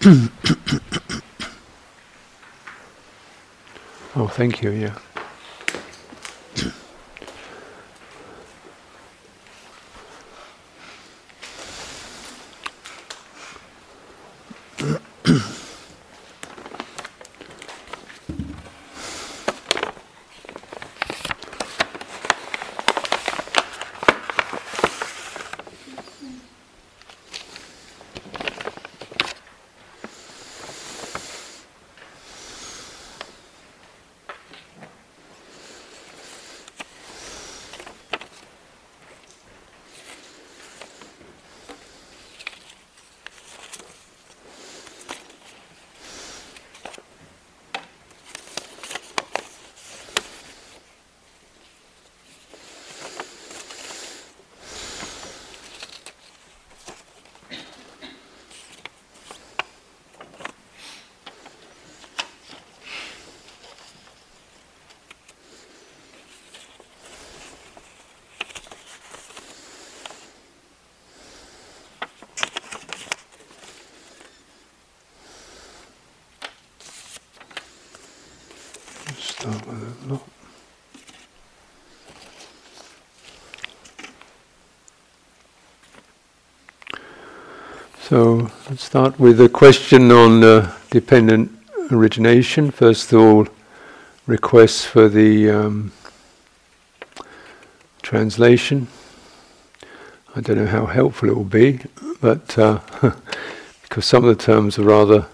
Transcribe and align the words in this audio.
oh, 4.16 4.26
thank 4.32 4.62
you, 4.62 4.70
yeah. 4.70 4.96
start 79.40 79.66
with 79.66 79.82
a 79.82 80.20
So 88.10 88.50
let's 88.68 88.82
start 88.82 89.20
with 89.20 89.40
a 89.40 89.48
question 89.48 90.10
on 90.10 90.42
uh, 90.42 90.74
dependent 90.90 91.56
origination. 91.92 92.72
First 92.72 93.12
of 93.12 93.20
all, 93.20 93.46
requests 94.26 94.84
for 94.84 95.08
the 95.08 95.48
um, 95.48 95.92
translation. 98.02 98.88
I 100.34 100.40
don't 100.40 100.56
know 100.56 100.66
how 100.66 100.86
helpful 100.86 101.28
it 101.28 101.36
will 101.36 101.44
be, 101.44 101.82
but 102.20 102.58
uh, 102.58 102.80
because 103.82 104.06
some 104.06 104.24
of 104.24 104.36
the 104.36 104.44
terms 104.44 104.76
are 104.76 104.82
rather 104.82 105.26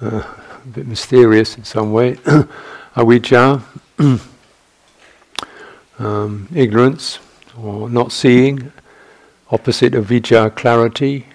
uh, 0.00 0.22
a 0.64 0.68
bit 0.72 0.86
mysterious 0.86 1.58
in 1.58 1.64
some 1.64 1.92
way. 1.92 2.14
avijja, 2.96 3.60
um, 5.98 6.48
ignorance 6.54 7.18
or 7.54 7.90
not 7.90 8.12
seeing, 8.12 8.72
opposite 9.50 9.94
of 9.94 10.06
vijja, 10.06 10.56
clarity, 10.56 11.26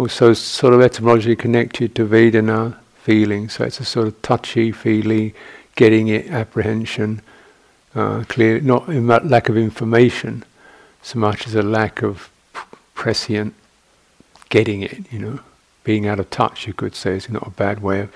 also 0.00 0.32
sort 0.32 0.72
of 0.72 0.80
etymologically 0.80 1.36
connected 1.36 1.94
to 1.94 2.06
Vedana, 2.06 2.76
feeling, 3.02 3.48
so 3.50 3.64
it's 3.64 3.80
a 3.80 3.84
sort 3.84 4.08
of 4.08 4.22
touchy 4.22 4.72
feeling, 4.72 5.34
getting 5.76 6.08
it, 6.08 6.30
apprehension, 6.30 7.20
uh, 7.94 8.24
clear, 8.28 8.60
not 8.60 9.26
lack 9.26 9.48
of 9.48 9.56
information 9.56 10.44
so 11.02 11.18
much 11.18 11.46
as 11.46 11.54
a 11.54 11.62
lack 11.62 12.02
of 12.02 12.30
prescient 12.94 13.54
getting 14.48 14.82
it, 14.82 15.12
you 15.12 15.18
know, 15.18 15.38
being 15.84 16.06
out 16.06 16.18
of 16.18 16.28
touch, 16.30 16.66
you 16.66 16.72
could 16.72 16.94
say, 16.94 17.16
is 17.16 17.28
not 17.28 17.46
a 17.46 17.50
bad 17.50 17.82
way 17.82 18.00
of 18.00 18.12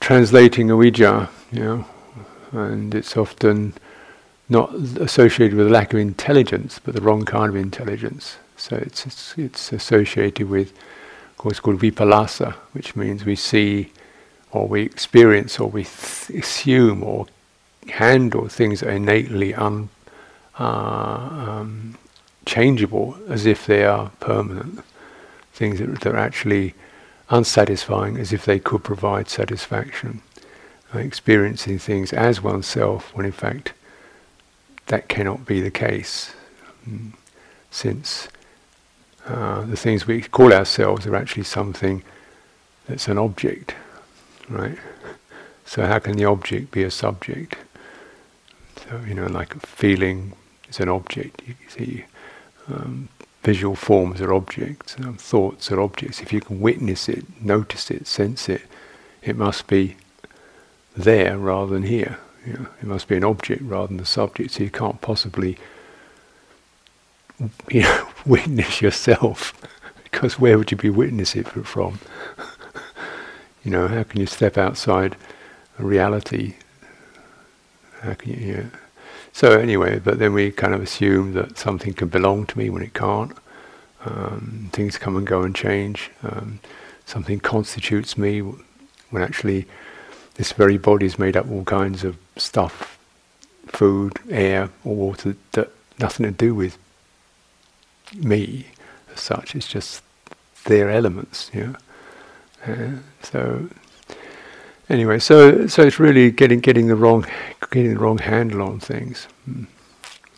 translating 0.00 0.68
avijja, 0.68 1.28
you 1.50 1.60
know, 1.60 1.84
and 2.52 2.94
it's 2.94 3.16
often 3.16 3.72
not 4.48 4.72
associated 4.74 5.56
with 5.56 5.66
a 5.66 5.70
lack 5.70 5.92
of 5.92 5.98
intelligence, 5.98 6.80
but 6.82 6.94
the 6.94 7.00
wrong 7.00 7.24
kind 7.24 7.50
of 7.50 7.56
intelligence. 7.56 8.36
So 8.56 8.76
it's 8.76 9.06
it's, 9.06 9.38
it's 9.38 9.72
associated 9.72 10.48
with 10.48 10.72
what's 11.38 11.60
called 11.60 11.80
vipallasa, 11.80 12.52
which 12.72 12.94
means 12.94 13.24
we 13.24 13.36
see, 13.36 13.92
or 14.52 14.68
we 14.68 14.82
experience, 14.82 15.58
or 15.58 15.68
we 15.68 15.84
th- 15.84 16.30
assume, 16.30 17.02
or 17.02 17.26
handle 17.88 18.48
things 18.48 18.80
that 18.80 18.88
are 18.88 18.92
innately 18.92 19.54
un, 19.54 19.88
uh, 20.58 20.64
um, 20.64 21.98
changeable, 22.46 23.16
as 23.28 23.46
if 23.46 23.66
they 23.66 23.84
are 23.84 24.10
permanent. 24.20 24.80
Things 25.52 25.80
that, 25.80 26.00
that 26.00 26.14
are 26.14 26.18
actually 26.18 26.74
unsatisfying 27.28 28.18
as 28.18 28.32
if 28.32 28.44
they 28.44 28.58
could 28.58 28.84
provide 28.84 29.28
satisfaction. 29.28 30.22
Uh, 30.94 30.98
experiencing 30.98 31.78
things 31.78 32.12
as 32.12 32.42
oneself 32.42 33.14
when 33.14 33.24
in 33.24 33.32
fact 33.32 33.72
that 34.86 35.08
cannot 35.08 35.46
be 35.46 35.60
the 35.60 35.70
case. 35.70 36.34
Mm. 36.88 37.12
Since 37.70 38.28
uh, 39.26 39.62
the 39.62 39.76
things 39.76 40.06
we 40.06 40.22
call 40.22 40.52
ourselves 40.52 41.06
are 41.06 41.16
actually 41.16 41.44
something 41.44 42.02
that's 42.88 43.08
an 43.08 43.18
object, 43.18 43.74
right? 44.48 44.78
So 45.64 45.86
how 45.86 45.98
can 46.00 46.16
the 46.16 46.24
object 46.24 46.70
be 46.70 46.82
a 46.82 46.90
subject? 46.90 47.56
So 48.76 49.00
you 49.06 49.14
know, 49.14 49.26
like 49.26 49.54
a 49.54 49.60
feeling 49.60 50.32
is 50.68 50.80
an 50.80 50.88
object. 50.88 51.42
You 51.46 51.54
see, 51.68 52.04
um, 52.68 53.08
visual 53.42 53.76
forms 53.76 54.20
are 54.20 54.32
objects, 54.32 54.96
um, 54.98 55.16
thoughts 55.16 55.70
are 55.70 55.80
objects. 55.80 56.20
If 56.20 56.32
you 56.32 56.40
can 56.40 56.60
witness 56.60 57.08
it, 57.08 57.24
notice 57.40 57.90
it, 57.90 58.06
sense 58.06 58.48
it, 58.48 58.62
it 59.22 59.36
must 59.36 59.66
be 59.66 59.96
there 60.96 61.38
rather 61.38 61.72
than 61.72 61.84
here. 61.84 62.18
You 62.46 62.54
know, 62.54 62.66
it 62.80 62.86
must 62.88 63.08
be 63.08 63.16
an 63.16 63.24
object 63.24 63.62
rather 63.62 63.86
than 63.86 63.96
the 63.98 64.04
subject. 64.04 64.52
So 64.52 64.64
you 64.64 64.70
can't 64.70 65.00
possibly 65.00 65.58
you 67.70 67.82
know, 67.82 68.08
witness 68.26 68.80
yourself 68.82 69.54
because 70.04 70.38
where 70.38 70.58
would 70.58 70.70
you 70.70 70.76
be 70.76 70.90
witnessing 70.90 71.42
it 71.42 71.66
from? 71.66 71.98
you 73.64 73.70
know, 73.70 73.88
how 73.88 74.02
can 74.02 74.20
you 74.20 74.26
step 74.26 74.58
outside 74.58 75.16
reality? 75.78 76.54
How 78.00 78.14
can 78.14 78.32
you? 78.32 78.46
you 78.46 78.56
know, 78.56 78.70
so 79.32 79.58
anyway, 79.58 79.98
but 79.98 80.18
then 80.18 80.34
we 80.34 80.50
kind 80.50 80.74
of 80.74 80.82
assume 80.82 81.32
that 81.32 81.56
something 81.56 81.94
can 81.94 82.08
belong 82.08 82.46
to 82.46 82.58
me 82.58 82.68
when 82.68 82.82
it 82.82 82.92
can't. 82.92 83.32
Um, 84.04 84.68
things 84.72 84.98
come 84.98 85.16
and 85.16 85.26
go 85.26 85.42
and 85.42 85.54
change. 85.54 86.10
Um, 86.22 86.60
something 87.06 87.40
constitutes 87.40 88.18
me 88.18 88.40
when 88.40 89.22
actually 89.22 89.66
this 90.34 90.52
very 90.52 90.76
body 90.76 91.06
is 91.06 91.18
made 91.18 91.36
up 91.36 91.46
of 91.46 91.52
all 91.52 91.64
kinds 91.64 92.04
of 92.04 92.18
stuff, 92.36 92.98
food, 93.66 94.18
air, 94.30 94.70
or 94.84 94.94
water 94.94 95.36
that 95.52 95.70
nothing 95.98 96.26
to 96.26 96.32
do 96.32 96.54
with 96.54 96.76
me 98.16 98.66
as 99.12 99.20
such. 99.20 99.54
It's 99.54 99.68
just 99.68 100.02
their 100.64 100.90
elements, 100.90 101.50
you 101.52 101.66
know. 101.66 101.76
Uh, 102.66 102.98
so 103.22 103.68
Anyway, 104.92 105.18
so 105.18 105.66
so 105.68 105.82
it's 105.82 105.98
really 105.98 106.30
getting 106.30 106.60
getting 106.60 106.88
the 106.88 106.96
wrong 106.96 107.24
getting 107.70 107.94
the 107.94 107.98
wrong 107.98 108.18
handle 108.18 108.60
on 108.60 108.78
things. 108.78 109.26
Hmm. 109.46 109.64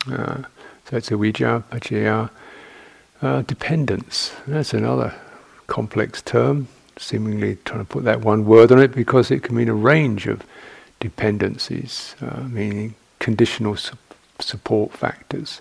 Uh, 0.09 0.43
so 0.85 0.97
it's 0.97 1.09
avijja, 1.09 1.63
paccaya, 1.63 2.29
uh, 3.21 3.41
dependence. 3.41 4.33
That's 4.47 4.73
another 4.73 5.13
complex 5.67 6.21
term. 6.21 6.69
Seemingly 6.97 7.57
trying 7.65 7.79
to 7.79 7.85
put 7.85 8.05
that 8.05 8.21
one 8.21 8.45
word 8.45 8.71
on 8.71 8.79
it 8.79 8.93
because 8.95 9.29
it 9.29 9.43
can 9.43 9.55
mean 9.57 9.67
a 9.67 9.73
range 9.73 10.25
of 10.27 10.43
dependencies, 11.01 12.15
uh, 12.21 12.43
meaning 12.43 12.95
conditional 13.19 13.75
su- 13.75 13.97
support 14.39 14.93
factors. 14.93 15.59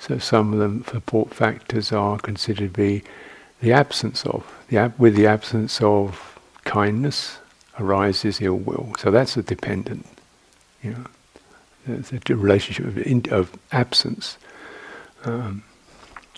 So 0.00 0.18
some 0.18 0.54
of 0.54 0.58
the 0.84 0.90
support 0.90 1.34
factors 1.34 1.92
are 1.92 2.18
considered 2.18 2.72
to 2.72 2.76
be 2.76 3.02
the 3.60 3.72
absence 3.72 4.24
of, 4.24 4.50
the 4.68 4.78
ab- 4.78 4.98
with 4.98 5.14
the 5.14 5.26
absence 5.26 5.80
of 5.82 6.38
kindness, 6.64 7.38
arises 7.78 8.40
ill 8.40 8.56
will. 8.56 8.94
So 8.98 9.10
that's 9.10 9.36
a 9.36 9.42
dependent, 9.42 10.06
you 10.82 10.92
know, 10.92 11.04
a 11.86 12.34
relationship 12.34 12.86
of, 12.86 12.98
in, 12.98 13.24
of 13.30 13.52
absence. 13.72 14.38
Um, 15.24 15.62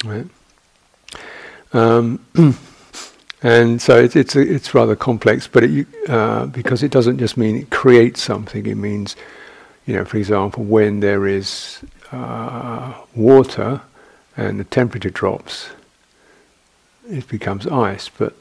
right? 0.05 0.26
Um, 1.73 2.19
and 3.43 3.81
so 3.81 3.97
it's 3.97 4.17
it's, 4.17 4.35
it's 4.35 4.75
rather 4.75 4.97
complex, 4.97 5.47
but 5.47 5.62
it, 5.64 5.87
uh, 6.09 6.47
because 6.47 6.82
it 6.82 6.91
doesn't 6.91 7.19
just 7.19 7.37
mean 7.37 7.56
it 7.56 7.70
creates 7.70 8.20
something. 8.23 8.67
It 8.67 8.76
means, 8.76 9.14
you 9.87 9.94
know, 9.94 10.05
for 10.05 10.17
example, 10.17 10.64
when 10.64 10.99
there 10.99 11.29
is 11.29 11.81
uh, 12.12 12.94
water 13.14 13.81
and 14.37 14.61
the 14.61 14.64
temperature 14.64 15.11
drops, 15.11 15.70
it 17.09 17.26
becomes 17.29 17.67
ice, 17.67 18.09
but 18.09 18.37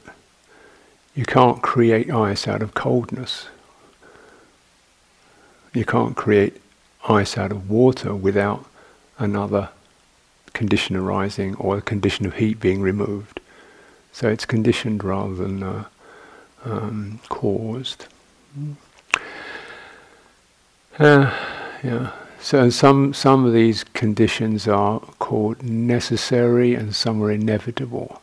you 1.14 1.24
can't 1.24 1.62
create 1.62 2.10
ice 2.10 2.46
out 2.46 2.62
of 2.62 2.74
coldness. 2.74 3.46
You 5.74 5.84
can't 5.84 6.16
create 6.16 6.60
ice 7.08 7.36
out 7.36 7.50
of 7.50 7.68
water 7.68 8.14
without 8.14 8.64
another 9.18 9.70
condition 10.52 10.96
arising 10.96 11.54
or 11.56 11.78
a 11.78 11.82
condition 11.82 12.26
of 12.26 12.34
heat 12.34 12.60
being 12.60 12.80
removed. 12.80 13.40
So 14.12 14.28
it's 14.28 14.44
conditioned 14.44 15.02
rather 15.02 15.34
than 15.34 15.62
uh, 15.62 15.84
um, 16.64 17.20
caused. 17.28 18.06
Uh, 20.98 21.34
yeah. 21.82 22.12
So 22.42 22.70
some 22.70 23.14
some 23.14 23.44
of 23.46 23.52
these 23.52 23.84
conditions 23.84 24.66
are 24.66 24.98
called 25.20 25.62
necessary, 25.62 26.74
and 26.74 26.92
some 26.92 27.22
are 27.22 27.30
inevitable. 27.30 28.20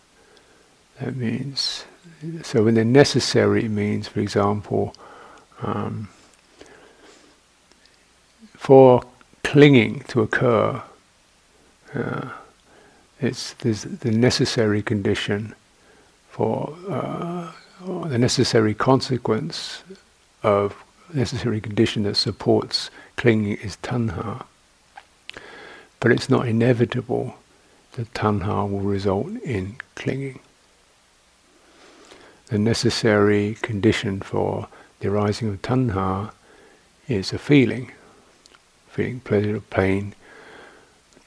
That 0.99 1.15
means 1.15 1.85
so 2.43 2.65
when 2.65 2.73
they're 2.73 2.83
necessary, 2.83 3.63
it 3.63 3.69
means, 3.69 4.09
for 4.09 4.19
example, 4.19 4.93
um, 5.61 6.09
for 8.57 9.03
clinging 9.43 10.01
to 10.09 10.21
occur, 10.21 10.83
uh, 11.95 12.29
it's 13.21 13.53
there's 13.53 13.83
the 13.83 14.11
necessary 14.11 14.81
condition 14.81 15.55
for 16.29 16.75
uh, 16.89 17.53
the 18.05 18.17
necessary 18.17 18.73
consequence 18.73 19.81
of 20.43 20.75
necessary 21.13 21.61
condition 21.61 22.03
that 22.03 22.15
supports 22.15 22.89
clinging 23.19 23.57
is 23.57 23.75
tanha. 23.83 24.45
But 25.99 26.13
it's 26.13 26.29
not 26.29 26.47
inevitable 26.47 27.35
that 27.93 28.13
tanha 28.13 28.65
will 28.71 28.79
result 28.79 29.27
in 29.43 29.75
clinging. 29.95 30.39
The 32.47 32.57
necessary 32.57 33.57
condition 33.61 34.21
for 34.21 34.69
the 35.01 35.09
arising 35.09 35.49
of 35.49 35.61
tanha 35.61 36.31
is 37.09 37.33
a 37.33 37.37
feeling. 37.37 37.91
Feeling 38.87 39.19
pleasure, 39.19 39.57
or 39.57 39.59
pain, 39.59 40.15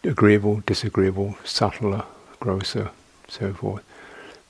agreeable, 0.02 0.62
disagreeable, 0.64 1.36
subtler, 1.44 2.04
grosser, 2.40 2.90
so 3.28 3.52
forth. 3.52 3.84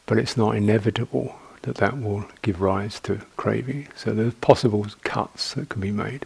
But 0.07 0.19
it's 0.19 0.37
not 0.37 0.55
inevitable 0.55 1.35
that 1.63 1.75
that 1.79 2.01
will 2.01 2.25
give 2.43 2.61
rise 2.61 3.01
to 3.01 3.23
craving. 3.37 3.89
So 3.97 4.15
there's 4.15 4.35
possible 4.35 4.87
cuts 5.03 5.55
that 5.55 5.71
can 5.71 5.81
be 5.81 5.91
made. 5.91 6.25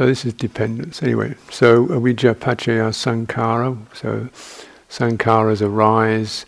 So 0.00 0.06
this 0.06 0.24
is 0.24 0.32
dependence. 0.32 1.02
Anyway, 1.02 1.34
so 1.50 1.84
avijja 1.88 2.34
paccaya 2.34 2.88
sankhara. 2.90 3.76
So 3.94 4.30
sankharas 4.88 5.60
arise 5.60 6.46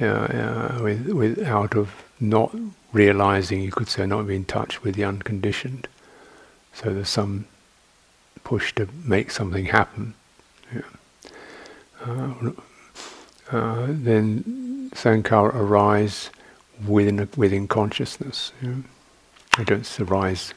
uh, 0.00 0.04
uh, 0.04 0.78
with, 0.80 1.08
with 1.08 1.42
out 1.42 1.74
of 1.74 2.04
not 2.20 2.54
realizing, 2.92 3.60
you 3.60 3.72
could 3.72 3.88
say, 3.88 4.06
not 4.06 4.28
being 4.28 4.42
in 4.42 4.44
touch 4.44 4.84
with 4.84 4.94
the 4.94 5.02
unconditioned. 5.02 5.88
So 6.74 6.94
there's 6.94 7.08
some 7.08 7.46
push 8.44 8.72
to 8.76 8.88
make 9.04 9.32
something 9.32 9.64
happen. 9.64 10.14
Yeah. 10.72 10.82
Uh, 12.06 12.50
uh, 13.50 13.86
then 13.88 14.92
sankhara 14.94 15.52
arise 15.52 16.30
within 16.86 17.28
within 17.36 17.66
consciousness. 17.66 18.52
Know? 18.62 18.84
They 19.58 19.64
don't 19.64 20.00
arise 20.00 20.54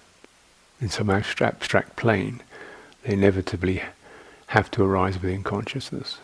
in 0.82 0.90
some 0.90 1.10
abstract, 1.10 1.96
plane. 1.96 2.42
They 3.04 3.14
inevitably 3.14 3.84
have 4.48 4.70
to 4.72 4.84
arise 4.84 5.22
within 5.22 5.44
consciousness. 5.44 6.20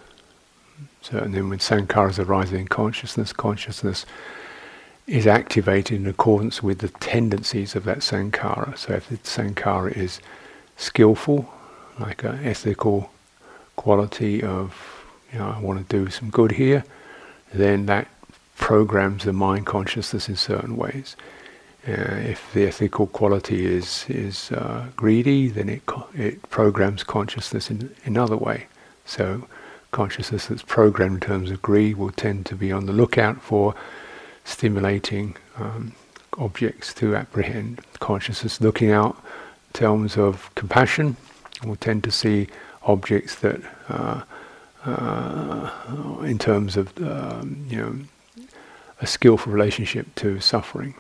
So, 1.01 1.17
and 1.17 1.33
then 1.33 1.49
when 1.49 1.59
sankharas 1.59 2.23
arise 2.23 2.51
in 2.51 2.67
consciousness, 2.67 3.33
consciousness 3.33 4.05
is 5.07 5.25
activated 5.25 5.99
in 5.99 6.07
accordance 6.07 6.61
with 6.61 6.79
the 6.79 6.89
tendencies 6.89 7.75
of 7.75 7.83
that 7.85 7.99
sankhara. 7.99 8.77
So, 8.77 8.93
if 8.93 9.09
the 9.09 9.17
sankhara 9.17 9.95
is 9.95 10.19
skillful, 10.77 11.51
like 11.99 12.23
an 12.23 12.45
ethical 12.45 13.11
quality 13.75 14.43
of 14.43 15.01
you 15.31 15.39
know, 15.39 15.49
I 15.49 15.59
want 15.59 15.87
to 15.87 15.97
do 15.97 16.09
some 16.11 16.29
good 16.29 16.51
here, 16.53 16.83
then 17.53 17.85
that 17.87 18.07
programs 18.57 19.23
the 19.23 19.33
mind 19.33 19.65
consciousness 19.65 20.29
in 20.29 20.35
certain 20.35 20.77
ways. 20.77 21.15
Uh, 21.87 22.15
if 22.29 22.53
the 22.53 22.67
ethical 22.67 23.07
quality 23.07 23.65
is 23.65 24.05
is 24.07 24.51
uh, 24.51 24.85
greedy, 24.95 25.47
then 25.47 25.67
it 25.67 25.85
co- 25.87 26.07
it 26.13 26.47
programs 26.49 27.03
consciousness 27.03 27.71
in 27.71 27.93
another 28.05 28.37
way. 28.37 28.67
So 29.05 29.47
consciousness 29.91 30.47
that's 30.47 30.63
programmed 30.63 31.15
in 31.23 31.27
terms 31.27 31.51
of 31.51 31.61
greed 31.61 31.97
will 31.97 32.11
tend 32.11 32.45
to 32.45 32.55
be 32.55 32.71
on 32.71 32.85
the 32.85 32.93
lookout 32.93 33.41
for 33.41 33.73
stimulating 34.43 35.35
um, 35.57 35.93
objects 36.37 36.93
to 36.95 37.15
apprehend. 37.15 37.81
Consciousness 37.99 38.61
looking 38.61 38.91
out 38.91 39.15
in 39.73 39.79
terms 39.79 40.17
of 40.17 40.53
compassion 40.55 41.17
will 41.65 41.75
tend 41.75 42.03
to 42.03 42.11
see 42.11 42.47
objects 42.83 43.35
that 43.35 43.61
uh, 43.89 44.21
uh, 44.85 45.69
in 46.23 46.37
terms 46.37 46.77
of 46.77 46.95
um, 47.01 47.65
you 47.69 47.77
know 47.77 47.95
a 48.99 49.07
skillful 49.07 49.51
relationship 49.51 50.13
to 50.15 50.39
suffering, 50.39 50.93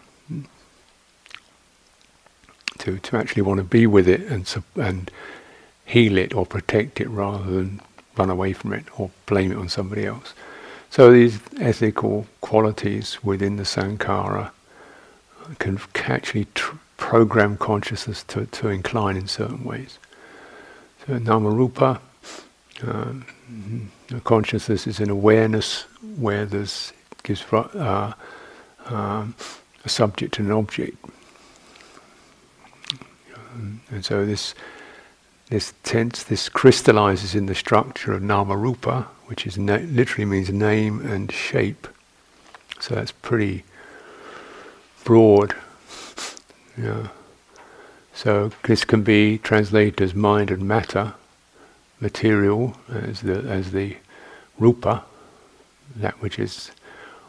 to 2.81 2.99
to 2.99 3.17
actually 3.17 3.41
want 3.41 3.57
to 3.57 3.63
be 3.63 3.87
with 3.87 4.07
it 4.07 4.21
and 4.21 4.43
and 4.75 5.11
heal 5.85 6.17
it 6.17 6.33
or 6.33 6.45
protect 6.45 7.01
it 7.01 7.09
rather 7.09 7.43
than 7.43 7.81
run 8.17 8.29
away 8.29 8.53
from 8.53 8.73
it 8.73 8.85
or 8.99 9.09
blame 9.25 9.51
it 9.51 9.57
on 9.57 9.69
somebody 9.69 10.05
else. 10.05 10.33
So 10.89 11.11
these 11.11 11.39
ethical 11.59 12.27
qualities 12.41 13.23
within 13.23 13.55
the 13.55 13.63
sankhara 13.63 14.51
can 15.59 15.79
actually 15.95 16.47
tr- 16.53 16.75
program 16.97 17.57
consciousness 17.57 18.23
to, 18.23 18.45
to 18.45 18.69
incline 18.69 19.17
in 19.17 19.27
certain 19.27 19.63
ways. 19.63 19.97
So 21.05 21.17
namarupa 21.19 21.99
um, 22.83 23.25
consciousness 24.23 24.87
is 24.87 24.99
an 24.99 25.09
awareness 25.09 25.83
where 26.17 26.45
there's 26.45 26.93
gives 27.23 27.43
uh, 27.53 28.13
um, 28.85 29.35
a 29.85 29.89
subject 29.89 30.39
and 30.39 30.47
an 30.47 30.53
object, 30.53 30.97
Um, 33.61 33.81
and 33.91 34.03
so 34.03 34.25
this 34.25 34.55
this 35.49 35.73
tense 35.83 36.23
this 36.23 36.47
crystallizes 36.49 37.35
in 37.35 37.45
the 37.45 37.55
structure 37.55 38.13
of 38.13 38.21
nama 38.21 38.55
rupa, 38.55 39.07
which 39.25 39.45
is 39.45 39.57
na- 39.57 39.85
literally 39.85 40.25
means 40.25 40.49
name 40.49 41.05
and 41.05 41.31
shape. 41.31 41.87
So 42.79 42.95
that's 42.95 43.11
pretty 43.11 43.63
broad. 45.03 45.55
Yeah. 46.77 47.09
So 48.13 48.51
this 48.63 48.85
can 48.85 49.03
be 49.03 49.37
translated 49.37 50.01
as 50.01 50.15
mind 50.15 50.49
and 50.51 50.65
matter 50.65 51.13
material 51.99 52.77
as 52.89 53.21
the 53.21 53.39
as 53.43 53.71
the 53.71 53.97
rupa, 54.57 55.03
that 55.97 56.19
which 56.21 56.39
is 56.39 56.71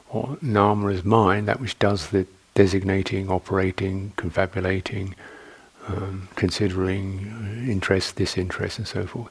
or 0.09 0.38
nama 0.40 0.87
is 0.88 1.04
mind, 1.04 1.49
that 1.49 1.61
which 1.61 1.76
does 1.80 2.11
the 2.11 2.26
designating, 2.54 3.28
operating, 3.28 4.12
confabulating, 4.16 5.16
um, 5.89 6.29
considering 6.37 7.67
interest, 7.69 8.17
disinterest, 8.17 8.79
and 8.79 8.87
so 8.87 9.07
forth. 9.07 9.31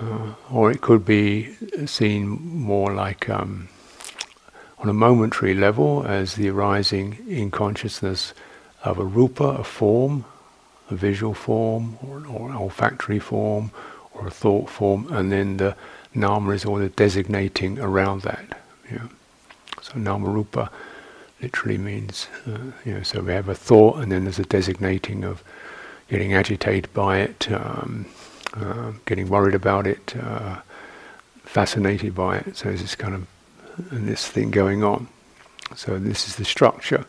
Uh, 0.00 0.34
or 0.50 0.70
it 0.70 0.80
could 0.80 1.04
be 1.04 1.54
seen 1.86 2.26
more 2.26 2.92
like 2.94 3.28
um, 3.28 3.68
on 4.78 4.88
a 4.88 4.92
momentary 4.92 5.54
level 5.54 6.04
as 6.06 6.34
the 6.34 6.48
arising 6.48 7.18
in 7.28 7.50
consciousness 7.50 8.34
of 8.84 8.98
a 8.98 9.04
rupa, 9.04 9.44
a 9.44 9.64
form, 9.64 10.24
a 10.90 10.94
visual 10.94 11.34
form, 11.34 11.98
or, 12.02 12.26
or 12.26 12.50
an 12.50 12.56
olfactory 12.56 13.18
form, 13.18 13.70
or 14.12 14.26
a 14.26 14.30
thought 14.30 14.68
form, 14.68 15.06
and 15.12 15.30
then 15.30 15.58
the 15.58 15.76
nama 16.14 16.50
is 16.50 16.64
all 16.64 16.76
the 16.76 16.88
designating 16.88 17.78
around 17.78 18.22
that. 18.22 18.60
Yeah. 18.90 19.08
So 19.82 19.98
nama 19.98 20.28
rupa 20.28 20.70
literally 21.42 21.78
means, 21.78 22.28
uh, 22.46 22.58
you 22.84 22.94
know, 22.94 23.02
so 23.02 23.20
we 23.20 23.32
have 23.32 23.48
a 23.48 23.54
thought, 23.54 23.98
and 23.98 24.12
then 24.12 24.24
there's 24.24 24.38
a 24.38 24.44
designating 24.44 25.24
of 25.24 25.42
getting 26.08 26.34
agitated 26.34 26.92
by 26.94 27.18
it, 27.18 27.50
um, 27.50 28.06
uh, 28.54 28.92
getting 29.06 29.28
worried 29.28 29.54
about 29.54 29.86
it, 29.86 30.14
uh, 30.16 30.60
fascinated 31.44 32.14
by 32.14 32.38
it. 32.38 32.56
So 32.56 32.68
there's 32.68 32.82
this 32.82 32.94
kind 32.94 33.14
of 33.14 33.26
and 33.90 34.08
this 34.08 34.28
thing 34.28 34.50
going 34.50 34.84
on. 34.84 35.08
So 35.74 35.98
this 35.98 36.28
is 36.28 36.36
the 36.36 36.44
structure, 36.44 37.06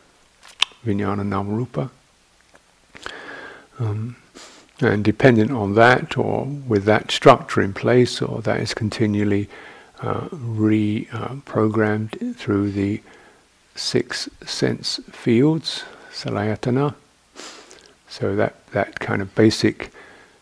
vijnana 0.86 1.26
nama 1.26 1.50
rupa. 1.50 1.92
Um, 3.80 4.16
and 4.80 5.04
dependent 5.04 5.52
on 5.52 5.76
that, 5.76 6.18
or 6.18 6.46
with 6.46 6.86
that 6.86 7.12
structure 7.12 7.62
in 7.62 7.74
place, 7.74 8.22
or 8.22 8.42
that 8.42 8.60
is 8.60 8.74
continually 8.74 9.50
uh, 10.02 10.28
reprogrammed 10.30 12.16
uh, 12.16 12.38
through 12.38 12.72
the 12.72 13.02
six 13.76 14.30
sense 14.46 15.00
fields, 15.12 15.84
salayatana. 16.12 16.96
So 18.08 18.36
that, 18.36 18.66
that 18.68 19.00
kind 19.00 19.22
of 19.22 19.34
basic 19.34 19.92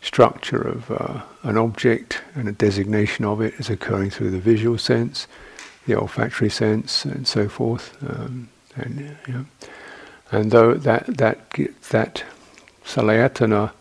structure 0.02 0.62
of 0.62 0.92
uh, 0.92 1.22
an 1.44 1.58
object 1.58 2.22
and 2.36 2.50
a 2.50 2.52
designation 2.52 3.24
of 3.24 3.40
it 3.42 3.54
is 3.60 3.70
occurring 3.70 4.10
through 4.10 4.32
the 4.32 4.40
visual 4.40 4.78
sense, 4.78 5.28
the 5.88 5.96
olfactory 5.96 6.50
sense 6.50 7.06
and 7.06 7.28
so 7.28 7.48
forth. 7.48 7.96
Um, 8.08 8.50
and 8.76 9.16
and 10.32 10.52
though 10.52 10.74
that 10.74 11.06
that 11.18 11.52
that 11.90 12.24
salayatana, 12.86 13.72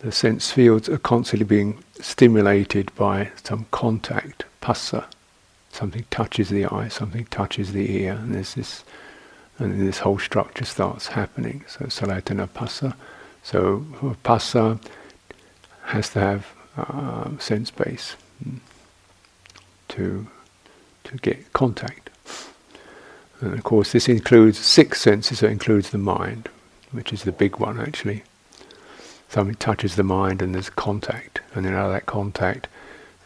the 0.00 0.12
sense 0.12 0.50
fields 0.50 0.88
are 0.88 0.98
constantly 0.98 1.46
being 1.46 1.82
stimulated 2.00 2.94
by 2.96 3.30
some 3.42 3.66
contact, 3.70 4.44
phassa. 4.60 5.04
Something 5.74 6.04
touches 6.08 6.50
the 6.50 6.66
eye, 6.66 6.86
something 6.86 7.24
touches 7.24 7.72
the 7.72 7.90
ear, 7.90 8.12
and 8.12 8.32
there's 8.32 8.54
this, 8.54 8.84
and 9.58 9.88
this 9.88 9.98
whole 9.98 10.20
structure 10.20 10.64
starts 10.64 11.08
happening. 11.08 11.64
So 11.66 11.86
salayatana 11.86 12.48
phassa. 12.50 12.94
So 13.42 13.84
phassa 14.22 14.80
has 15.82 16.10
to 16.10 16.20
have 16.20 16.46
uh, 16.76 17.36
sense 17.38 17.72
base 17.72 18.14
mm, 18.46 18.60
to 19.88 20.28
to 21.02 21.16
get 21.16 21.52
contact. 21.52 22.08
And 23.40 23.54
of 23.54 23.64
course, 23.64 23.90
this 23.90 24.08
includes 24.08 24.60
six 24.60 25.00
senses. 25.00 25.40
So 25.40 25.48
it 25.48 25.50
includes 25.50 25.90
the 25.90 25.98
mind, 25.98 26.48
which 26.92 27.12
is 27.12 27.24
the 27.24 27.32
big 27.32 27.58
one 27.58 27.80
actually. 27.80 28.22
Something 29.28 29.56
touches 29.56 29.96
the 29.96 30.04
mind, 30.04 30.40
and 30.40 30.54
there's 30.54 30.70
contact, 30.70 31.40
and 31.52 31.64
then 31.64 31.74
out 31.74 31.86
of 31.86 31.92
that 31.94 32.06
contact, 32.06 32.68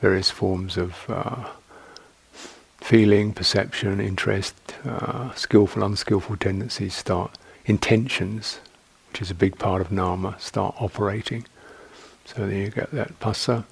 various 0.01 0.31
forms 0.31 0.79
of 0.79 1.05
uh, 1.11 1.51
feeling, 2.79 3.33
perception, 3.33 4.01
interest, 4.01 4.55
uh, 4.85 5.33
skillful, 5.35 5.83
unskillful 5.83 6.37
tendencies 6.37 6.95
start. 6.95 7.37
Intentions, 7.67 8.61
which 9.11 9.21
is 9.21 9.31
a 9.31 9.35
big 9.35 9.59
part 9.59 9.81
of 9.81 9.93
nama, 9.93 10.37
start 10.39 10.75
operating. 10.81 11.45
So 12.25 12.47
there 12.47 12.59
you 12.59 12.71
get 12.71 12.91
that 12.93 13.19
phassa. 13.21 13.65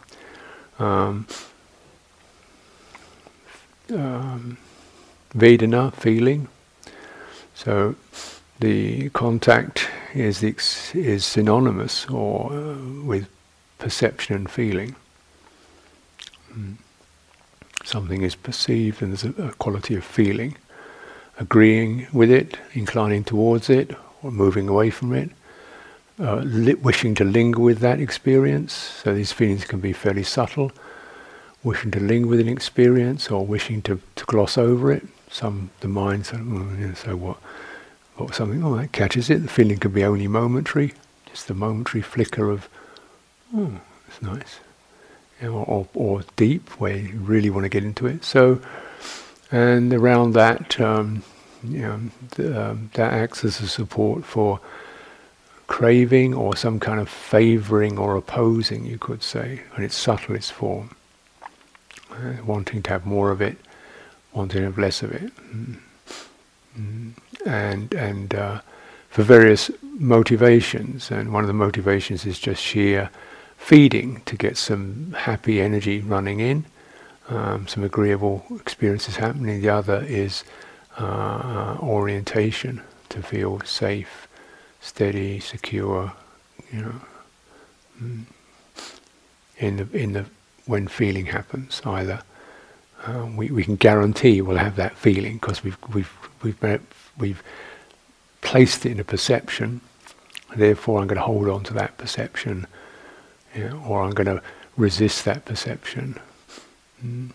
Um, 0.78 1.26
um, 3.92 4.58
Vedana, 5.34 5.92
feeling. 5.94 6.48
So 7.54 7.94
the 8.60 9.10
contact 9.10 9.88
is 10.14 10.42
ex- 10.42 10.94
is 10.94 11.24
synonymous 11.24 12.06
or 12.06 12.52
uh, 12.52 12.76
with 13.04 13.28
perception 13.78 14.36
and 14.36 14.50
feeling. 14.50 14.94
Mm. 16.52 16.76
Something 17.86 18.22
is 18.22 18.34
perceived, 18.34 19.00
and 19.00 19.12
there's 19.12 19.22
a, 19.22 19.50
a, 19.50 19.52
quality 19.52 19.94
of 19.94 20.02
feeling, 20.02 20.56
agreeing 21.38 22.08
with 22.12 22.32
it, 22.32 22.58
inclining 22.72 23.22
towards 23.22 23.70
it, 23.70 23.94
or 24.24 24.32
moving 24.32 24.68
away 24.68 24.90
from 24.90 25.14
it, 25.14 25.30
uh, 26.18 26.38
li- 26.38 26.74
wishing 26.74 27.14
to 27.14 27.22
linger 27.22 27.60
with 27.60 27.78
that 27.78 28.00
experience. 28.00 28.72
So 28.72 29.14
these 29.14 29.30
feelings 29.30 29.66
can 29.66 29.78
be 29.78 29.92
fairly 29.92 30.24
subtle, 30.24 30.72
wishing 31.62 31.92
to 31.92 32.00
linger 32.00 32.26
with 32.26 32.40
an 32.40 32.48
experience 32.48 33.30
or 33.30 33.46
wishing 33.46 33.82
to, 33.82 34.00
to 34.16 34.24
gloss 34.24 34.58
over 34.58 34.90
it. 34.90 35.06
Some 35.30 35.70
the 35.78 35.86
mind 35.86 36.26
says, 36.26 36.40
you 36.40 36.44
know, 36.44 36.94
so 36.94 37.14
what? 37.14 37.38
Or 38.18 38.32
something, 38.32 38.64
oh, 38.64 38.76
that 38.78 38.90
catches 38.90 39.30
it. 39.30 39.42
The 39.42 39.48
feeling 39.48 39.78
can 39.78 39.92
be 39.92 40.02
only 40.02 40.26
momentary, 40.26 40.94
just 41.26 41.48
a 41.50 41.54
momentary 41.54 42.02
flicker 42.02 42.50
of, 42.50 42.68
oh, 43.54 43.80
it's 44.08 44.20
nice. 44.20 44.58
Or, 45.42 45.86
or 45.94 46.22
deep, 46.36 46.68
where 46.80 46.96
you 46.96 47.18
really 47.18 47.50
want 47.50 47.64
to 47.64 47.68
get 47.68 47.84
into 47.84 48.06
it. 48.06 48.24
So, 48.24 48.60
and 49.52 49.92
around 49.92 50.32
that, 50.32 50.80
um, 50.80 51.22
you 51.62 51.80
know, 51.80 52.00
the, 52.36 52.70
um, 52.70 52.90
that 52.94 53.12
acts 53.12 53.44
as 53.44 53.60
a 53.60 53.68
support 53.68 54.24
for 54.24 54.60
craving 55.66 56.32
or 56.32 56.56
some 56.56 56.80
kind 56.80 57.00
of 57.00 57.08
favoring 57.08 57.98
or 57.98 58.16
opposing, 58.16 58.86
you 58.86 58.96
could 58.96 59.22
say, 59.22 59.60
And 59.74 59.84
it's 59.84 59.94
subtle 59.94 60.30
in 60.30 60.36
its 60.36 60.46
subtlest 60.46 60.52
form. 60.52 60.96
Uh, 62.10 62.42
wanting 62.44 62.82
to 62.82 62.90
have 62.90 63.04
more 63.04 63.30
of 63.30 63.42
it, 63.42 63.58
wanting 64.32 64.60
to 64.60 64.64
have 64.64 64.78
less 64.78 65.02
of 65.02 65.12
it. 65.12 65.36
Mm. 65.36 65.76
Mm 66.78 67.12
and 67.46 67.94
and 67.94 68.34
uh, 68.34 68.60
for 69.08 69.22
various 69.22 69.70
motivations. 69.82 71.10
And 71.10 71.32
one 71.32 71.44
of 71.44 71.48
the 71.48 71.54
motivations 71.54 72.26
is 72.26 72.38
just 72.38 72.62
sheer 72.62 73.10
feeding 73.66 74.22
to 74.26 74.36
get 74.36 74.56
some 74.56 75.12
happy 75.18 75.60
energy 75.60 75.98
running 76.00 76.38
in, 76.38 76.64
um, 77.28 77.66
some 77.66 77.82
agreeable 77.82 78.44
experiences 78.60 79.16
happening. 79.16 79.60
The 79.60 79.70
other 79.70 80.04
is 80.06 80.44
uh, 80.98 81.76
orientation 81.80 82.80
to 83.08 83.22
feel 83.22 83.60
safe, 83.62 84.28
steady, 84.80 85.40
secure. 85.40 86.12
You 86.72 86.80
know, 86.82 86.94
mm, 88.00 88.22
in 89.58 89.76
the 89.78 89.88
in 89.98 90.12
the 90.12 90.26
when 90.66 90.86
feeling 90.86 91.26
happens 91.26 91.82
either. 91.84 92.22
Uh, 93.04 93.26
we, 93.36 93.50
we 93.50 93.64
can 93.64 93.76
guarantee 93.76 94.40
we'll 94.42 94.58
have 94.58 94.76
that 94.76 94.96
feeling 94.96 95.34
because 95.38 95.64
we've 95.64 95.78
we've 95.92 96.12
we've 96.44 96.80
we've 97.18 97.42
placed 98.42 98.86
it 98.86 98.92
in 98.92 99.00
a 99.00 99.04
perception, 99.04 99.80
therefore 100.54 101.00
I'm 101.00 101.08
going 101.08 101.16
to 101.16 101.22
hold 101.22 101.48
on 101.48 101.64
to 101.64 101.74
that 101.74 101.98
perception, 101.98 102.66
know, 103.64 103.82
or 103.86 104.02
I'm 104.02 104.12
going 104.12 104.26
to 104.26 104.42
resist 104.76 105.24
that 105.24 105.44
perception. 105.44 106.18
Mm. 107.04 107.30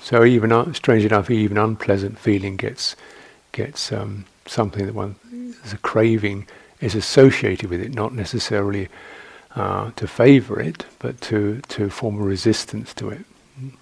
So 0.00 0.24
even 0.24 0.52
uh, 0.52 0.72
strange 0.72 1.04
enough, 1.04 1.30
even 1.30 1.58
unpleasant 1.58 2.18
feeling 2.18 2.56
gets 2.56 2.96
gets 3.52 3.92
um, 3.92 4.24
something 4.46 4.86
that 4.86 4.94
one 4.94 5.16
is 5.64 5.72
a 5.72 5.78
craving 5.78 6.46
is 6.80 6.94
associated 6.94 7.68
with 7.70 7.80
it, 7.80 7.92
not 7.92 8.14
necessarily 8.14 8.88
uh, 9.56 9.90
to 9.96 10.06
favour 10.06 10.60
it, 10.60 10.84
but 10.98 11.20
to 11.22 11.60
to 11.68 11.90
form 11.90 12.20
a 12.20 12.22
resistance 12.22 12.94
to 12.94 13.10
it. 13.10 13.24
Mm. 13.60 13.72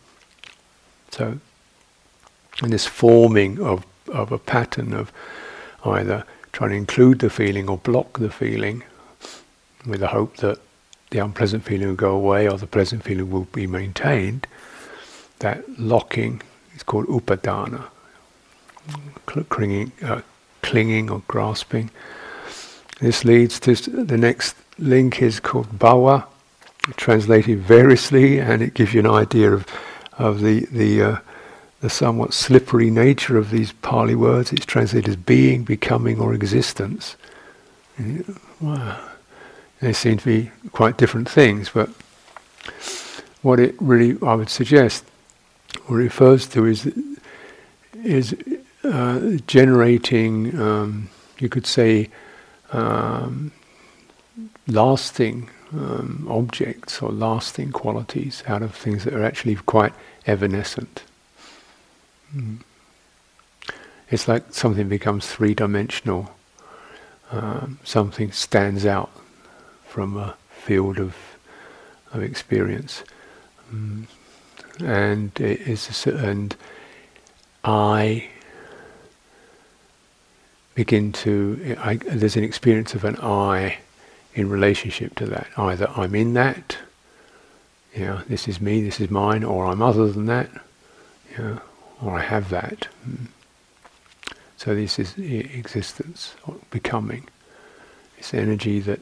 So, 1.11 1.39
in 2.63 2.71
this 2.71 2.87
forming 2.87 3.61
of 3.61 3.85
of 4.09 4.33
a 4.33 4.39
pattern 4.39 4.95
of 4.95 5.13
either 5.85 6.25
trying 6.53 6.71
to 6.71 6.77
include 6.77 7.19
the 7.19 7.31
feeling 7.31 7.69
or 7.69 7.77
block 7.77 8.19
the 8.19 8.31
feeling 8.31 8.83
with 9.87 10.01
the 10.01 10.09
hope 10.09 10.37
that 10.39 10.59
the 11.11 11.19
unpleasant 11.19 11.65
feeling 11.65 11.89
will 11.89 11.95
go 11.95 12.15
away 12.15 12.49
or 12.49 12.59
the 12.59 12.67
pleasant 12.67 13.03
feeling 13.05 13.31
will 13.31 13.47
be 13.53 13.67
maintained, 13.67 14.47
that 15.39 15.79
locking 15.79 16.43
is 16.75 16.83
called 16.83 17.07
upadana, 17.07 17.85
clinging, 19.49 19.93
uh, 20.03 20.23
clinging 20.63 21.11
or 21.11 21.23
grasping. 21.29 21.91
This 23.01 23.25
leads 23.25 23.61
to 23.61 23.75
the 23.75 24.17
next 24.17 24.57
link 24.79 25.23
is 25.23 25.41
called 25.41 25.79
bhava, 25.79 26.27
translated 26.97 27.59
variously, 27.59 28.39
and 28.39 28.63
it 28.63 28.75
gives 28.75 28.95
you 28.95 29.01
an 29.01 29.07
idea 29.07 29.53
of 29.53 29.67
of 30.19 30.41
the 30.41 30.67
the 30.67 31.03
uh, 31.03 31.17
the 31.81 31.91
somewhat 31.91 32.33
slippery 32.33 32.91
nature 32.91 33.37
of 33.37 33.51
these 33.51 33.73
Pali 33.73 34.15
words. 34.15 34.53
It's 34.53 34.65
translated 34.65 35.11
as 35.11 35.17
being, 35.17 35.65
becoming, 35.65 36.19
or 36.21 36.33
existence. 36.33 37.17
Wow. 38.61 39.16
They 39.81 39.93
seem 39.93 40.19
to 40.19 40.25
be 40.25 40.51
quite 40.73 40.97
different 40.97 41.29
things, 41.29 41.71
but 41.71 41.91
what 43.43 43.61
it 43.61 43.75
really, 43.79 44.17
I 44.23 44.35
would 44.35 44.49
suggest, 44.49 45.05
refers 45.89 46.47
to 46.49 46.65
is 46.65 46.91
is 48.05 48.35
uh, 48.85 49.39
generating, 49.47 50.59
um, 50.61 51.09
you 51.39 51.49
could 51.49 51.67
say, 51.67 52.09
um, 52.73 53.53
lasting 54.67 55.51
um, 55.73 56.27
objects 56.31 57.03
or 57.03 57.11
lasting 57.11 57.73
qualities 57.73 58.43
out 58.47 58.63
of 58.63 58.75
things 58.75 59.05
that 59.05 59.15
are 59.15 59.25
actually 59.25 59.57
quite 59.57 59.93
evanescent. 60.27 61.03
Mm. 62.35 62.59
It's 64.11 64.29
like 64.29 64.55
something 64.55 64.89
becomes 64.89 65.27
three 65.27 65.55
dimensional. 65.55 66.31
Um, 67.33 67.81
something 67.83 68.31
stands 68.31 68.87
out 68.87 69.11
from 69.97 70.15
a 70.19 70.37
field 70.51 70.99
of 70.99 71.17
of 72.13 72.23
experience, 72.23 73.03
um, 73.71 74.07
and 74.85 75.33
it 75.41 75.61
is 75.63 76.07
a, 76.07 76.15
and 76.17 76.55
I 77.65 78.29
begin 80.75 81.13
to. 81.13 81.77
I, 81.79 81.97
there's 81.97 82.37
an 82.37 82.45
experience 82.45 82.95
of 82.95 83.05
an 83.05 83.17
I 83.23 83.79
in 84.35 84.51
relationship 84.51 85.15
to 85.15 85.25
that. 85.29 85.47
Either 85.57 85.89
I'm 85.97 86.15
in 86.15 86.35
that, 86.35 86.77
you 87.95 88.05
know, 88.05 88.21
this 88.29 88.47
is 88.49 88.61
me, 88.61 88.83
this 88.83 89.01
is 89.01 89.11
mine, 89.11 89.45
or 89.45 89.65
I'm 89.65 89.81
other 89.81 90.13
than 90.13 90.27
that, 90.27 90.51
you 91.31 91.43
know, 91.43 91.61
or 92.03 92.19
I 92.19 92.23
have 92.23 92.51
that. 92.51 92.89
So 94.59 94.75
this 94.75 94.99
is 94.99 95.17
existence, 95.17 96.35
becoming. 96.69 97.29
This 98.19 98.35
energy 98.35 98.79
that 98.81 99.01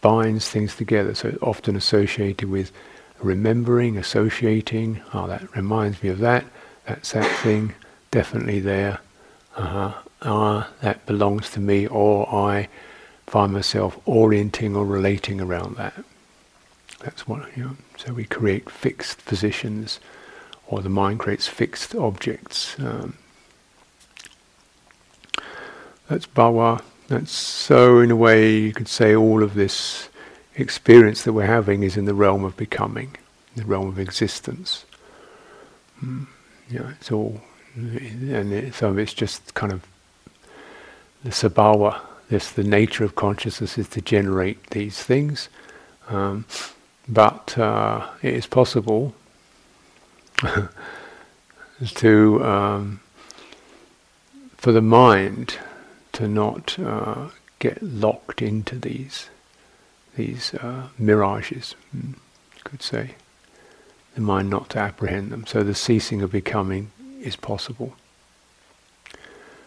binds 0.00 0.48
things 0.48 0.76
together. 0.76 1.14
So 1.14 1.28
it's 1.28 1.42
often 1.42 1.76
associated 1.76 2.48
with 2.48 2.72
remembering, 3.20 3.96
associating. 3.96 5.02
Oh, 5.12 5.26
that 5.26 5.54
reminds 5.54 6.02
me 6.02 6.08
of 6.08 6.18
that. 6.18 6.44
That's 6.86 7.12
that 7.12 7.30
thing. 7.42 7.74
Definitely 8.10 8.60
there. 8.60 9.00
Uh-huh. 9.56 9.92
Ah, 10.22 10.70
that 10.82 11.06
belongs 11.06 11.50
to 11.50 11.60
me, 11.60 11.86
or 11.86 12.28
I 12.32 12.68
find 13.26 13.52
myself 13.52 13.98
orienting 14.06 14.76
or 14.76 14.84
relating 14.84 15.40
around 15.40 15.76
that. 15.76 15.94
That's 17.00 17.26
what 17.26 17.56
you 17.56 17.64
know. 17.64 17.76
So 17.96 18.12
we 18.12 18.24
create 18.24 18.68
fixed 18.68 19.24
positions 19.24 20.00
or 20.70 20.80
the 20.80 20.88
mind 20.88 21.18
creates 21.18 21.48
fixed 21.48 21.94
objects. 21.94 22.78
Um, 22.78 23.14
that's 26.08 26.26
bhava. 26.26 26.82
That's 27.10 27.32
so, 27.32 27.98
in 27.98 28.12
a 28.12 28.16
way, 28.16 28.56
you 28.56 28.72
could 28.72 28.86
say 28.86 29.16
all 29.16 29.42
of 29.42 29.54
this 29.54 30.08
experience 30.54 31.24
that 31.24 31.32
we're 31.32 31.44
having 31.44 31.82
is 31.82 31.96
in 31.96 32.04
the 32.04 32.14
realm 32.14 32.44
of 32.44 32.56
becoming, 32.56 33.16
the 33.56 33.64
realm 33.64 33.88
of 33.88 33.98
existence. 33.98 34.84
Mm. 36.00 36.28
Yeah, 36.70 36.92
it's 36.92 37.10
all, 37.10 37.40
and 37.74 38.52
it, 38.52 38.80
of 38.80 38.96
it's 38.96 39.12
just 39.12 39.54
kind 39.54 39.72
of 39.72 39.84
the 41.24 41.30
sabhava. 41.30 42.00
This 42.28 42.52
the 42.52 42.62
nature 42.62 43.02
of 43.02 43.16
consciousness 43.16 43.76
is 43.76 43.88
to 43.88 44.00
generate 44.00 44.70
these 44.70 45.02
things, 45.02 45.48
um, 46.10 46.44
but 47.08 47.58
uh, 47.58 48.08
it 48.22 48.34
is 48.34 48.46
possible 48.46 49.16
to 51.84 52.44
um, 52.44 53.00
for 54.56 54.70
the 54.70 54.80
mind 54.80 55.58
to 56.20 56.28
not 56.28 56.78
uh, 56.78 57.28
get 57.60 57.82
locked 57.82 58.42
into 58.42 58.76
these 58.76 59.30
these 60.16 60.52
uh, 60.54 60.88
mirages, 60.98 61.74
you 61.94 62.14
could 62.62 62.82
say. 62.82 63.14
The 64.14 64.20
mind 64.20 64.50
not 64.50 64.68
to 64.70 64.78
apprehend 64.80 65.30
them. 65.30 65.46
So 65.46 65.62
the 65.62 65.74
ceasing 65.74 66.20
of 66.20 66.32
becoming 66.32 66.90
is 67.22 67.36
possible 67.36 67.94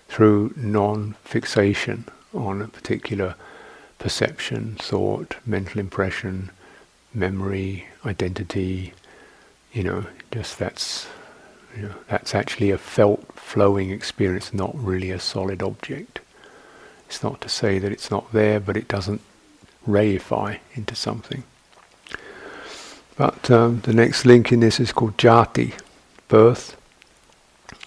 through 0.10 0.54
non-fixation 0.56 2.06
on 2.36 2.62
a 2.62 2.68
particular 2.68 3.36
perception, 3.98 4.76
thought, 4.76 5.38
mental 5.46 5.80
impression, 5.80 6.52
memory, 7.16 7.88
identity, 8.06 8.94
you 9.72 9.82
know, 9.82 10.06
just 10.32 10.60
that's 10.60 11.08
you 11.76 11.84
know, 11.84 11.96
that's 12.08 12.36
actually 12.36 12.70
a 12.70 12.78
felt 12.78 13.26
flowing 13.34 13.90
experience, 13.90 14.54
not 14.54 14.72
really 14.76 15.10
a 15.10 15.20
solid 15.20 15.64
object. 15.64 16.20
It's 17.14 17.22
not 17.22 17.42
to 17.42 17.48
say 17.50 17.78
that 17.78 17.92
it's 17.92 18.10
not 18.10 18.32
there, 18.34 18.60
but 18.60 18.76
it 18.76 18.88
doesn't 18.88 19.22
reify 19.88 20.58
into 20.74 20.96
something. 20.96 21.44
But 23.16 23.52
um, 23.52 23.82
the 23.82 23.94
next 23.94 24.26
link 24.26 24.52
in 24.52 24.62
this 24.62 24.80
is 24.80 24.92
called 24.92 25.16
jati, 25.16 25.80
birth, 26.28 26.76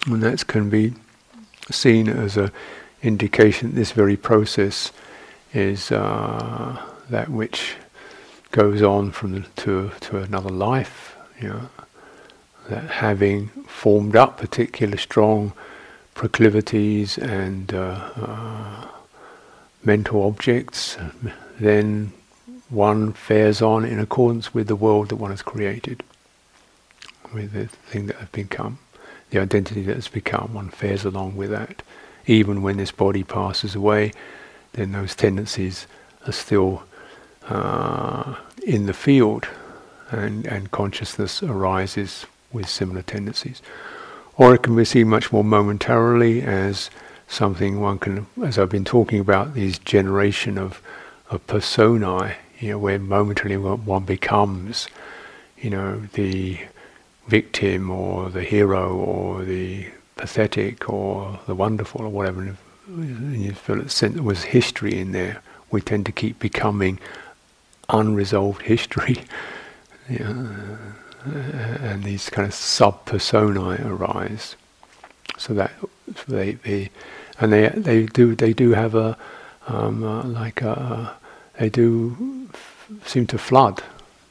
and 0.05 0.23
that 0.23 0.47
can 0.47 0.69
be 0.69 0.93
seen 1.69 2.07
as 2.07 2.37
an 2.37 2.51
indication 3.03 3.71
that 3.71 3.75
this 3.75 3.91
very 3.91 4.15
process 4.15 4.93
is 5.53 5.91
uh, 5.91 6.81
that 7.09 7.27
which 7.27 7.75
goes 8.51 8.81
on 8.81 9.11
from 9.11 9.33
the, 9.33 9.41
to 9.57 9.91
to 9.99 10.19
another 10.19 10.51
life. 10.51 11.17
You 11.41 11.49
know, 11.49 11.69
that 12.69 12.89
having 12.91 13.49
formed 13.67 14.15
up 14.15 14.37
particular 14.37 14.95
strong 14.95 15.51
proclivities 16.13 17.17
and 17.17 17.73
uh, 17.73 18.09
uh, 18.15 18.87
mental 19.87 20.21
objects, 20.23 20.97
then 21.59 22.11
one 22.69 23.13
fares 23.13 23.61
on 23.61 23.85
in 23.85 23.99
accordance 23.99 24.53
with 24.53 24.67
the 24.67 24.75
world 24.75 25.07
that 25.09 25.15
one 25.15 25.31
has 25.31 25.41
created, 25.41 26.03
with 27.33 27.53
the 27.53 27.67
thing 27.67 28.07
that 28.07 28.17
has 28.17 28.29
become, 28.29 28.77
the 29.29 29.39
identity 29.39 29.81
that 29.83 29.95
has 29.95 30.09
become. 30.09 30.53
One 30.53 30.69
fares 30.69 31.05
along 31.05 31.37
with 31.37 31.49
that. 31.51 31.81
Even 32.25 32.61
when 32.61 32.75
this 32.75 32.91
body 32.91 33.23
passes 33.23 33.73
away, 33.75 34.11
then 34.73 34.91
those 34.91 35.15
tendencies 35.15 35.87
are 36.27 36.33
still 36.33 36.83
uh, 37.47 38.35
in 38.65 38.85
the 38.87 38.93
field, 38.93 39.47
and, 40.11 40.45
and 40.45 40.69
consciousness 40.71 41.41
arises 41.41 42.25
with 42.51 42.67
similar 42.67 43.03
tendencies. 43.03 43.61
Or 44.35 44.53
it 44.53 44.63
can 44.63 44.75
be 44.75 44.83
seen 44.83 45.07
much 45.07 45.31
more 45.31 45.45
momentarily 45.45 46.41
as 46.41 46.89
something 47.27 47.79
one 47.81 47.99
can, 47.99 48.25
as 48.43 48.57
I've 48.57 48.69
been 48.69 48.85
talking 48.85 49.19
about, 49.19 49.53
these 49.53 49.77
generation 49.79 50.57
of, 50.57 50.81
of 51.29 51.45
personae, 51.47 52.35
you 52.59 52.71
know, 52.71 52.79
where 52.79 52.97
momentarily 52.99 53.57
one 53.57 54.05
becomes, 54.05 54.87
you 55.59 55.69
know, 55.69 56.01
the 56.13 56.59
victim 57.27 57.91
or 57.91 58.29
the 58.29 58.43
hero 58.43 58.95
or 58.95 59.43
the 59.43 59.87
pathetic 60.15 60.89
or 60.89 61.39
the 61.45 61.55
wonderful 61.55 62.01
or 62.01 62.09
whatever. 62.09 62.55
And 62.87 63.41
you 63.41 63.51
feel 63.53 63.77
that 63.77 63.89
there 63.89 64.23
was 64.23 64.43
history 64.43 64.97
in 64.97 65.11
there. 65.11 65.41
We 65.69 65.81
tend 65.81 66.05
to 66.05 66.11
keep 66.11 66.39
becoming 66.39 66.99
unresolved 67.89 68.63
history. 68.63 69.17
and 71.25 72.03
these 72.03 72.29
kind 72.29 72.47
of 72.47 72.53
sub 72.53 73.05
personae 73.05 73.81
arise. 73.83 74.55
So 75.37 75.53
that 75.53 75.71
they, 76.27 76.53
they 76.53 76.89
and 77.39 77.53
they 77.53 77.69
they 77.69 78.05
do 78.05 78.35
they 78.35 78.53
do 78.53 78.71
have 78.71 78.95
a 78.95 79.17
um, 79.67 80.03
uh, 80.03 80.23
like 80.23 80.61
a, 80.61 81.15
they 81.59 81.69
do 81.69 82.47
f- 82.53 82.89
seem 83.05 83.27
to 83.27 83.37
flood. 83.37 83.83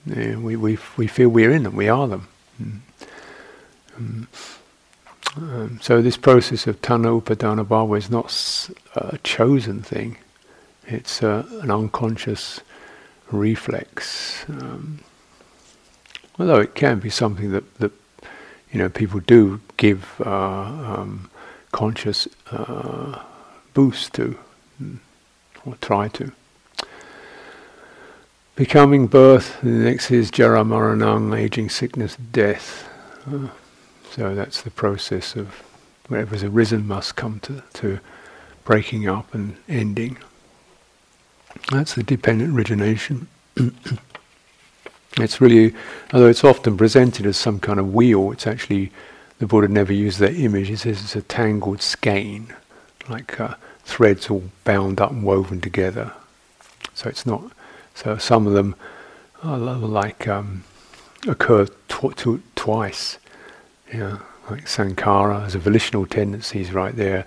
We 0.06 0.56
we 0.56 0.78
we 0.96 1.06
feel 1.06 1.28
we're 1.28 1.52
in 1.52 1.64
them. 1.64 1.76
We 1.76 1.88
are 1.88 2.08
them. 2.08 2.28
Mm. 2.62 2.80
Um, 3.96 4.28
um, 5.36 5.78
so 5.82 6.00
this 6.00 6.16
process 6.16 6.66
of 6.66 6.80
tanha 6.80 7.20
upadana 7.20 7.64
bhava 7.64 7.98
is 7.98 8.10
not 8.10 8.70
a 8.94 9.18
chosen 9.18 9.82
thing. 9.82 10.16
It's 10.86 11.22
uh, 11.22 11.44
an 11.62 11.70
unconscious 11.70 12.60
reflex. 13.30 14.44
Um, 14.48 15.00
although 16.38 16.60
it 16.60 16.74
can 16.74 17.00
be 17.00 17.10
something 17.10 17.50
that, 17.52 17.74
that 17.78 17.92
you 18.76 18.82
know 18.82 18.90
people 18.90 19.20
do 19.20 19.58
give 19.78 20.20
uh, 20.20 20.30
um, 20.30 21.30
conscious 21.72 22.28
uh, 22.50 23.22
boost 23.72 24.12
to, 24.12 24.38
or 25.64 25.76
try 25.80 26.08
to. 26.08 26.30
Becoming 28.54 29.06
birth, 29.06 29.58
the 29.62 29.70
next 29.70 30.10
is 30.10 30.30
jara 30.30 30.62
aging, 31.34 31.70
sickness, 31.70 32.16
death. 32.16 32.86
Uh, 33.26 33.48
so 34.10 34.34
that's 34.34 34.60
the 34.60 34.70
process 34.70 35.36
of 35.36 35.62
whatever's 36.08 36.42
arisen 36.42 36.86
must 36.86 37.16
come 37.16 37.40
to, 37.40 37.62
to 37.72 37.98
breaking 38.66 39.08
up 39.08 39.32
and 39.32 39.56
ending. 39.70 40.18
That's 41.72 41.94
the 41.94 42.02
dependent 42.02 42.54
origination. 42.54 43.28
it's 45.18 45.40
really, 45.40 45.74
although 46.12 46.28
it's 46.28 46.44
often 46.44 46.76
presented 46.76 47.26
as 47.26 47.36
some 47.36 47.58
kind 47.60 47.80
of 47.80 47.94
wheel, 47.94 48.32
it's 48.32 48.46
actually 48.46 48.92
the 49.38 49.46
Buddha 49.46 49.68
never 49.68 49.92
used 49.92 50.18
that 50.20 50.34
image. 50.34 50.68
He 50.68 50.76
says 50.76 51.02
it's 51.02 51.16
a 51.16 51.22
tangled 51.22 51.82
skein, 51.82 52.54
like 53.08 53.38
uh, 53.40 53.54
threads 53.84 54.30
all 54.30 54.44
bound 54.64 55.00
up 55.00 55.10
and 55.10 55.22
woven 55.22 55.60
together. 55.60 56.12
So 56.94 57.08
it's 57.08 57.26
not. 57.26 57.50
So 57.94 58.16
some 58.18 58.46
of 58.46 58.52
them 58.52 58.74
are 59.42 59.58
like 59.58 60.26
um, 60.28 60.64
occur 61.26 61.66
tw- 61.88 62.16
tw- 62.16 62.56
twice. 62.56 63.18
Yeah, 63.92 64.18
like 64.50 64.66
sankhara 64.66 65.44
as 65.46 65.54
a 65.54 65.58
volitional 65.58 66.06
tendency 66.06 66.60
is 66.60 66.72
right 66.72 66.94
there 66.94 67.26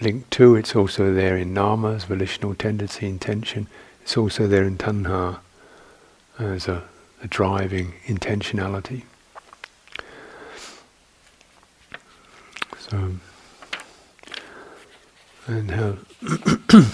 linked 0.00 0.30
to. 0.32 0.56
It's 0.56 0.76
also 0.76 1.14
there 1.14 1.36
in 1.36 1.54
nama 1.54 1.94
as 1.94 2.04
volitional 2.04 2.54
tendency, 2.54 3.06
intention. 3.06 3.68
It's 4.02 4.16
also 4.16 4.46
there 4.46 4.64
in 4.64 4.76
tanha 4.76 5.38
as 6.38 6.68
a, 6.68 6.82
a 7.24 7.28
driving 7.28 7.94
intentionality. 8.06 9.02
So, 12.78 13.14
and 15.46 15.70
how 15.70 15.96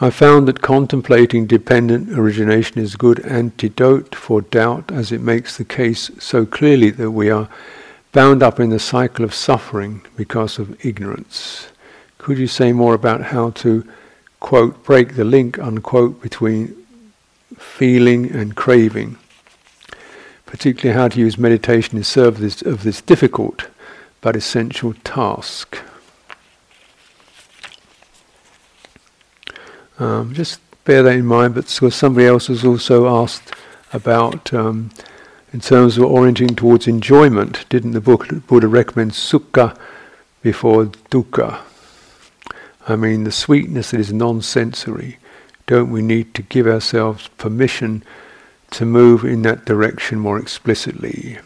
I 0.00 0.10
found 0.10 0.48
that 0.48 0.60
contemplating 0.60 1.46
dependent 1.46 2.18
origination 2.18 2.80
is 2.80 2.94
a 2.94 2.98
good 2.98 3.20
antidote 3.20 4.16
for 4.16 4.40
doubt 4.42 4.90
as 4.90 5.12
it 5.12 5.20
makes 5.20 5.56
the 5.56 5.64
case 5.64 6.10
so 6.18 6.44
clearly 6.44 6.90
that 6.90 7.12
we 7.12 7.30
are 7.30 7.48
bound 8.10 8.42
up 8.42 8.58
in 8.58 8.70
the 8.70 8.80
cycle 8.80 9.24
of 9.24 9.32
suffering 9.32 10.02
because 10.16 10.58
of 10.58 10.84
ignorance. 10.84 11.68
Could 12.18 12.38
you 12.38 12.48
say 12.48 12.72
more 12.72 12.94
about 12.94 13.22
how 13.22 13.50
to, 13.50 13.86
quote, 14.48 14.84
break 14.84 15.16
the 15.16 15.24
link, 15.24 15.58
unquote, 15.58 16.20
between 16.20 16.76
feeling 17.56 18.30
and 18.30 18.54
craving? 18.54 19.16
particularly 20.52 20.94
how 20.94 21.08
to 21.08 21.18
use 21.18 21.38
meditation 21.38 21.96
in 21.96 22.04
service 22.04 22.60
of 22.60 22.82
this 22.82 23.00
difficult 23.00 23.68
but 24.20 24.36
essential 24.36 24.92
task. 25.02 25.78
Um, 29.98 30.34
just 30.34 30.60
bear 30.84 31.02
that 31.04 31.16
in 31.16 31.24
mind, 31.24 31.54
but 31.54 31.70
somebody 31.70 32.26
else 32.26 32.48
has 32.48 32.66
also 32.66 33.08
asked 33.22 33.54
about, 33.94 34.52
um, 34.52 34.90
in 35.54 35.60
terms 35.60 35.96
of 35.96 36.04
orienting 36.04 36.54
towards 36.54 36.86
enjoyment, 36.86 37.64
didn't 37.70 37.92
the 37.92 38.02
Buddha 38.02 38.68
recommend 38.68 39.12
sukha 39.12 39.74
before 40.42 40.84
dukkha? 41.10 41.60
I 42.88 42.96
mean, 42.96 43.24
the 43.24 43.32
sweetness 43.32 43.92
that 43.92 44.00
is 44.00 44.12
non 44.12 44.42
sensory. 44.42 45.18
Don't 45.66 45.90
we 45.90 46.02
need 46.02 46.34
to 46.34 46.42
give 46.42 46.66
ourselves 46.66 47.28
permission 47.38 48.02
to 48.72 48.84
move 48.84 49.24
in 49.24 49.42
that 49.42 49.64
direction 49.64 50.18
more 50.18 50.38
explicitly. 50.38 51.38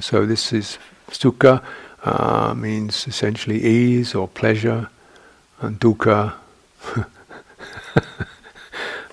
So 0.00 0.26
this 0.26 0.52
is 0.52 0.78
sukha 1.10 1.62
uh, 2.04 2.54
means 2.54 3.06
essentially 3.06 3.62
ease 3.62 4.14
or 4.14 4.26
pleasure, 4.26 4.88
and 5.60 5.78
dukkha, 5.78 6.34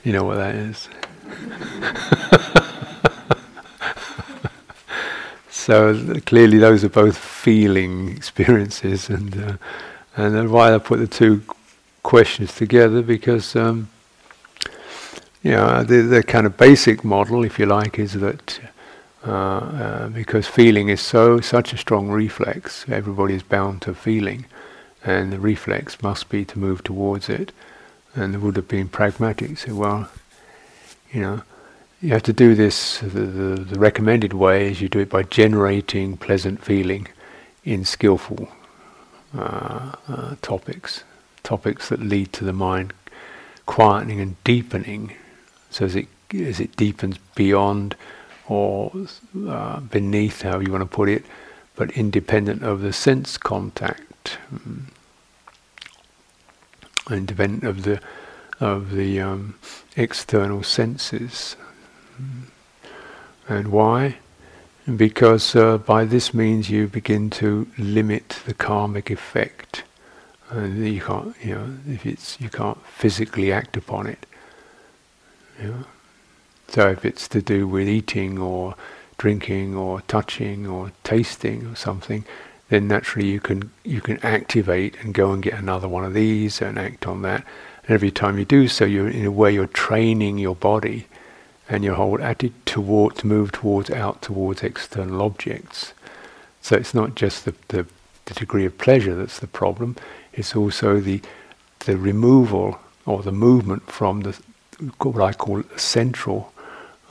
you 0.04 0.14
know 0.14 0.24
what 0.24 0.36
that 0.36 0.56
is. 0.56 0.88
so 5.50 6.16
clearly, 6.26 6.58
those 6.58 6.84
are 6.84 6.90
both 6.90 7.18
feeling 7.18 8.10
experiences, 8.16 9.10
and 9.10 9.38
uh, 9.44 9.58
and 10.18 10.36
then 10.36 10.52
why 10.52 10.76
I 10.76 10.78
put 10.80 11.00
the 11.00 11.08
two 11.08 11.42
questions 12.04 12.54
together 12.54 13.02
because. 13.02 13.56
Um, 13.56 13.90
you 15.44 15.52
know, 15.52 15.82
the, 15.82 16.02
the 16.02 16.24
kind 16.24 16.46
of 16.46 16.58
basic 16.58 17.06
model, 17.06 17.46
if 17.46 17.58
you 17.58 17.66
like, 17.66 17.98
is 18.00 18.14
that 18.14 18.60
uh, 19.26 19.32
uh, 19.32 20.10
because 20.10 20.46
feeling 20.46 20.90
is 20.90 21.00
so 21.00 21.40
such 21.40 21.72
a 21.72 21.78
strong 21.78 22.10
reflex, 22.10 22.86
everybody 22.90 23.36
is 23.36 23.44
bound 23.44 23.82
to 23.84 23.94
feeling, 23.94 24.46
and 25.06 25.32
the 25.32 25.40
reflex 25.40 26.02
must 26.02 26.28
be 26.28 26.44
to 26.44 26.60
move 26.60 26.84
towards 26.84 27.30
it. 27.30 27.54
And 28.14 28.36
it 28.36 28.42
would 28.42 28.56
have 28.58 28.68
been 28.68 28.90
pragmatic, 28.90 29.58
said, 29.58 29.74
"Well, 29.74 30.10
you 31.14 31.22
know, 31.22 31.42
you 32.02 32.10
have 32.10 32.24
to 32.24 32.34
do 32.34 32.56
this. 32.56 33.00
The, 33.00 33.08
the, 33.08 33.64
the 33.64 33.80
recommended 33.80 34.34
way 34.34 34.72
is 34.72 34.82
you 34.82 34.90
do 34.90 35.00
it 35.00 35.10
by 35.10 35.24
generating 35.24 36.18
pleasant 36.18 36.64
feeling 36.64 37.08
in 37.64 37.86
skillful 37.86 38.50
topics, 39.34 41.04
topics 41.44 41.90
that 41.90 42.00
lead 42.00 42.34
to 42.34 42.44
the 42.44 42.54
mind 42.54 42.94
quietening 43.68 44.22
and 44.22 44.42
deepening 44.44 45.14
so 45.70 45.86
as 45.86 45.96
it 45.96 46.08
as 46.34 46.60
it 46.60 46.76
deepens 46.76 47.18
beyond 47.36 47.96
or 48.48 48.92
uh, 49.48 49.80
beneath, 49.80 50.42
how 50.42 50.60
you 50.60 50.72
want 50.72 50.82
to 50.82 50.96
put 50.96 51.10
it, 51.10 51.26
but 51.76 51.92
independent 51.92 52.64
of 52.64 52.82
the 52.82 52.94
sense 52.94 53.38
contact, 53.38 54.38
mm. 54.54 54.84
independent 57.10 57.64
of 57.64 57.84
the 57.84 58.00
of 58.60 58.92
the 58.92 59.22
um, 59.22 59.56
external 59.96 60.64
senses. 60.64 61.56
Mm. 62.22 62.44
And 63.50 63.68
why? 63.70 64.18
Because 64.96 65.54
uh, 65.54 65.78
by 65.80 66.06
this 66.06 66.34
means 66.34 66.70
you 66.70 66.88
begin 66.88 67.30
to 67.32 67.68
limit 67.78 68.40
the 68.46 68.54
karmic 68.54 69.10
effect, 69.12 69.84
and 70.50 70.88
you 70.88 71.02
can't, 71.02 71.36
you 71.44 71.56
know, 71.56 71.78
if 71.90 72.06
it's 72.06 72.40
you 72.40 72.50
can't 72.50 72.82
physically 72.86 73.52
act 73.52 73.76
upon 73.76 74.08
it. 74.08 74.26
Yeah. 75.62 75.84
So 76.70 76.90
if 76.90 77.04
it's 77.04 77.28
to 77.30 77.42
do 77.42 77.68
with 77.68 77.90
eating 77.90 78.40
or 78.40 78.76
drinking 79.18 79.76
or 79.76 80.02
touching 80.02 80.66
or 80.66 80.94
tasting 81.04 81.66
or 81.66 81.76
something, 81.76 82.24
then 82.70 82.88
naturally 82.88 83.28
you 83.28 83.42
can 83.42 83.72
you 83.84 84.00
can 84.00 84.24
activate 84.24 84.96
and 85.02 85.14
go 85.14 85.34
and 85.34 85.44
get 85.44 85.56
another 85.56 85.90
one 85.90 86.06
of 86.06 86.14
these 86.14 86.62
and 86.62 86.80
act 86.80 87.06
on 87.06 87.24
that. 87.24 87.46
And 87.84 87.92
every 87.92 88.12
time 88.12 88.38
you 88.38 88.46
do 88.46 88.70
so, 88.70 88.86
you're 88.86 89.10
in 89.10 89.26
a 89.26 89.32
way 89.32 89.54
you're 89.54 89.68
training 89.68 90.38
your 90.38 90.56
body 90.56 91.08
and 91.70 91.84
your 91.84 91.96
whole 91.96 92.22
attitude 92.22 92.66
toward 92.66 93.16
to 93.18 93.28
move 93.28 93.52
towards 93.52 93.90
out 93.90 94.22
towards 94.22 94.64
external 94.64 95.22
objects. 95.22 95.94
So 96.62 96.76
it's 96.76 96.94
not 96.94 97.16
just 97.16 97.46
the, 97.46 97.54
the, 97.70 97.86
the 98.26 98.34
degree 98.34 98.66
of 98.66 98.78
pleasure 98.78 99.16
that's 99.16 99.40
the 99.40 99.48
problem; 99.48 99.96
it's 100.34 100.56
also 100.56 101.00
the 101.00 101.22
the 101.80 101.98
removal 101.98 102.80
or 103.06 103.24
the 103.24 103.32
movement 103.32 103.90
from 103.90 104.22
the 104.22 104.40
what 105.00 105.22
I 105.22 105.34
call 105.34 105.64
central 105.76 106.54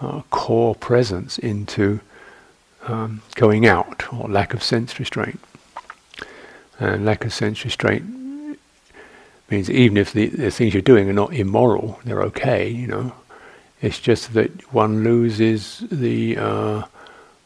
uh, 0.01 0.23
core 0.31 0.75
presence 0.75 1.39
into 1.39 2.01
um, 2.87 3.23
going 3.35 3.67
out 3.67 4.13
or 4.13 4.29
lack 4.29 4.55
of 4.55 4.63
sense 4.63 4.99
restraint. 4.99 5.41
And 6.79 7.05
lack 7.05 7.25
of 7.25 7.33
sense 7.33 7.65
restraint 7.65 8.05
means 9.51 9.71
even 9.71 9.97
if 9.97 10.13
the, 10.13 10.27
the 10.27 10.51
things 10.51 10.75
you're 10.75 10.83
doing 10.83 11.09
are 11.09 11.15
not 11.15 11.33
immoral, 11.33 12.01
they're 12.05 12.23
okay, 12.23 12.69
you 12.69 12.87
know. 12.87 13.13
It's 13.81 14.01
just 14.01 14.33
that 14.35 14.73
one 14.73 15.05
loses 15.05 15.85
the 15.91 16.37
uh, 16.39 16.83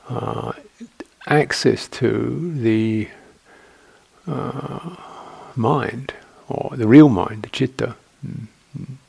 uh, 0.09 0.53
access 1.27 1.89
to 1.89 2.53
the 2.55 3.09
uh, 4.27 4.97
mind, 5.57 6.15
or 6.49 6.77
the 6.77 6.87
real 6.87 7.09
mind, 7.09 7.43
the 7.43 7.51
citta. 7.57 7.97
Mm 8.27 8.47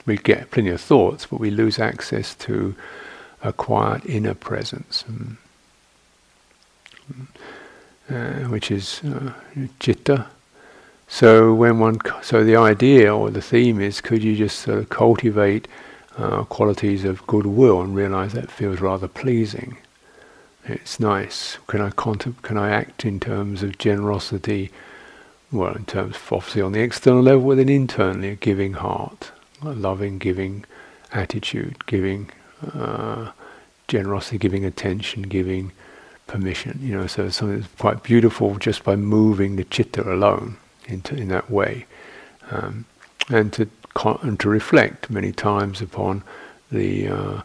we 0.05 0.17
get 0.17 0.51
plenty 0.51 0.69
of 0.69 0.81
thoughts, 0.81 1.25
but 1.25 1.39
we 1.39 1.49
lose 1.49 1.79
access 1.79 2.35
to 2.35 2.75
a 3.43 3.53
quiet 3.53 4.05
inner 4.05 4.33
presence, 4.33 5.03
um, 5.07 5.37
uh, 8.09 8.49
which 8.49 8.71
is 8.71 9.01
uh, 9.03 9.33
citta. 9.79 10.27
So 11.07 11.53
when 11.53 11.79
one, 11.79 11.99
so 12.21 12.43
the 12.43 12.55
idea 12.55 13.13
or 13.13 13.29
the 13.29 13.41
theme 13.41 13.81
is, 13.81 14.01
could 14.01 14.23
you 14.23 14.35
just 14.35 14.59
sort 14.59 14.79
of 14.79 14.89
cultivate 14.89 15.67
uh, 16.21 16.43
qualities 16.45 17.03
of 17.03 17.25
goodwill 17.27 17.81
and 17.81 17.95
realize 17.95 18.33
that 18.33 18.51
feels 18.51 18.79
rather 18.81 19.07
pleasing? 19.07 19.77
It's 20.65 20.99
nice. 20.99 21.57
Can 21.67 21.81
I 21.81 21.89
contem- 21.89 22.41
Can 22.43 22.57
I 22.57 22.69
act 22.69 23.05
in 23.05 23.19
terms 23.19 23.63
of 23.63 23.77
generosity? 23.77 24.71
Well, 25.51 25.73
in 25.73 25.85
terms 25.85 26.15
of 26.15 26.33
obviously 26.33 26.61
on 26.61 26.71
the 26.73 26.81
external 26.81 27.21
level, 27.23 27.41
with 27.43 27.59
an 27.59 27.69
internally 27.69 28.29
a 28.29 28.35
giving 28.35 28.73
heart 28.73 29.31
a 29.63 29.73
loving, 29.73 30.17
giving 30.17 30.65
attitude, 31.13 31.85
giving 31.85 32.31
uh, 32.73 33.31
generosity, 33.87 34.37
giving 34.37 34.65
attention, 34.65 35.23
giving 35.23 35.71
permission. 36.27 36.79
You 36.81 36.97
know, 36.97 37.07
so 37.07 37.29
something 37.29 37.61
that's 37.61 37.73
quite 37.75 38.03
beautiful 38.03 38.55
just 38.57 38.83
by 38.83 38.95
moving 38.95 39.55
the 39.55 39.65
citta 39.69 40.01
alone 40.03 40.57
into 40.87 41.15
in 41.15 41.27
that 41.29 41.49
way, 41.49 41.85
um, 42.49 42.85
and 43.29 43.51
to 43.53 43.67
and 43.95 44.39
to 44.39 44.49
reflect 44.49 45.09
many 45.09 45.31
times 45.31 45.81
upon 45.81 46.23
the 46.71 47.07
uh, 47.07 47.41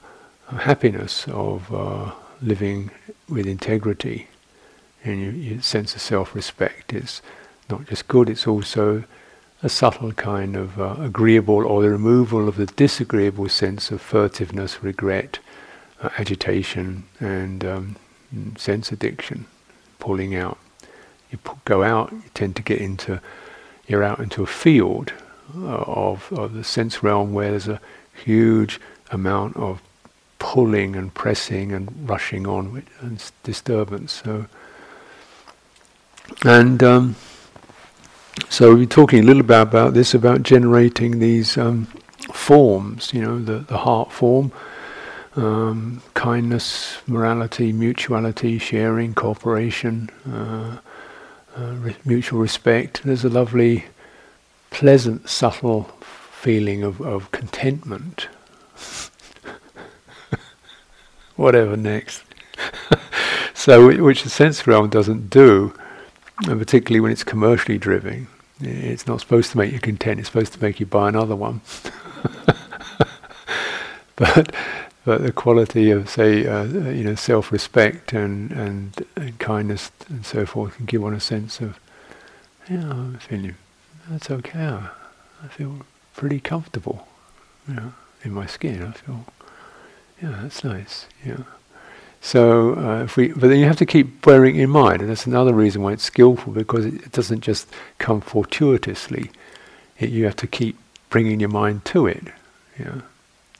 happiness 0.49 1.27
of 1.29 1.73
uh, 1.75 2.13
living 2.41 2.91
with 3.29 3.47
integrity, 3.47 4.29
and 5.05 5.43
your, 5.43 5.61
sense 5.61 5.95
of 5.95 6.01
self-respect 6.01 6.93
is 6.93 7.23
not 7.69 7.87
just 7.87 8.09
good; 8.09 8.29
it's 8.29 8.47
also 8.47 9.05
a 9.63 9.69
subtle 9.69 10.13
kind 10.13 10.55
of 10.57 10.81
uh, 10.81 10.97
agreeable 11.01 11.67
or 11.67 11.83
the 11.83 11.91
removal 11.91 12.49
of 12.49 12.57
the 12.57 12.67
disagreeable 12.67 13.49
sense 13.49 13.91
of 13.91 14.01
furtiveness, 14.01 14.83
regret, 14.83 15.39
uh, 16.01 16.11
agitation, 16.19 17.05
and 17.21 17.65
um, 17.65 17.97
sense 18.57 18.93
addiction, 18.93 19.47
pulling 19.99 20.35
out. 20.35 20.59
You 21.31 21.39
go 21.65 21.83
out, 21.83 22.13
you 22.13 22.23
tend 22.35 22.55
to 22.57 22.63
get 22.63 22.81
into, 22.81 23.21
you're 23.89 24.05
out 24.05 24.21
into 24.21 24.43
a 24.43 24.47
field 24.47 25.13
of, 25.55 26.33
of 26.33 26.55
the 26.55 26.65
sense 26.65 27.03
realm 27.03 27.33
where 27.33 27.51
there's 27.51 27.69
a 27.69 27.81
huge 28.25 28.81
amount 29.11 29.57
of 29.57 29.81
pulling 30.39 30.97
and 30.97 31.13
pressing 31.15 31.73
and 31.73 32.09
rushing 32.09 32.47
on 32.47 32.83
and 33.01 33.31
disturbance. 33.43 34.23
So, 34.25 34.47
and 36.45 36.83
um, 36.83 37.17
so 38.49 38.75
we're 38.75 38.87
talking 38.87 39.21
a 39.21 39.23
little 39.23 39.43
bit 39.43 39.61
about 39.61 39.95
this, 39.95 40.15
about 40.15 40.43
generating 40.43 41.19
these 41.19 41.57
um, 41.57 41.87
forms, 42.33 43.13
you 43.13 43.23
know, 43.23 43.39
the, 43.39 43.59
the 43.59 43.79
heart 43.79 44.13
form, 44.13 44.53
um, 45.37 46.03
kindness, 46.15 46.99
morality, 47.07 47.73
mutuality, 47.73 48.59
sharing, 48.59 49.15
cooperation, 49.15 50.11
uh, 50.31 50.79
uh, 51.57 51.73
re- 51.75 51.97
mutual 52.05 52.39
respect. 52.41 53.03
There's 53.05 53.25
a 53.25 53.29
lovely, 53.29 53.87
pleasant, 54.77 55.27
subtle 55.27 55.85
feeling 56.03 56.83
of, 56.83 57.01
of 57.01 57.31
contentment. 57.31 58.29
Whatever 61.37 61.79
next. 61.79 62.23
so, 63.55 64.03
which 64.03 64.23
the 64.23 64.29
sense 64.29 64.67
realm 64.67 64.91
doesn't 64.91 65.31
do 65.31 65.73
and 66.45 66.59
particularly 66.59 67.01
when 67.01 67.11
it's 67.11 67.25
commercially 67.25 67.79
driven. 67.79 68.29
It's 68.61 69.07
not 69.07 69.21
supposed 69.21 69.51
to 69.53 69.59
make 69.59 69.73
you 69.73 69.81
content. 69.81 70.21
It's 70.21 70.29
supposed 70.29 70.53
to 70.53 70.63
make 70.63 70.79
you 70.79 70.87
buy 70.87 71.09
another 71.09 71.37
one. 71.37 71.63
but 74.17 74.55
but 75.07 75.23
the 75.23 75.33
quality 75.33 75.91
of 75.91 76.11
say 76.11 76.47
uh, 76.47 76.65
you 76.65 77.05
know 77.05 77.15
self-respect 77.15 78.13
and, 78.13 78.51
and, 78.53 79.07
and 79.17 79.39
kindness 79.39 79.91
and 80.09 80.27
so 80.27 80.45
forth 80.45 80.77
can 80.77 80.85
give 80.85 81.01
one 81.01 81.15
a 81.15 81.21
sense 81.21 81.61
of 81.61 81.79
yeah 82.69 82.91
I'm 82.91 83.19
feeling 83.19 83.55
that's 84.11 84.31
okay. 84.31 84.79
I 85.43 85.49
feel 85.49 85.79
pretty 86.15 86.41
comfortable. 86.41 87.07
You 87.69 87.75
know, 87.75 87.93
in 88.23 88.33
my 88.33 88.47
skin. 88.47 88.83
I 88.83 88.93
feel 88.93 89.27
yeah 90.23 90.39
that's 90.43 90.65
nice. 90.65 91.07
Yeah. 91.25 91.43
So 92.21 92.75
uh, 92.77 93.05
if 93.05 93.17
we, 93.17 93.29
but 93.29 93.49
then 93.49 93.59
you 93.59 93.67
have 93.67 93.77
to 93.77 93.87
keep 93.87 94.23
bearing 94.23 94.57
in 94.57 94.71
mind, 94.71 95.01
and 95.01 95.11
that's 95.11 95.27
another 95.27 95.53
reason 95.53 95.83
why 95.83 95.93
it's 95.93 96.03
skillful 96.03 96.53
because 96.53 96.85
it, 96.85 96.95
it 96.95 97.13
doesn't 97.13 97.41
just 97.41 97.69
come 97.99 98.21
fortuitously. 98.21 99.31
It, 99.99 100.11
you 100.11 100.25
have 100.25 100.37
to 100.37 100.47
keep 100.47 100.77
bringing 101.11 101.39
your 101.41 101.51
mind 101.51 101.85
to 101.87 102.07
it. 102.07 102.25
Yeah. 102.79 103.03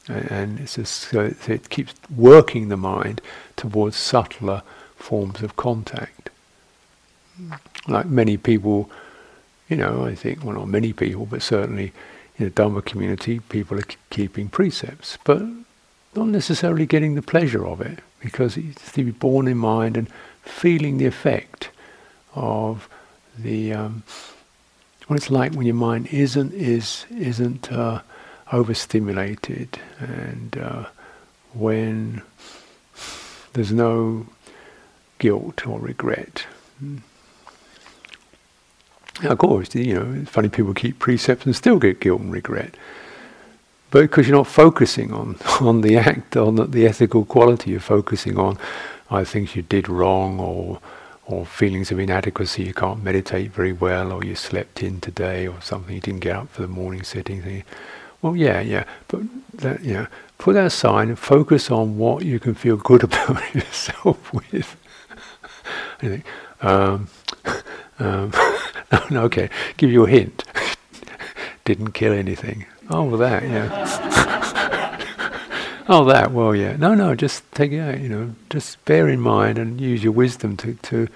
and 0.09 0.59
it's 0.59 0.75
just, 0.75 1.09
so 1.09 1.31
it 1.47 1.69
keeps 1.69 1.93
working 2.15 2.69
the 2.69 2.77
mind 2.77 3.21
towards 3.55 3.95
subtler 3.95 4.61
forms 4.95 5.41
of 5.41 5.55
contact. 5.55 6.29
Like 7.87 8.05
many 8.07 8.37
people, 8.37 8.89
you 9.69 9.77
know, 9.77 10.05
I 10.05 10.15
think, 10.15 10.43
well, 10.43 10.55
not 10.55 10.67
many 10.67 10.93
people, 10.93 11.25
but 11.25 11.41
certainly 11.41 11.91
in 12.37 12.45
the 12.45 12.51
Dharma 12.51 12.81
community, 12.81 13.39
people 13.39 13.79
are 13.79 13.87
keeping 14.09 14.49
precepts, 14.49 15.17
but 15.23 15.41
not 16.15 16.27
necessarily 16.27 16.85
getting 16.85 17.15
the 17.15 17.21
pleasure 17.21 17.65
of 17.65 17.81
it, 17.81 17.99
because 18.19 18.57
it's 18.57 18.91
to 18.93 19.03
be 19.03 19.11
born 19.11 19.47
in 19.47 19.57
mind 19.57 19.97
and 19.97 20.09
feeling 20.41 20.97
the 20.97 21.05
effect 21.05 21.69
of 22.35 22.87
the 23.37 23.73
um, 23.73 24.03
what 25.07 25.17
it's 25.17 25.29
like 25.29 25.53
when 25.53 25.65
your 25.65 25.75
mind 25.75 26.07
isn't 26.07 26.53
is 26.53 27.05
isn't 27.11 27.71
uh, 27.71 28.01
overstimulated 28.51 29.79
and 29.99 30.57
uh, 30.57 30.85
when 31.53 32.21
there's 33.53 33.71
no 33.71 34.27
guilt 35.19 35.65
or 35.65 35.79
regret. 35.79 36.45
Mm. 36.83 37.01
Of 39.23 39.37
course, 39.39 39.73
you 39.73 39.95
know, 39.95 40.25
funny 40.25 40.49
people 40.49 40.73
keep 40.73 40.99
precepts 40.99 41.45
and 41.45 41.55
still 41.55 41.79
get 41.79 41.99
guilt 41.99 42.21
and 42.21 42.31
regret. 42.31 42.75
But 43.89 44.01
because 44.01 44.27
you're 44.27 44.37
not 44.37 44.47
focusing 44.47 45.11
on, 45.13 45.37
on 45.61 45.81
the 45.81 45.97
act, 45.97 46.37
on 46.37 46.55
the, 46.55 46.65
the 46.65 46.85
ethical 46.85 47.25
quality, 47.25 47.71
you're 47.71 47.79
focusing 47.79 48.37
on 48.37 48.57
either 49.09 49.25
things 49.25 49.55
you 49.55 49.61
did 49.63 49.89
wrong 49.89 50.39
or 50.39 50.79
or 51.27 51.45
feelings 51.45 51.91
of 51.91 51.99
inadequacy, 51.99 52.63
you 52.63 52.73
can't 52.73 53.03
meditate 53.03 53.51
very 53.51 53.73
well, 53.73 54.13
or 54.13 54.23
you 54.23 54.33
slept 54.33 54.81
in 54.81 55.01
today, 55.01 55.45
or 55.45 55.59
something, 55.61 55.93
you 55.93 55.99
didn't 55.99 56.21
get 56.21 56.35
up 56.37 56.49
for 56.49 56.61
the 56.61 56.67
morning 56.69 57.03
sitting. 57.03 57.63
Well, 58.21 58.35
yeah, 58.35 58.61
yeah, 58.61 58.85
but 59.09 59.21
that, 59.55 59.83
yeah, 59.83 60.07
put 60.37 60.53
that 60.53 60.67
aside 60.67 61.09
and 61.09 61.19
focus 61.19 61.69
on 61.69 61.97
what 61.97 62.23
you 62.23 62.39
can 62.39 62.55
feel 62.55 62.77
good 62.77 63.03
about 63.09 63.53
yourself 63.53 64.33
with. 64.33 64.77
I 66.01 66.07
think, 66.07 66.25
um, 66.61 67.09
um, 67.99 68.31
no, 68.91 68.99
oh, 69.11 69.25
okay, 69.25 69.49
give 69.77 69.91
you 69.91 70.05
a 70.05 70.09
hint. 70.09 70.43
Didn't 71.65 71.91
kill 71.91 72.13
anything. 72.13 72.65
Oh, 72.89 73.17
that, 73.17 73.43
yeah. 73.43 73.69
oh, 75.89 76.05
that, 76.05 76.31
well, 76.31 76.55
yeah. 76.55 76.77
No, 76.77 76.93
no, 76.93 77.15
just 77.15 77.49
take 77.51 77.71
it 77.71 77.79
out, 77.79 77.99
you 77.99 78.07
know, 78.07 78.35
just 78.49 78.83
bear 78.85 79.09
in 79.09 79.19
mind 79.19 79.57
and 79.57 79.81
use 79.81 80.03
your 80.03 80.13
wisdom 80.13 80.55
to, 80.57 80.75
to, 80.75 81.07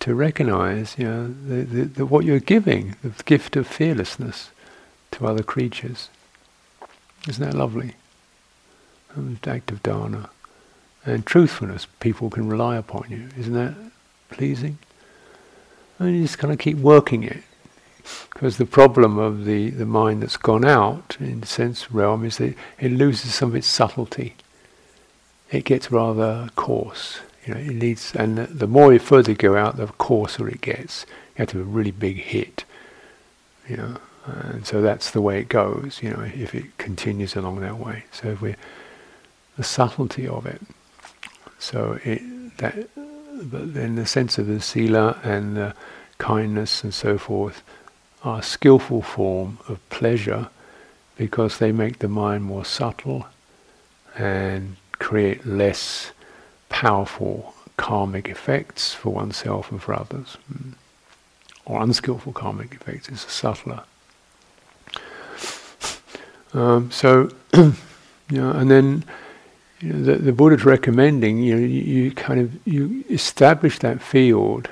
to 0.00 0.14
recognize, 0.14 0.96
you 0.98 1.04
know, 1.04 1.26
the, 1.28 1.62
the, 1.62 1.84
the, 1.84 2.06
what 2.06 2.24
you're 2.24 2.40
giving, 2.40 2.96
the 3.02 3.22
gift 3.24 3.56
of 3.56 3.66
fearlessness 3.66 4.50
to 5.12 5.26
other 5.26 5.42
creatures. 5.42 6.10
Isn't 7.26 7.44
that 7.44 7.56
lovely? 7.56 7.94
An 9.14 9.38
act 9.46 9.70
of 9.70 9.82
dana. 9.82 10.28
And 11.06 11.24
truthfulness, 11.24 11.86
people 12.00 12.28
can 12.28 12.48
rely 12.48 12.76
upon 12.76 13.06
you. 13.08 13.30
Isn't 13.38 13.54
that 13.54 13.74
pleasing? 14.30 14.78
And 15.98 16.16
you 16.16 16.22
just 16.22 16.38
kind 16.38 16.52
of 16.52 16.58
keep 16.58 16.76
working 16.78 17.24
it. 17.24 17.42
Because 18.32 18.56
the 18.56 18.66
problem 18.66 19.18
of 19.18 19.44
the, 19.44 19.70
the 19.70 19.84
mind 19.84 20.22
that's 20.22 20.36
gone 20.36 20.64
out 20.64 21.16
in 21.20 21.40
the 21.40 21.46
sense 21.46 21.90
realm 21.90 22.24
is 22.24 22.38
that 22.38 22.54
it 22.78 22.92
loses 22.92 23.34
some 23.34 23.50
of 23.50 23.56
its 23.56 23.66
subtlety. 23.66 24.34
It 25.50 25.64
gets 25.64 25.90
rather 25.90 26.48
coarse. 26.56 27.20
You 27.44 27.54
know, 27.54 27.60
it 27.60 27.74
needs, 27.74 28.14
and 28.14 28.38
the, 28.38 28.46
the 28.46 28.66
more 28.66 28.92
you 28.92 28.98
further 28.98 29.34
go 29.34 29.56
out, 29.56 29.76
the 29.76 29.86
coarser 29.86 30.48
it 30.48 30.60
gets. 30.60 31.04
You 31.36 31.40
have 31.42 31.48
to 31.48 31.58
have 31.58 31.66
a 31.66 31.70
really 31.70 31.90
big 31.90 32.16
hit. 32.16 32.64
You 33.68 33.76
know, 33.76 33.96
and 34.26 34.66
so 34.66 34.80
that's 34.80 35.10
the 35.10 35.20
way 35.20 35.40
it 35.40 35.48
goes, 35.48 36.00
you 36.02 36.10
know, 36.10 36.22
if 36.22 36.54
it 36.54 36.76
continues 36.78 37.34
along 37.34 37.60
that 37.60 37.78
way. 37.78 38.04
So 38.12 38.28
if 38.28 38.40
we 38.40 38.54
the 39.56 39.64
subtlety 39.64 40.26
of 40.26 40.46
it. 40.46 40.62
So 41.58 41.98
it 42.04 42.22
that 42.58 42.88
but 43.42 43.74
then 43.74 43.94
the 43.94 44.06
sense 44.06 44.38
of 44.38 44.46
the 44.46 44.60
sila 44.60 45.18
and 45.22 45.56
the 45.56 45.74
kindness 46.18 46.82
and 46.82 46.92
so 46.92 47.16
forth 47.18 47.62
are 48.24 48.42
skillful 48.42 49.02
form 49.02 49.58
of 49.68 49.86
pleasure 49.90 50.48
because 51.16 51.58
they 51.58 51.72
make 51.72 51.98
the 52.00 52.08
mind 52.08 52.44
more 52.44 52.64
subtle 52.64 53.26
and 54.16 54.76
create 54.92 55.46
less 55.46 56.12
powerful 56.68 57.54
karmic 57.76 58.28
effects 58.28 58.92
for 58.92 59.10
oneself 59.10 59.70
and 59.70 59.82
for 59.82 59.94
others. 59.94 60.36
Mm. 60.52 60.74
Or 61.64 61.82
unskillful 61.82 62.32
karmic 62.32 62.74
effects 62.74 63.08
is 63.08 63.20
subtler. 63.20 63.84
Um, 66.54 66.90
so, 66.90 67.30
yeah, 67.52 68.58
and 68.58 68.70
then 68.70 69.04
you 69.80 69.92
know, 69.92 70.02
the, 70.02 70.16
the 70.16 70.32
Buddha's 70.32 70.64
recommending 70.64 71.38
you 71.38 71.54
know 71.54 71.60
you, 71.60 71.80
you, 71.80 72.10
kind 72.10 72.40
of 72.40 72.66
you 72.66 73.04
establish 73.08 73.78
that 73.80 74.02
field 74.02 74.68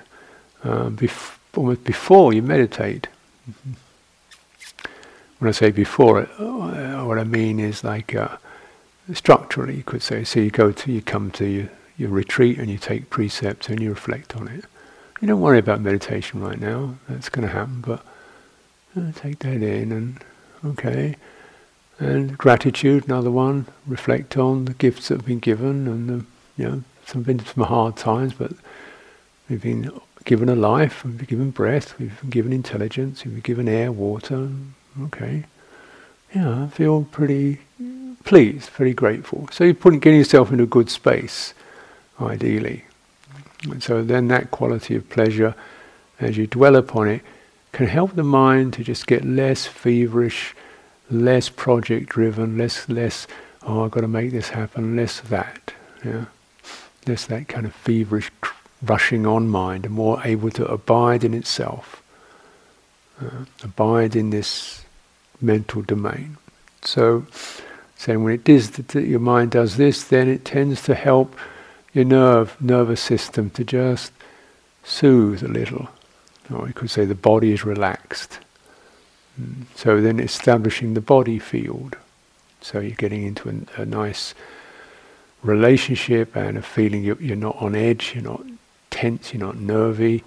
um, 0.64 0.97
bef- 0.97 1.38
almost 1.57 1.85
before 1.85 2.33
you 2.33 2.42
meditate. 2.42 3.09
Mm-hmm. 3.49 3.73
When 5.38 5.49
I 5.51 5.53
say 5.53 5.71
before, 5.71 6.23
uh, 6.38 7.05
what 7.05 7.19
I 7.19 7.25
mean 7.25 7.61
is 7.61 7.85
like 7.85 8.14
uh, 8.14 8.38
structurally, 9.12 9.77
you 9.77 9.83
could 9.83 10.03
say. 10.03 10.25
So 10.25 10.40
you 10.40 10.51
go 10.51 10.73
to 10.73 10.92
you 10.92 11.03
come 11.03 11.31
to 11.33 11.47
your, 11.47 11.69
your 11.99 12.09
retreat 12.09 12.59
and 12.59 12.71
you 12.71 12.79
take 12.79 13.11
precepts 13.11 13.69
and 13.69 13.81
you 13.81 13.90
reflect 13.90 14.35
on 14.35 14.49
it. 14.49 14.64
You 15.21 15.29
don't 15.29 15.40
worry 15.40 15.59
about 15.59 15.81
meditation 15.81 16.40
right 16.40 16.61
now; 16.61 16.97
that's 17.09 17.29
going 17.29 17.47
to 17.47 17.53
happen. 17.53 17.83
But 17.83 18.05
uh, 18.97 19.12
take 19.14 19.40
that 19.40 19.62
in 19.62 19.92
and 19.92 20.25
okay 20.64 21.16
and 21.99 22.37
gratitude, 22.37 23.07
another 23.07 23.31
one. 23.31 23.67
Reflect 23.87 24.37
on 24.37 24.67
the 24.67 24.75
gifts 24.75 25.09
that 25.09 25.19
have 25.19 25.27
been 25.27 25.39
given, 25.39 25.87
and 25.87 26.09
the, 26.09 26.27
you 26.57 26.69
know, 26.69 26.83
some 27.07 27.23
been 27.23 27.39
some 27.39 27.65
hard 27.65 27.97
times, 27.97 28.35
but 28.35 28.53
we've 29.49 29.63
been 29.63 29.91
given 30.25 30.49
a 30.49 30.57
life, 30.57 31.05
we've 31.05 31.17
been 31.17 31.27
given 31.27 31.51
breath, 31.51 31.99
we've 31.99 32.21
been 32.21 32.31
given 32.31 32.53
intelligence, 32.53 33.25
we've 33.25 33.35
been 33.35 33.43
given 33.43 33.69
air, 33.69 33.93
water. 33.93 34.51
Okay, 35.03 35.45
yeah, 36.35 36.65
I 36.65 36.67
feel 36.69 37.05
pretty 37.05 37.61
pleased, 38.25 38.73
pretty 38.73 38.93
grateful. 38.93 39.49
So 39.53 39.65
you're 39.65 39.75
putting, 39.75 40.01
getting 40.01 40.19
yourself 40.19 40.51
into 40.51 40.65
a 40.65 40.67
good 40.67 40.91
space, 40.91 41.55
ideally. 42.21 42.85
And 43.65 43.83
so 43.83 44.03
then 44.03 44.29
that 44.29 44.51
quality 44.51 44.97
of 44.97 45.09
pleasure, 45.09 45.55
as 46.21 46.37
you 46.37 46.47
dwell 46.47 46.77
upon 46.77 47.09
it, 47.09 47.23
can 47.73 47.87
help 47.87 48.17
the 48.17 48.25
mind 48.25 48.73
to 48.75 48.83
just 48.83 49.07
get 49.07 49.25
less 49.25 49.67
feverish 49.67 50.55
less 51.11 51.49
project 51.49 52.09
driven, 52.09 52.59
less 52.59 52.88
less 52.88 53.27
oh 53.66 53.85
I've 53.85 53.90
got 53.90 54.01
to 54.01 54.09
make 54.09 54.31
this 54.31 54.51
happen, 54.51 54.97
less 54.97 55.21
that, 55.21 55.75
yeah, 56.05 56.27
less 57.07 57.27
that 57.27 57.49
kind 57.49 57.66
of 57.66 57.75
feverish 57.75 58.31
rushing 58.83 59.27
on 59.27 59.49
mind, 59.49 59.85
and 59.85 59.95
more 59.95 60.21
able 60.25 60.51
to 60.51 60.66
abide 60.66 61.25
in 61.25 61.35
itself, 61.35 62.03
uh, 63.21 63.45
abide 63.62 64.14
in 64.14 64.31
this 64.31 64.85
mental 65.40 65.83
domain. 65.83 66.37
So, 66.83 67.27
saying 67.97 68.23
when 68.23 68.35
it 68.35 68.49
is 68.49 68.71
that 68.73 68.95
your 68.95 69.21
mind 69.21 69.51
does 69.51 69.77
this, 69.77 70.05
then 70.05 70.29
it 70.29 70.45
tends 70.45 70.83
to 70.85 70.95
help 70.95 71.37
your 71.92 72.05
nerve 72.05 72.57
nervous 72.61 73.01
system 73.01 73.51
to 73.51 73.64
just 73.64 74.12
soothe 74.85 75.42
a 75.42 75.49
little, 75.49 75.88
or 76.53 76.69
you 76.69 76.75
could 76.75 76.90
say 76.90 77.05
the 77.05 77.14
body 77.14 77.53
is 77.53 77.64
relaxed. 77.64 78.38
So 79.75 80.01
then 80.01 80.20
establishing 80.20 80.94
the 80.94 81.01
body 81.01 81.38
field. 81.38 81.96
So 82.61 82.81
you're 82.81 82.96
getting 82.96 83.25
into 83.25 83.66
a, 83.77 83.85
nice 83.85 84.35
relationship 85.42 86.35
and 86.35 86.59
a 86.59 86.62
feeling 86.62 87.05
you're, 87.05 87.20
you're, 87.20 87.37
not 87.37 87.57
on 87.61 87.75
edge, 87.75 88.12
you're 88.14 88.25
not 88.25 88.42
tense, 88.90 89.33
you're 89.33 89.46
not 89.46 89.59
nervy, 89.59 90.25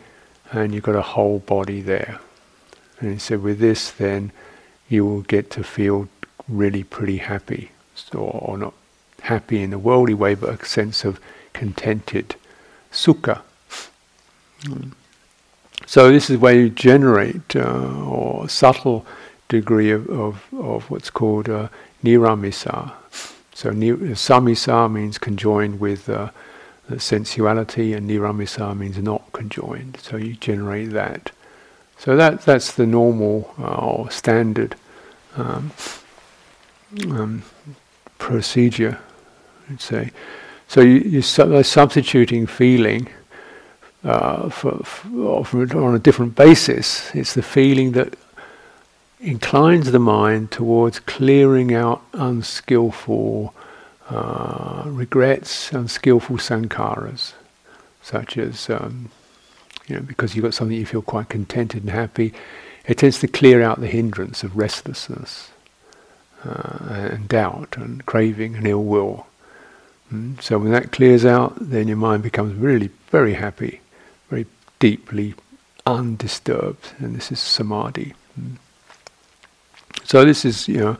and 0.51 0.73
you've 0.73 0.83
got 0.83 0.95
a 0.95 1.01
whole 1.01 1.39
body 1.39 1.81
there. 1.81 2.19
And 2.99 3.21
so 3.21 3.37
with 3.37 3.59
this, 3.59 3.91
then 3.91 4.31
you 4.87 5.05
will 5.05 5.21
get 5.21 5.49
to 5.51 5.63
feel 5.63 6.07
really 6.47 6.83
pretty 6.83 7.17
happy, 7.17 7.71
so, 7.95 8.19
or 8.19 8.57
not 8.57 8.73
happy 9.21 9.61
in 9.61 9.73
a 9.73 9.79
worldly 9.79 10.13
way, 10.13 10.35
but 10.35 10.61
a 10.61 10.65
sense 10.65 11.03
of 11.03 11.19
contented 11.53 12.35
sukha. 12.91 13.41
Mm. 14.61 14.91
So 15.89 16.11
this 16.11 16.29
is 16.29 16.37
where 16.37 16.53
you 16.53 16.69
generate 16.69 17.55
uh, 17.55 18.03
or 18.03 18.47
subtle 18.47 19.07
degree 19.47 19.89
of, 19.89 20.07
of, 20.07 20.45
of 20.53 20.87
what's 20.91 21.09
called 21.09 21.49
uh, 21.49 21.69
niramisa. 22.03 22.91
So 23.55 23.71
ni- 23.71 24.13
samisa 24.13 24.87
means 24.91 25.17
conjoined 25.17 25.79
with 25.79 26.07
uh, 26.07 26.29
sensuality, 26.99 27.93
and 27.93 28.07
niramisa 28.07 28.77
means 28.77 28.99
not 28.99 29.33
conjoined. 29.33 29.97
So 29.99 30.15
you 30.17 30.35
generate 30.35 30.91
that. 30.91 31.31
So 31.97 32.15
that 32.15 32.43
that's 32.43 32.71
the 32.71 32.85
normal 32.85 33.51
uh, 33.57 33.73
or 33.77 34.11
standard 34.11 34.75
um, 35.37 35.71
um, 37.05 37.41
procedure, 38.19 38.99
I'd 39.71 39.81
say. 39.81 40.11
So 40.67 40.81
you, 40.81 40.99
you're 40.99 41.23
su- 41.23 41.63
substituting 41.63 42.45
feeling 42.45 43.09
uh, 44.03 44.49
for, 44.49 44.77
for, 44.83 45.77
on 45.77 45.95
a 45.95 45.99
different 45.99 46.35
basis. 46.35 47.13
It's 47.13 47.33
the 47.33 47.41
feeling 47.41 47.91
that 47.93 48.15
inclines 49.19 49.91
the 49.91 49.99
mind 49.99 50.51
towards 50.51 50.99
clearing 50.99 51.73
out 51.73 52.01
unskillful 52.13 53.53
uh, 54.09 54.83
regrets, 54.85 55.71
unskillful 55.71 56.37
sankharas, 56.37 57.33
such 58.01 58.37
as, 58.37 58.69
um, 58.69 59.11
you 59.87 59.95
know, 59.95 60.01
because 60.01 60.35
you've 60.35 60.43
got 60.43 60.53
something 60.53 60.77
you 60.77 60.85
feel 60.85 61.01
quite 61.01 61.29
contented 61.29 61.83
and 61.83 61.91
happy, 61.91 62.33
it 62.87 62.97
tends 62.97 63.19
to 63.19 63.27
clear 63.27 63.61
out 63.61 63.81
the 63.81 63.87
hindrance 63.87 64.43
of 64.43 64.57
restlessness 64.57 65.51
uh, 66.43 67.09
and 67.11 67.27
doubt 67.27 67.75
and 67.77 68.05
craving 68.05 68.55
and 68.55 68.65
ill 68.65 68.83
will. 68.83 69.27
Mm? 70.11 70.41
So 70.41 70.57
when 70.57 70.71
that 70.71 70.91
clears 70.91 71.25
out, 71.25 71.53
then 71.59 71.87
your 71.87 71.97
mind 71.97 72.23
becomes 72.23 72.55
really 72.55 72.89
very 73.11 73.33
happy, 73.33 73.81
very 74.29 74.45
deeply 74.79 75.35
undisturbed, 75.85 76.93
and 76.99 77.15
this 77.15 77.31
is 77.31 77.39
samadhi. 77.39 78.13
Mm? 78.39 78.57
So 80.03 80.25
this 80.25 80.45
is, 80.45 80.67
you 80.67 80.77
know, 80.77 80.97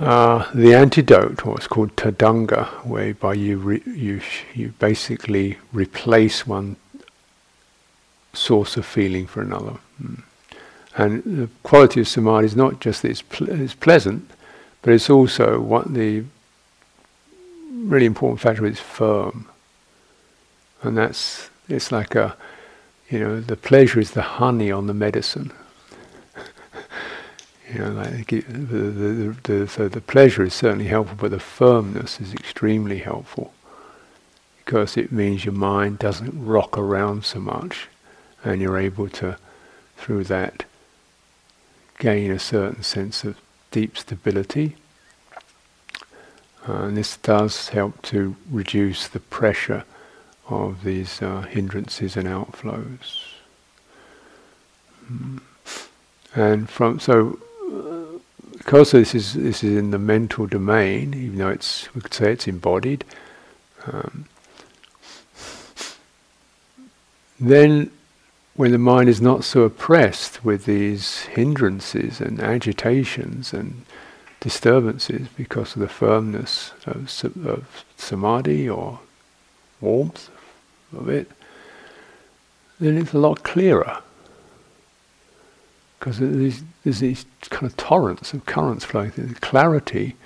uh, 0.00 0.48
the 0.54 0.74
antidote, 0.74 1.44
what's 1.44 1.66
called 1.66 1.96
tadanga, 1.96 2.66
whereby 2.84 3.34
you 3.34 3.58
re- 3.58 3.82
you 3.84 4.20
sh- 4.20 4.44
you 4.54 4.72
basically 4.78 5.58
replace 5.72 6.46
one 6.46 6.76
source 8.32 8.76
of 8.76 8.86
feeling 8.86 9.26
for 9.26 9.42
another. 9.42 9.78
Mm. 10.00 10.22
And 10.96 11.22
the 11.24 11.48
quality 11.62 12.00
of 12.00 12.08
samadhi 12.08 12.46
is 12.46 12.56
not 12.56 12.80
just 12.80 13.02
that 13.02 13.10
it's, 13.10 13.22
it's 13.40 13.74
pleasant, 13.74 14.30
but 14.82 14.92
it's 14.92 15.10
also 15.10 15.60
what 15.60 15.94
the 15.94 16.24
really 17.70 18.06
important 18.06 18.40
factor 18.40 18.66
is 18.66 18.80
firm. 18.80 19.46
And 20.82 20.96
that's 20.96 21.50
it's 21.68 21.92
like 21.92 22.14
a 22.14 22.36
you 23.10 23.18
know 23.18 23.40
the 23.40 23.56
pleasure 23.56 24.00
is 24.00 24.12
the 24.12 24.22
honey 24.22 24.70
on 24.70 24.86
the 24.86 24.94
medicine. 24.94 25.52
you 27.72 27.80
know, 27.80 27.90
like 27.90 28.26
the, 28.28 28.40
the, 28.40 29.36
the, 29.42 29.68
so 29.68 29.88
the 29.88 30.00
pleasure 30.00 30.44
is 30.44 30.54
certainly 30.54 30.86
helpful, 30.86 31.16
but 31.20 31.30
the 31.30 31.40
firmness 31.40 32.20
is 32.20 32.32
extremely 32.32 32.98
helpful 32.98 33.52
because 34.68 34.98
it 34.98 35.10
means 35.10 35.46
your 35.46 35.54
mind 35.54 35.98
doesn't 35.98 36.44
rock 36.44 36.76
around 36.76 37.24
so 37.24 37.40
much, 37.40 37.88
and 38.44 38.60
you're 38.60 38.76
able 38.76 39.08
to, 39.08 39.38
through 39.96 40.22
that, 40.24 40.64
gain 41.98 42.30
a 42.30 42.38
certain 42.38 42.82
sense 42.82 43.24
of 43.24 43.38
deep 43.70 43.96
stability. 43.96 44.76
Uh, 46.68 46.82
and 46.82 46.98
this 46.98 47.16
does 47.16 47.70
help 47.70 48.02
to 48.02 48.36
reduce 48.50 49.08
the 49.08 49.20
pressure 49.20 49.84
of 50.48 50.82
these 50.82 51.22
uh, 51.22 51.42
hindrances 51.42 52.16
and 52.16 52.26
outflows. 52.26 53.24
Mm. 55.10 55.40
And 56.34 56.68
from 56.68 57.00
so, 57.00 57.38
uh, 57.72 58.18
because 58.56 58.92
this 58.92 59.14
is 59.14 59.34
this 59.34 59.64
is 59.64 59.76
in 59.76 59.90
the 59.90 59.98
mental 59.98 60.46
domain, 60.46 61.14
even 61.14 61.38
though 61.38 61.48
it's 61.48 61.92
we 61.94 62.00
could 62.00 62.14
say 62.14 62.32
it's 62.32 62.46
embodied. 62.46 63.04
Um, 63.86 64.26
then 67.40 67.90
when 68.54 68.72
the 68.72 68.78
mind 68.78 69.08
is 69.08 69.20
not 69.20 69.44
so 69.44 69.62
oppressed 69.62 70.44
with 70.44 70.64
these 70.64 71.22
hindrances 71.22 72.20
and 72.20 72.40
agitations 72.40 73.52
and 73.52 73.84
disturbances 74.40 75.28
because 75.36 75.74
of 75.74 75.80
the 75.80 75.88
firmness 75.88 76.72
of, 76.84 77.24
of 77.46 77.84
samadhi 77.96 78.68
or 78.68 79.00
warmth 79.80 80.28
of 80.96 81.08
it, 81.08 81.30
then 82.80 82.96
it's 82.96 83.12
a 83.12 83.18
lot 83.18 83.42
clearer. 83.42 84.02
Because 85.98 86.18
there's, 86.18 86.62
there's 86.84 87.00
these 87.00 87.26
kind 87.50 87.66
of 87.66 87.76
torrents 87.76 88.32
of 88.32 88.46
currents 88.46 88.84
flowing 88.84 89.10
through. 89.10 89.26
The 89.26 89.34
clarity, 89.40 90.16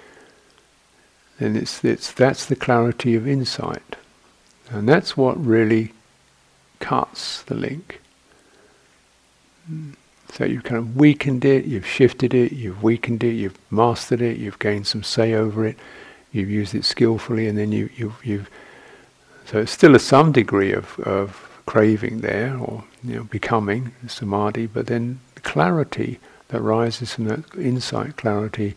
then 1.38 1.56
it's, 1.56 1.82
it's, 1.84 2.12
that's 2.12 2.46
the 2.46 2.56
clarity 2.56 3.14
of 3.14 3.26
insight. 3.26 3.96
And 4.70 4.88
that's 4.88 5.16
what 5.16 5.42
really 5.42 5.92
cuts 6.78 7.42
the 7.42 7.54
link. 7.54 8.00
So 10.32 10.44
you've 10.44 10.64
kind 10.64 10.78
of 10.78 10.96
weakened 10.96 11.44
it, 11.44 11.64
you've 11.66 11.86
shifted 11.86 12.34
it, 12.34 12.52
you've 12.52 12.82
weakened 12.82 13.22
it, 13.22 13.32
you've 13.32 13.58
mastered 13.70 14.20
it, 14.20 14.38
you've 14.38 14.58
gained 14.58 14.86
some 14.86 15.02
say 15.02 15.34
over 15.34 15.66
it, 15.66 15.78
you've 16.32 16.50
used 16.50 16.74
it 16.74 16.84
skillfully, 16.84 17.46
and 17.46 17.56
then 17.56 17.72
you, 17.72 17.90
you, 17.96 18.14
you've. 18.22 18.50
So 19.52 19.66
still 19.66 19.94
a 19.94 19.98
some 19.98 20.32
degree 20.32 20.72
of, 20.72 20.98
of 21.00 21.60
craving 21.66 22.22
there, 22.22 22.56
or 22.56 22.84
you 23.04 23.16
know, 23.16 23.24
becoming 23.24 23.92
samadhi, 24.08 24.66
but 24.66 24.86
then 24.86 25.20
the 25.34 25.42
clarity 25.42 26.18
that 26.48 26.62
rises 26.62 27.12
from 27.12 27.26
that 27.26 27.54
insight 27.56 28.16
clarity 28.16 28.76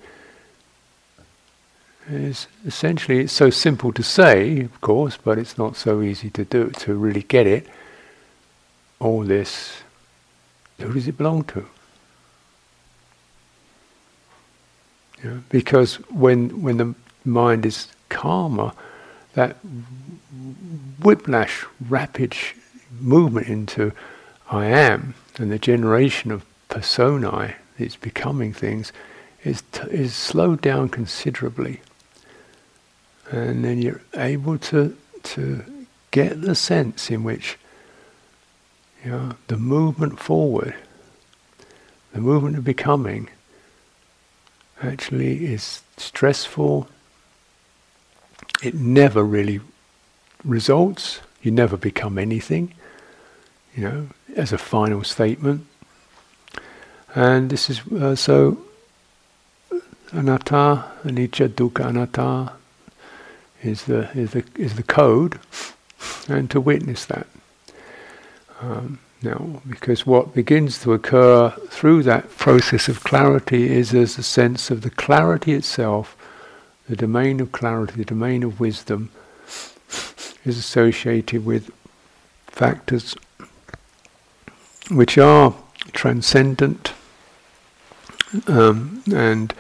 is 2.09 2.47
essentially 2.65 3.21
it's 3.21 3.31
so 3.31 3.49
simple 3.49 3.93
to 3.93 4.03
say, 4.03 4.59
of 4.59 4.81
course, 4.81 5.17
but 5.17 5.37
it's 5.37 5.57
not 5.57 5.77
so 5.77 6.01
easy 6.01 6.29
to 6.31 6.43
do 6.43 6.69
to 6.71 6.93
really 6.93 7.23
get 7.23 7.47
it. 7.47 7.67
All 8.99 9.23
this 9.23 9.81
who 10.79 10.91
does 10.91 11.07
it 11.07 11.17
belong 11.17 11.45
to? 11.45 11.65
Because 15.47 15.95
when 16.11 16.61
when 16.61 16.77
the 16.77 16.93
mind 17.23 17.65
is 17.65 17.87
calmer, 18.09 18.73
that 19.35 19.55
whiplash, 21.05 21.65
rapid 21.79 22.33
sh- 22.33 22.53
movement 22.99 23.47
into 23.47 23.91
I 24.49 24.65
am 24.65 25.13
and 25.37 25.51
the 25.51 25.59
generation 25.59 26.31
of 26.31 26.45
personae, 26.69 27.55
these 27.77 27.95
becoming 27.95 28.53
things, 28.53 28.91
is 29.43 29.63
t- 29.71 29.87
is 29.91 30.15
slowed 30.15 30.61
down 30.61 30.89
considerably, 30.89 31.81
and 33.29 33.63
then 33.63 33.81
you're 33.81 34.01
able 34.15 34.57
to 34.57 34.97
to 35.23 35.63
get 36.11 36.41
the 36.41 36.55
sense 36.55 37.11
in 37.11 37.23
which 37.23 37.57
you 39.03 39.11
know, 39.11 39.31
the 39.47 39.57
movement 39.57 40.19
forward, 40.19 40.73
the 42.13 42.21
movement 42.21 42.57
of 42.57 42.63
becoming, 42.63 43.29
actually 44.81 45.45
is 45.45 45.83
stressful. 45.97 46.87
It 48.63 48.73
never 48.73 49.23
really 49.23 49.59
results. 50.45 51.21
You 51.41 51.51
never 51.51 51.77
become 51.77 52.17
anything, 52.17 52.73
you 53.75 53.83
know, 53.83 54.07
as 54.35 54.53
a 54.53 54.57
final 54.57 55.03
statement. 55.03 55.65
And 57.13 57.49
this 57.49 57.69
is 57.69 57.81
uh, 57.87 58.15
so 58.15 58.57
anatta, 60.11 60.85
anicca, 61.03 61.49
dukkha, 61.49 61.87
anatta 61.87 62.53
is 63.63 63.83
the 63.83 64.09
is 64.17 64.31
the 64.31 64.43
is 64.55 64.75
the 64.75 64.83
code, 64.83 65.39
and 66.27 66.49
to 66.51 66.61
witness 66.61 67.05
that. 67.05 67.27
Um, 68.61 68.99
now, 69.21 69.61
because 69.67 70.05
what 70.05 70.35
begins 70.35 70.79
to 70.83 70.93
occur 70.93 71.49
through 71.69 72.03
that 72.03 72.29
process 72.37 72.87
of 72.87 73.03
clarity 73.03 73.71
is 73.71 73.93
as 73.93 74.17
a 74.17 74.23
sense 74.23 74.69
of 74.69 74.81
the 74.81 74.91
clarity 74.91 75.53
itself, 75.53 76.15
the 76.87 76.95
domain 76.95 77.39
of 77.39 77.51
clarity, 77.51 77.95
the 77.95 78.05
domain 78.05 78.43
of 78.43 78.59
wisdom, 78.59 79.09
is 80.45 80.57
associated 80.57 81.45
with 81.45 81.71
factors 82.47 83.15
which 84.89 85.17
are 85.17 85.53
transcendent. 85.91 86.93
Um, 88.47 89.03
and 89.13 89.53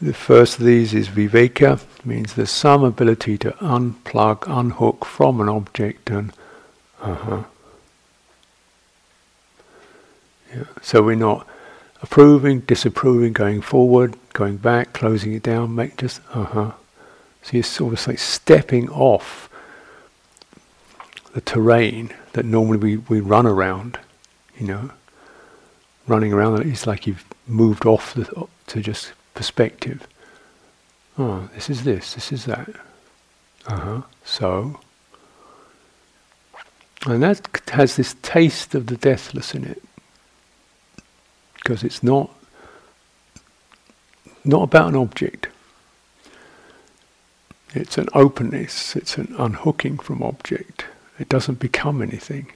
the 0.00 0.14
first 0.14 0.58
of 0.58 0.64
these 0.64 0.94
is 0.94 1.08
viveka, 1.08 1.80
means 2.04 2.34
there's 2.34 2.50
some 2.50 2.84
ability 2.84 3.36
to 3.38 3.50
unplug, 3.52 4.44
unhook 4.46 5.04
from 5.04 5.40
an 5.40 5.48
object 5.48 6.10
and 6.10 6.32
uh-huh, 7.02 7.44
yeah. 10.54 10.64
So 10.82 11.02
we're 11.02 11.16
not 11.16 11.46
approving, 12.02 12.60
disapproving, 12.60 13.32
going 13.32 13.62
forward, 13.62 14.16
going 14.32 14.58
back, 14.58 14.92
closing 14.92 15.32
it 15.32 15.42
down, 15.42 15.74
make 15.74 15.96
just 15.96 16.20
uh 16.34 16.44
huh. 16.44 16.72
So 17.42 17.50
you're 17.52 17.62
sort 17.62 17.94
of 17.94 18.06
like 18.06 18.18
stepping 18.18 18.90
off 18.90 19.49
the 21.32 21.40
terrain 21.40 22.12
that 22.32 22.44
normally 22.44 22.78
we, 22.78 22.96
we 22.96 23.20
run 23.20 23.46
around, 23.46 23.98
you 24.58 24.66
know. 24.66 24.90
Running 26.06 26.32
around 26.32 26.66
it's 26.66 26.86
like 26.86 27.06
you've 27.06 27.24
moved 27.46 27.86
off 27.86 28.14
the, 28.14 28.46
to 28.68 28.80
just 28.80 29.12
perspective. 29.34 30.06
Oh, 31.18 31.48
this 31.54 31.70
is 31.70 31.84
this, 31.84 32.14
this 32.14 32.32
is 32.32 32.46
that. 32.46 32.68
Uh 33.66 33.76
huh. 33.76 34.02
So. 34.24 34.80
And 37.06 37.22
that 37.22 37.62
has 37.72 37.96
this 37.96 38.16
taste 38.22 38.74
of 38.74 38.86
the 38.86 38.96
deathless 38.96 39.54
in 39.54 39.64
it 39.64 39.82
because 41.54 41.84
it's 41.84 42.02
not 42.02 42.30
not 44.44 44.62
about 44.62 44.88
an 44.88 44.96
object. 44.96 45.48
It's 47.74 47.98
an 47.98 48.08
openness, 48.14 48.96
it's 48.96 49.16
an 49.16 49.34
unhooking 49.38 49.98
from 49.98 50.22
object. 50.22 50.86
It 51.20 51.28
doesn't 51.28 51.60
become 51.60 52.00
anything. 52.00 52.50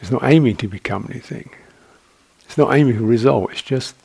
It's 0.00 0.10
not 0.10 0.22
aiming 0.24 0.56
to 0.56 0.68
become 0.68 1.08
anything. 1.10 1.50
It's 2.44 2.58
not 2.58 2.74
aiming 2.74 2.98
for 2.98 3.04
result, 3.04 3.50
it's 3.50 3.62
just 3.62 3.96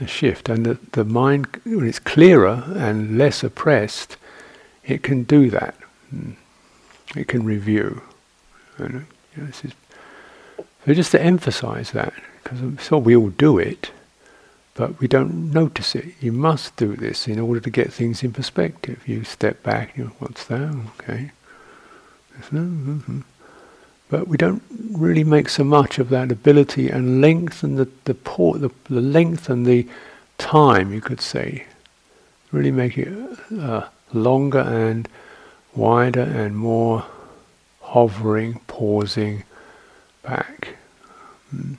a 0.00 0.06
shift. 0.06 0.48
And 0.48 0.64
the, 0.64 0.78
the 0.92 1.04
mind, 1.04 1.60
when 1.64 1.86
it's 1.86 1.98
clearer 1.98 2.64
and 2.74 3.18
less 3.18 3.44
oppressed, 3.44 4.16
it 4.84 5.02
can 5.02 5.24
do 5.24 5.50
that. 5.50 5.74
Hmm. 6.10 6.30
It 7.14 7.28
can 7.28 7.44
review. 7.44 8.00
And, 8.78 9.06
you 9.36 9.42
know, 9.42 9.48
is, 9.48 9.74
so 10.86 10.94
just 10.94 11.12
to 11.12 11.20
emphasize 11.20 11.90
that, 11.92 12.14
because 12.42 12.60
I'm 12.60 12.78
sure 12.78 12.98
we 12.98 13.14
all 13.14 13.28
do 13.28 13.58
it, 13.58 13.90
but 14.74 14.98
we 15.00 15.08
don't 15.08 15.52
notice 15.52 15.94
it. 15.94 16.14
You 16.20 16.32
must 16.32 16.76
do 16.76 16.96
this 16.96 17.28
in 17.28 17.38
order 17.38 17.60
to 17.60 17.70
get 17.70 17.92
things 17.92 18.22
in 18.22 18.32
perspective. 18.32 19.06
You 19.06 19.24
step 19.24 19.62
back, 19.62 19.96
you 19.98 20.04
know, 20.04 20.12
what's 20.18 20.44
that? 20.44 20.74
Okay. 21.00 21.32
Mm-hmm. 22.40 23.20
But 24.08 24.26
we 24.26 24.36
don't 24.36 24.62
really 24.92 25.24
make 25.24 25.48
so 25.48 25.64
much 25.64 25.98
of 25.98 26.08
that 26.08 26.32
ability 26.32 26.88
and 26.88 27.20
lengthen 27.20 27.76
the 27.76 27.88
the, 28.04 28.14
port, 28.14 28.60
the, 28.60 28.70
the 28.88 29.00
length 29.00 29.50
and 29.50 29.66
the 29.66 29.86
time, 30.38 30.92
you 30.92 31.00
could 31.00 31.20
say. 31.20 31.66
Really 32.50 32.70
make 32.70 32.96
it 32.96 33.12
uh, 33.58 33.88
longer 34.12 34.60
and 34.60 35.08
wider 35.74 36.22
and 36.22 36.56
more 36.56 37.04
hovering, 37.82 38.60
pausing 38.66 39.44
back. 40.22 40.76
Mm. 41.54 41.76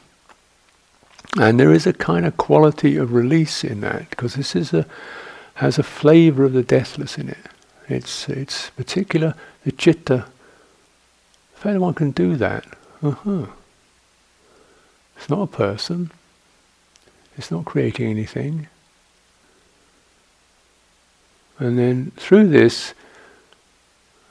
And 1.39 1.59
there 1.59 1.71
is 1.71 1.87
a 1.87 1.93
kind 1.93 2.25
of 2.25 2.37
quality 2.37 2.97
of 2.97 3.13
release 3.13 3.63
in 3.63 3.81
that, 3.81 4.09
because 4.09 4.35
this 4.35 4.55
is 4.55 4.73
a 4.73 4.85
has 5.55 5.77
a 5.77 5.83
flavour 5.83 6.45
of 6.45 6.53
the 6.53 6.63
deathless 6.63 7.17
in 7.17 7.29
it. 7.29 7.37
It's 7.87 8.29
it's 8.29 8.69
particular 8.71 9.33
the 9.63 9.71
citta. 9.71 10.25
If 11.59 11.65
anyone 11.65 11.93
can 11.93 12.11
do 12.11 12.37
that, 12.37 12.65
uh-huh. 13.03 13.47
It's 15.17 15.29
not 15.29 15.41
a 15.41 15.47
person. 15.47 16.09
It's 17.37 17.51
not 17.51 17.65
creating 17.65 18.09
anything. 18.09 18.67
And 21.57 21.77
then 21.77 22.13
through 22.15 22.47
this, 22.47 22.93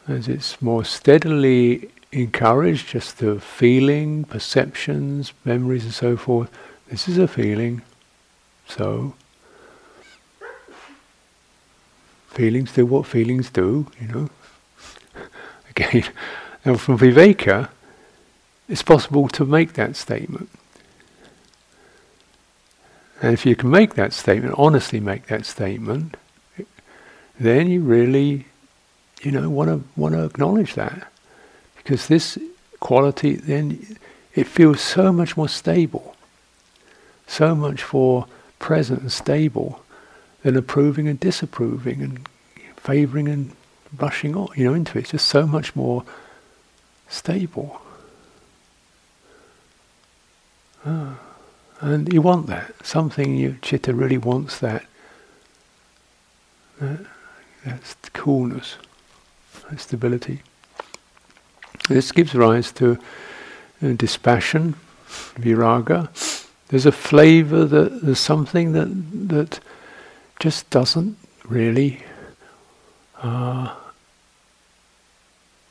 as 0.09 0.27
it's 0.27 0.63
more 0.63 0.87
steadily 0.87 1.91
encouraged, 2.13 2.89
just 2.89 3.19
the 3.19 3.39
feeling, 3.39 4.25
perceptions, 4.25 5.35
memories, 5.45 5.85
and 5.85 5.93
so 5.93 6.17
forth, 6.17 6.51
this 6.89 7.09
is 7.09 7.19
a 7.19 7.29
feeling. 7.29 7.83
So, 8.67 9.13
feelings 12.31 12.73
do 12.73 12.87
what 12.87 13.05
feelings 13.05 13.51
do, 13.51 13.87
you 14.01 14.09
know. 14.09 14.31
Again, 15.71 16.05
and 16.69 16.81
from 16.81 16.99
Viveka, 16.99 17.69
it's 18.69 18.83
possible 18.83 19.29
to 19.29 19.45
make 19.45 19.73
that 19.75 19.97
statement. 19.97 20.49
And 23.23 23.33
if 23.33 23.45
you 23.45 23.57
can 23.57 23.71
make 23.71 23.95
that 23.95 24.13
statement, 24.13 24.55
honestly 24.57 25.01
make 25.01 25.27
that 25.27 25.45
statement, 25.47 26.17
then 27.41 27.69
you 27.69 27.81
really, 27.81 28.47
you 29.23 29.33
know, 29.33 29.49
want 29.51 29.69
to 29.71 30.01
want 30.01 30.15
to 30.15 30.25
acknowledge 30.25 30.75
that, 30.75 31.11
because 31.77 32.07
this 32.07 32.39
quality 32.81 33.35
then 33.35 33.97
it 34.35 34.47
feels 34.47 34.81
so 34.81 35.13
much 35.13 35.37
more 35.37 35.49
stable 35.49 36.15
so 37.29 37.55
much 37.55 37.93
more 37.93 38.27
present 38.59 39.03
and 39.03 39.13
stable 39.13 39.81
than 40.43 40.57
approving 40.57 41.07
and 41.07 41.21
disapproving 41.21 42.03
and 42.03 42.27
favouring 42.77 43.29
and 43.29 43.53
rushing 43.99 44.35
on, 44.35 44.49
you 44.57 44.65
know, 44.65 44.75
into 44.75 44.99
it. 44.99 45.03
It's 45.03 45.11
just 45.11 45.29
so 45.29 45.47
much 45.47 45.77
more 45.77 46.05
stable. 47.09 47.81
Ah. 50.85 51.19
And 51.81 52.13
you 52.13 52.23
want 52.23 52.49
that. 52.49 52.75
Something 52.85 53.37
you 53.37 53.57
citta 53.63 53.95
really 53.95 54.19
wants 54.19 54.59
that. 54.59 54.85
that 56.81 57.01
that's 57.65 57.95
coolness, 58.13 58.77
that 59.69 59.81
stability. 59.81 60.43
This 61.89 62.13
gives 62.13 62.35
rise 62.35 62.73
to 62.73 62.99
uh, 63.83 63.93
dispassion, 63.93 64.75
viraga, 65.37 66.09
there's 66.69 66.87
a 66.87 66.93
flavour 66.93 67.65
that 67.65 68.03
there's 68.03 68.21
something 68.21 68.73
that 68.73 68.89
that 69.29 69.61
just 70.39 70.69
doesn't 70.71 71.17
really 71.45 72.03
uh, 73.23 73.75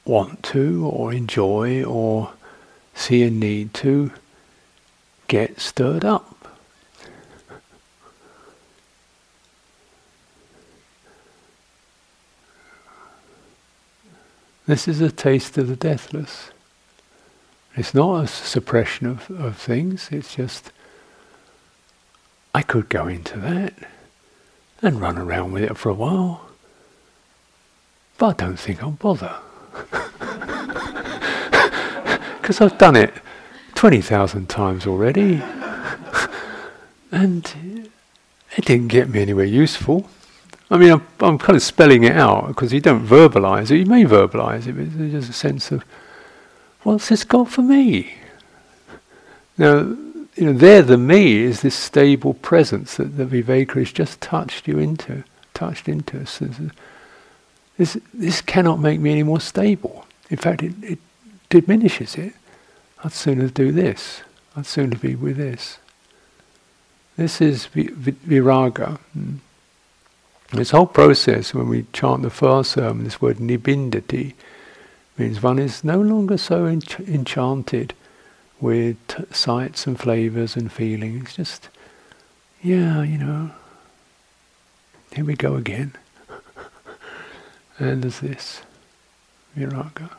want 0.07 0.43
to 0.43 0.85
or 0.85 1.13
enjoy 1.13 1.83
or 1.83 2.31
see 2.93 3.23
a 3.23 3.29
need 3.29 3.73
to 3.75 4.11
get 5.27 5.59
stirred 5.59 6.05
up. 6.05 6.33
This 14.65 14.87
is 14.87 14.99
a 14.99 15.11
taste 15.11 15.57
of 15.57 15.67
the 15.67 15.77
deathless. 15.77 16.51
It's 17.75 17.93
not 17.93 18.23
a 18.23 18.27
suppression 18.27 19.07
of, 19.07 19.29
of 19.29 19.55
things, 19.55 20.09
it's 20.11 20.35
just 20.35 20.71
I 22.53 22.63
could 22.63 22.89
go 22.89 23.07
into 23.07 23.39
that 23.39 23.73
and 24.81 24.99
run 24.99 25.17
around 25.17 25.51
with 25.51 25.63
it 25.63 25.77
for 25.77 25.89
a 25.89 25.93
while, 25.93 26.49
but 28.17 28.41
I 28.41 28.45
don't 28.45 28.59
think 28.59 28.81
I'll 28.81 28.91
bother. 28.91 29.35
Because 32.47 32.61
I've 32.61 32.77
done 32.77 32.95
it 32.95 33.13
20,000 33.75 34.47
times 34.47 34.87
already, 34.87 35.43
and 37.11 37.89
it 38.55 38.63
didn't 38.63 38.87
get 38.87 39.09
me 39.09 39.21
anywhere 39.21 39.43
useful. 39.43 40.09
I 40.71 40.77
mean, 40.77 40.93
I'm, 40.93 41.05
I'm 41.19 41.37
kind 41.39 41.57
of 41.57 41.61
spelling 41.61 42.05
it 42.05 42.13
out 42.13 42.47
because 42.47 42.71
you 42.71 42.79
don't 42.79 43.05
verbalize 43.05 43.69
it. 43.69 43.79
You 43.79 43.85
may 43.85 44.05
verbalize 44.05 44.65
it, 44.65 44.77
but 44.77 44.97
there's 44.97 45.11
just 45.11 45.29
a 45.29 45.33
sense 45.33 45.73
of, 45.73 45.83
what's 46.83 47.09
this 47.09 47.25
got 47.25 47.49
for 47.49 47.63
me? 47.63 48.13
Now, 49.57 49.79
you 50.37 50.45
know, 50.45 50.53
there 50.53 50.83
the 50.83 50.97
me 50.97 51.39
is 51.39 51.63
this 51.63 51.75
stable 51.75 52.33
presence 52.33 52.95
that 52.95 53.17
the 53.17 53.25
Viveka 53.25 53.73
has 53.73 53.91
just 53.91 54.21
touched 54.21 54.69
you 54.69 54.79
into, 54.79 55.25
touched 55.53 55.89
into 55.89 56.21
us. 56.21 56.41
This, 57.77 57.97
this 58.13 58.39
cannot 58.39 58.79
make 58.79 59.01
me 59.01 59.11
any 59.11 59.23
more 59.23 59.41
stable. 59.41 60.05
In 60.29 60.37
fact, 60.37 60.63
it, 60.63 60.71
it 60.81 60.99
diminishes 61.49 62.15
it. 62.15 62.33
I'd 63.03 63.13
sooner 63.13 63.47
do 63.47 63.71
this. 63.71 64.21
I'd 64.55 64.65
sooner 64.65 64.97
be 64.97 65.15
with 65.15 65.37
this. 65.37 65.77
This 67.15 67.41
is 67.41 67.67
viraga. 67.67 68.99
Hmm. 69.13 69.35
This 70.51 70.71
whole 70.71 70.85
process, 70.85 71.53
when 71.53 71.67
we 71.67 71.85
chant 71.91 72.21
the 72.21 72.29
first 72.29 72.71
sermon, 72.71 73.03
this 73.03 73.21
word 73.21 73.37
nibbindati, 73.37 74.33
means 75.17 75.43
one 75.43 75.59
is 75.59 75.83
no 75.83 75.99
longer 75.99 76.37
so 76.37 76.65
ench- 76.65 77.05
enchanted 77.07 77.93
with 78.61 78.95
t- 79.07 79.25
sights 79.31 79.85
and 79.87 79.99
flavors 79.99 80.55
and 80.55 80.71
feelings. 80.71 81.35
Just, 81.35 81.69
yeah, 82.61 83.03
you 83.03 83.17
know, 83.17 83.51
here 85.13 85.25
we 85.25 85.35
go 85.35 85.55
again. 85.55 85.93
and 87.79 88.03
there's 88.03 88.19
this, 88.21 88.61
viraga. 89.57 90.11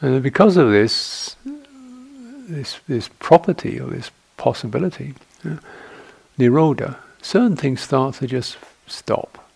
And 0.00 0.22
because 0.22 0.56
of 0.56 0.70
this, 0.70 1.36
this, 1.44 2.80
this 2.88 3.08
property 3.18 3.80
or 3.80 3.88
this 3.90 4.10
possibility, 4.36 5.14
uh, 5.44 5.56
nirodha, 6.38 6.96
certain 7.22 7.56
things 7.56 7.80
start 7.80 8.16
to 8.16 8.26
just 8.26 8.58
stop. 8.86 9.48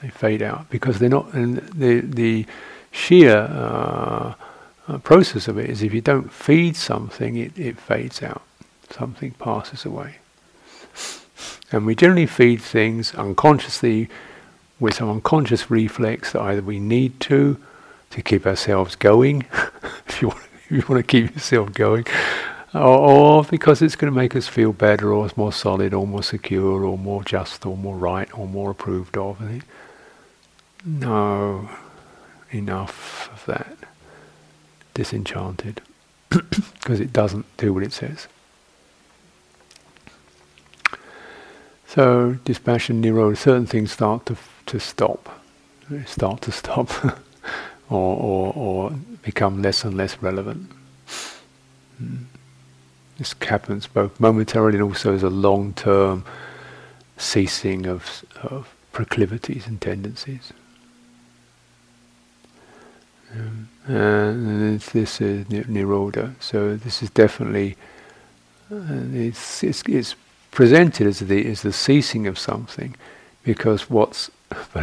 They 0.00 0.08
fade 0.08 0.42
out 0.42 0.70
because 0.70 0.98
they're 0.98 1.08
not, 1.08 1.32
and 1.32 1.58
the, 1.58 2.00
the 2.00 2.46
sheer 2.90 3.36
uh, 3.36 4.34
uh, 4.88 4.98
process 4.98 5.48
of 5.48 5.58
it 5.58 5.68
is 5.68 5.82
if 5.82 5.92
you 5.92 6.00
don't 6.00 6.32
feed 6.32 6.76
something, 6.76 7.36
it, 7.36 7.58
it 7.58 7.78
fades 7.78 8.22
out. 8.22 8.42
Something 8.90 9.32
passes 9.32 9.84
away. 9.84 10.16
And 11.72 11.84
we 11.84 11.94
generally 11.94 12.26
feed 12.26 12.62
things 12.62 13.14
unconsciously 13.14 14.08
with 14.78 14.94
some 14.94 15.10
unconscious 15.10 15.70
reflex 15.70 16.32
that 16.32 16.42
either 16.42 16.62
we 16.62 16.78
need 16.78 17.18
to, 17.20 17.58
to 18.16 18.22
keep 18.22 18.46
ourselves 18.46 18.96
going, 18.96 19.46
if, 20.08 20.20
you 20.20 20.28
want, 20.28 20.40
if 20.64 20.70
you 20.70 20.82
want 20.88 20.98
to 20.98 21.02
keep 21.02 21.34
yourself 21.34 21.72
going, 21.72 22.04
or, 22.74 22.80
or 22.80 23.44
because 23.44 23.80
it's 23.80 23.94
going 23.94 24.12
to 24.12 24.16
make 24.16 24.34
us 24.34 24.48
feel 24.48 24.72
better, 24.72 25.12
or 25.12 25.30
more 25.36 25.52
solid, 25.52 25.94
or 25.94 26.06
more 26.06 26.22
secure, 26.22 26.84
or 26.84 26.98
more 26.98 27.22
just, 27.22 27.64
or 27.64 27.76
more 27.76 27.96
right, 27.96 28.28
or 28.36 28.48
more 28.48 28.70
approved 28.72 29.16
of. 29.16 29.40
No, 30.84 31.70
enough 32.50 33.30
of 33.32 33.46
that 33.46 33.76
disenchanted 34.94 35.82
because 36.30 37.00
it 37.00 37.12
doesn't 37.12 37.44
do 37.56 37.72
what 37.72 37.82
it 37.82 37.92
says. 37.92 38.28
So 41.86 42.38
dispassion, 42.44 43.02
nirodha, 43.02 43.36
certain 43.36 43.66
things 43.66 43.92
start 43.92 44.26
to 44.26 44.36
to 44.66 44.80
stop, 44.80 45.40
they 45.88 46.02
start 46.04 46.40
to 46.42 46.52
stop, 46.52 46.90
or, 47.88 48.16
or 48.16 48.52
or 48.54 48.90
become 49.22 49.62
less 49.62 49.84
and 49.84 49.96
less 49.96 50.20
relevant. 50.22 50.70
Mm. 52.02 52.24
this 53.18 53.34
happens 53.40 53.86
both 53.86 54.20
momentarily 54.20 54.76
and 54.76 54.82
also 54.82 55.14
as 55.14 55.22
a 55.22 55.30
long-term 55.30 56.24
ceasing 57.16 57.86
of, 57.86 58.22
of 58.42 58.74
proclivities 58.92 59.66
and 59.66 59.80
tendencies. 59.80 60.52
Um, 63.32 63.68
and 63.86 64.80
this 64.80 65.20
is 65.20 65.46
nirodha. 65.46 66.34
So 66.40 66.76
this 66.76 67.02
is 67.02 67.10
definitely 67.10 67.76
uh, 68.70 68.82
it's, 69.12 69.62
it's, 69.62 69.82
it's 69.82 70.14
presented 70.50 71.06
as 71.06 71.20
the 71.20 71.46
as 71.46 71.62
the 71.62 71.72
ceasing 71.72 72.26
of 72.26 72.38
something, 72.38 72.96
because 73.44 73.88
what's 73.88 74.30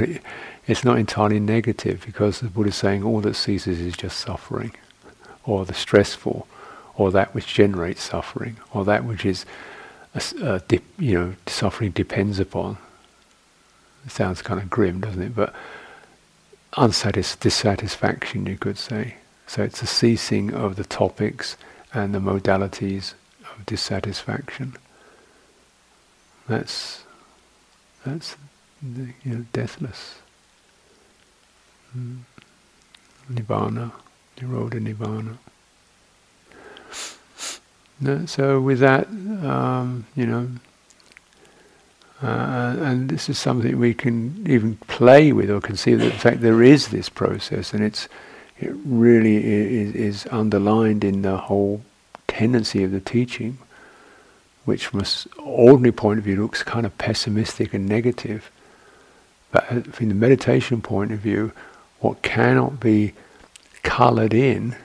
it's 0.65 0.83
not 0.83 0.97
entirely 0.97 1.39
negative 1.39 2.03
because 2.05 2.39
the 2.39 2.49
Buddha 2.49 2.69
is 2.69 2.75
saying 2.75 3.03
all 3.03 3.21
that 3.21 3.35
ceases 3.35 3.79
is 3.79 3.97
just 3.97 4.19
suffering, 4.19 4.73
or 5.43 5.65
the 5.65 5.73
stressful, 5.73 6.47
or 6.95 7.11
that 7.11 7.33
which 7.33 7.53
generates 7.53 8.03
suffering, 8.03 8.57
or 8.73 8.85
that 8.85 9.03
which 9.03 9.25
is, 9.25 9.45
uh, 10.41 10.59
dip, 10.67 10.83
you 10.97 11.13
know, 11.13 11.35
suffering 11.47 11.91
depends 11.91 12.39
upon. 12.39 12.77
It 14.05 14.11
sounds 14.11 14.41
kind 14.41 14.61
of 14.61 14.69
grim, 14.69 15.01
doesn't 15.01 15.21
it? 15.21 15.35
But 15.35 15.53
unsatis- 16.73 17.39
dissatisfaction, 17.39 18.45
you 18.45 18.57
could 18.57 18.77
say. 18.77 19.15
So 19.47 19.63
it's 19.63 19.81
a 19.81 19.87
ceasing 19.87 20.53
of 20.53 20.77
the 20.77 20.83
topics 20.83 21.57
and 21.93 22.13
the 22.13 22.19
modalities 22.19 23.13
of 23.41 23.65
dissatisfaction. 23.65 24.75
That's 26.47 27.03
that's 28.05 28.35
you 28.81 29.13
know 29.25 29.45
deathless. 29.53 30.15
Mm. 31.97 32.19
Nibbana, 33.31 33.91
Nirodha 34.37 34.79
Nibbana. 34.79 35.37
So 38.27 38.59
with 38.59 38.79
that, 38.79 39.07
um, 39.07 40.05
you 40.15 40.25
know, 40.25 40.49
uh, 42.21 42.75
and 42.79 43.09
this 43.09 43.29
is 43.29 43.37
something 43.37 43.79
we 43.79 43.93
can 43.93 44.45
even 44.49 44.75
play 44.87 45.31
with 45.31 45.49
or 45.49 45.61
conceive 45.61 45.99
that 45.99 46.11
in 46.11 46.19
fact 46.19 46.41
there 46.41 46.61
is 46.61 46.89
this 46.89 47.09
process, 47.09 47.73
and 47.73 47.83
it's 47.83 48.07
it 48.59 48.73
really 48.85 49.37
is, 49.37 49.95
is 49.95 50.27
underlined 50.31 51.03
in 51.03 51.21
the 51.21 51.37
whole 51.37 51.81
tendency 52.27 52.83
of 52.83 52.91
the 52.91 52.99
teaching, 52.99 53.57
which 54.65 54.87
from 54.87 54.99
an 55.01 55.05
ordinary 55.39 55.91
point 55.91 56.19
of 56.19 56.25
view 56.25 56.41
looks 56.41 56.63
kind 56.63 56.85
of 56.85 56.97
pessimistic 56.97 57.73
and 57.73 57.87
negative, 57.87 58.51
but 59.51 59.93
from 59.93 60.09
the 60.09 60.15
meditation 60.15 60.81
point 60.81 61.11
of 61.11 61.19
view, 61.19 61.51
what 62.03 62.21
cannot 62.21 62.79
be 62.79 63.13
coloured 63.81 64.33
in 64.33 64.75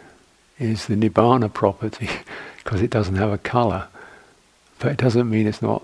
is 0.58 0.86
the 0.86 0.94
nibbana 0.94 1.52
property. 1.52 2.08
because 2.68 2.82
it 2.82 2.90
doesn't 2.90 3.14
have 3.14 3.32
a 3.32 3.38
color. 3.38 3.88
But 4.78 4.92
it 4.92 4.98
doesn't 4.98 5.30
mean 5.30 5.46
it's 5.46 5.62
not 5.62 5.82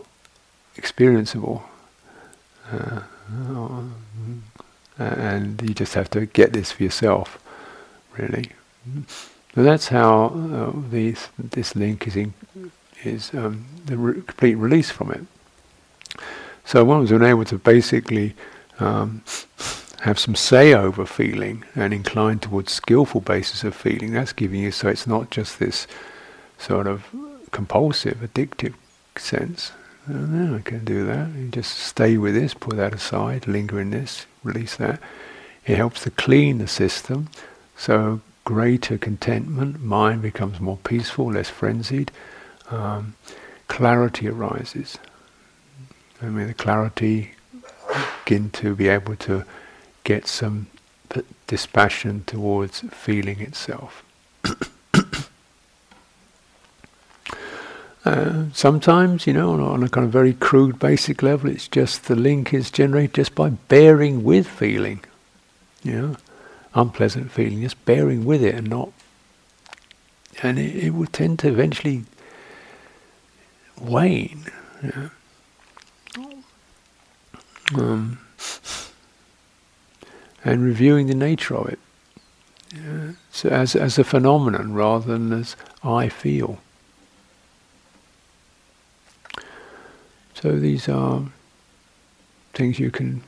experienceable. 0.77 1.63
Uh, 2.71 3.01
and 4.99 5.63
you 5.63 5.73
just 5.73 5.95
have 5.95 6.11
to 6.11 6.27
get 6.27 6.53
this 6.53 6.73
for 6.73 6.83
yourself, 6.83 7.43
really. 8.19 8.51
So 9.55 9.63
that's 9.63 9.89
how 9.89 10.27
uh, 10.27 10.73
these, 10.91 11.29
this 11.39 11.75
link 11.75 12.07
is 12.07 12.17
in, 12.17 12.35
is 13.03 13.33
um, 13.33 13.65
the 13.87 13.97
re- 13.97 14.21
complete 14.21 14.57
release 14.57 14.91
from 14.91 15.11
it. 15.11 15.25
So 16.67 16.85
one 16.85 17.01
was 17.01 17.13
able 17.13 17.47
to 17.47 17.57
basically 17.57 18.35
um, 18.79 19.23
have 20.05 20.19
some 20.19 20.35
say 20.35 20.75
over 20.75 21.07
feeling 21.07 21.65
and 21.75 21.95
incline 21.95 22.39
towards 22.39 22.71
skillful 22.71 23.23
basis 23.23 23.65
of 23.65 23.75
feeling. 23.75 24.13
That's 24.13 24.35
giving 24.35 24.61
you 24.61 24.71
so 24.71 24.89
it's 24.89 25.07
not 25.07 25.31
just 25.31 25.59
this 25.59 25.87
sort 26.59 26.87
of 26.87 27.07
compulsive, 27.53 28.19
addictive 28.19 28.75
sense. 29.17 29.73
Oh, 30.07 30.57
I 30.57 30.61
can 30.61 30.85
do 30.85 31.07
that. 31.07 31.31
You 31.31 31.49
just 31.49 31.79
stay 31.79 32.19
with 32.19 32.35
this, 32.35 32.53
put 32.53 32.77
that 32.77 32.93
aside, 32.93 33.49
linger 33.49 33.81
in 33.81 33.93
this, 33.93 34.27
release 34.43 34.77
that. 34.77 35.01
It 35.67 35.79
helps 35.79 36.03
to 36.03 36.11
clean 36.11 36.59
the 36.59 36.69
system, 36.69 37.31
so 37.75 38.21
greater 38.45 38.99
contentment, 38.99 39.83
mind 39.83 40.21
becomes 40.21 40.61
more 40.61 40.77
peaceful, 40.85 41.33
less 41.33 41.49
frenzied, 41.49 42.13
um, 42.71 43.15
clarity 43.69 44.29
arises. 44.29 44.99
I 46.21 46.27
mean, 46.27 46.49
the 46.49 46.53
clarity 46.53 47.31
begin 48.23 48.51
to 48.51 48.75
be 48.75 48.89
able 48.89 49.17
to 49.17 49.47
get 50.05 50.27
some 50.27 50.69
dispassion 51.47 52.25
towards 52.27 52.81
feeling 52.91 53.41
itself. 53.41 54.03
Uh, 58.05 58.45
sometimes, 58.53 59.27
you 59.27 59.33
know, 59.33 59.53
on, 59.55 59.61
on, 59.61 59.83
a 59.83 59.89
kind 59.89 60.05
of 60.05 60.13
very 60.13 60.35
crude, 60.35 60.79
basic 60.79 61.23
level, 61.23 61.49
it's 61.49 61.67
just 61.67 62.05
the 62.05 62.15
link 62.15 62.53
is 62.53 62.71
generated 62.71 63.15
just 63.15 63.35
by 63.35 63.49
bearing 63.49 64.23
with 64.23 64.47
feeling, 64.47 65.03
you 65.83 65.93
know, 65.93 66.17
unpleasant 66.75 67.31
feeling, 67.31 67.63
just 67.63 67.83
bearing 67.87 68.27
with 68.27 68.45
it 68.45 68.55
and 68.55 68.69
not, 68.69 68.93
and 70.43 70.59
it, 70.59 70.85
it 70.85 70.91
will 70.91 71.07
tend 71.07 71.39
to 71.39 71.49
eventually 71.49 72.05
wane. 73.81 74.45
You 74.83 75.11
know. 76.17 76.31
um, 77.75 78.19
and 80.45 80.63
reviewing 80.63 81.07
the 81.07 81.15
nature 81.15 81.57
of 81.57 81.69
it 81.69 81.79
yeah, 82.75 83.13
so 83.31 83.49
as 83.51 83.77
as 83.77 83.99
a 83.99 84.05
phenomenon 84.05 84.75
rather 84.75 85.07
than 85.07 85.33
as 85.33 85.57
I 85.83 86.09
feel. 86.09 86.59
So 90.35 90.59
these 90.59 90.89
are 90.89 91.23
things 92.53 92.79
you 92.79 92.91
can 92.91 93.23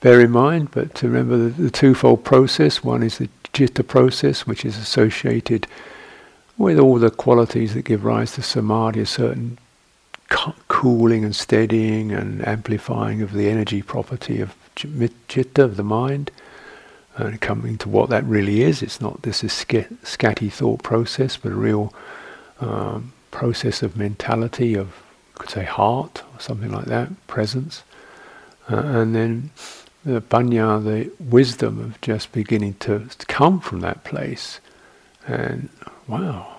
bear 0.00 0.20
in 0.20 0.30
mind, 0.30 0.70
but 0.70 0.94
to 0.96 1.08
remember 1.08 1.36
the, 1.36 1.62
the 1.62 1.70
twofold 1.70 2.24
process. 2.24 2.84
One 2.84 3.02
is 3.02 3.18
the 3.18 3.28
citta 3.52 3.82
process, 3.82 4.46
which 4.46 4.64
is 4.64 4.78
associated 4.78 5.66
with 6.56 6.78
all 6.78 6.98
the 6.98 7.10
qualities 7.10 7.74
that 7.74 7.82
give 7.82 8.04
rise 8.04 8.32
to 8.32 8.42
samadhi, 8.42 9.00
a 9.00 9.06
certain 9.06 9.58
cooling 10.68 11.24
and 11.24 11.34
steadying 11.34 12.12
and 12.12 12.46
amplifying 12.46 13.22
of 13.22 13.32
the 13.32 13.48
energy 13.48 13.82
property 13.82 14.40
of 14.40 14.54
citta, 14.76 15.64
of 15.64 15.76
the 15.76 15.84
mind. 15.84 16.30
And 17.16 17.40
coming 17.40 17.78
to 17.78 17.88
what 17.88 18.10
that 18.10 18.24
really 18.24 18.62
is, 18.62 18.82
it's 18.82 19.00
not 19.00 19.22
this 19.22 19.42
is 19.42 19.52
scatty 19.52 20.52
thought 20.52 20.82
process, 20.82 21.38
but 21.38 21.52
a 21.52 21.56
real 21.56 21.94
um, 22.60 23.12
process 23.30 23.82
of 23.82 23.96
mentality, 23.96 24.74
of 24.74 24.92
could 25.34 25.50
say 25.50 25.64
heart 25.64 26.22
or 26.34 26.40
something 26.40 26.70
like 26.70 26.86
that, 26.86 27.08
presence. 27.26 27.82
Uh, 28.70 28.76
and 28.76 29.14
then 29.14 29.50
the 30.04 30.20
panya, 30.20 30.82
the 30.82 31.10
wisdom 31.22 31.80
of 31.80 32.00
just 32.00 32.32
beginning 32.32 32.74
to 32.80 33.08
come 33.28 33.60
from 33.60 33.80
that 33.80 34.04
place. 34.04 34.60
And 35.26 35.68
wow, 36.06 36.54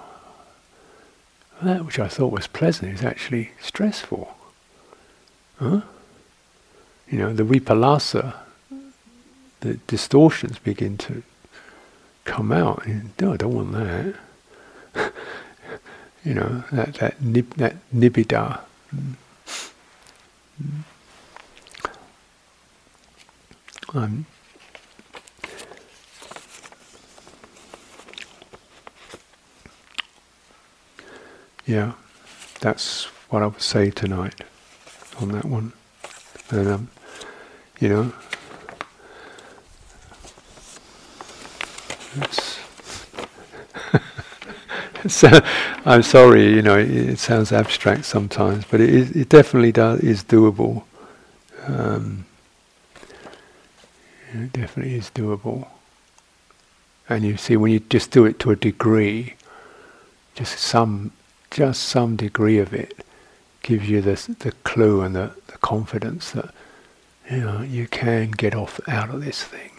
that 1.62 1.86
which 1.86 2.00
I 2.00 2.08
thought 2.08 2.32
was 2.32 2.48
pleasant 2.48 2.94
is 2.94 3.04
actually 3.04 3.52
stressful. 3.62 4.36
Huh? 5.60 5.82
You 7.10 7.20
know, 7.20 7.34
the 7.34 7.44
vipallasa, 7.44 8.36
the 9.62 9.76
distortions 9.88 10.60
begin 10.60 10.98
to 10.98 11.24
come 12.26 12.52
out. 12.52 12.86
no, 13.20 13.34
I 13.34 13.38
don't 13.38 13.54
want 13.54 13.72
that. 13.72 14.16
you 16.26 16.34
know, 16.34 16.64
that 16.72 16.96
that, 16.96 17.22
nib, 17.22 17.54
that 17.56 17.76
nibbida, 17.96 18.60
um, 23.94 24.26
yeah, 31.66 31.94
that's 32.60 33.06
what 33.30 33.42
I 33.42 33.48
would 33.48 33.62
say 33.62 33.92
tonight 33.92 34.42
on 35.22 35.30
that 35.32 35.46
one. 35.46 35.72
And, 36.50 36.68
um, 36.68 36.90
you 37.80 37.90
know, 37.90 38.12
so 45.08 45.30
I'm 45.86 46.02
sorry, 46.02 46.54
you 46.54 46.62
know, 46.62 46.78
it, 46.78 46.90
it, 46.90 47.20
sounds 47.20 47.52
abstract 47.52 48.06
sometimes, 48.06 48.66
but 48.70 48.82
it, 48.82 48.90
is, 48.90 49.12
it 49.12 49.30
definitely 49.30 49.72
does, 49.72 50.00
is 50.02 50.24
doable. 50.24 50.84
Um, 51.68 52.26
it 54.34 54.54
definitely 54.54 54.96
is 54.96 55.12
doable. 55.12 55.68
And 57.10 57.24
you 57.24 57.38
see, 57.38 57.56
when 57.56 57.72
you 57.72 57.80
just 57.80 58.12
do 58.12 58.26
it 58.26 58.40
to 58.40 58.52
a 58.52 58.56
degree, 58.56 59.36
just 60.36 60.60
some, 60.60 61.12
just 61.52 61.84
some 61.84 62.16
degree 62.16 62.58
of 62.58 62.74
it 62.74 62.94
gives 63.62 63.90
you 63.90 64.02
the 64.02 64.36
the 64.40 64.52
clue 64.64 65.02
and 65.02 65.16
the, 65.16 65.32
the 65.48 65.58
confidence 65.58 66.32
that 66.32 66.54
you 67.30 67.38
know, 67.38 67.62
you 67.62 67.88
can 67.88 68.32
get 68.32 68.56
off 68.56 68.80
out 68.88 69.10
of 69.10 69.24
this 69.24 69.44
thing. 69.44 69.72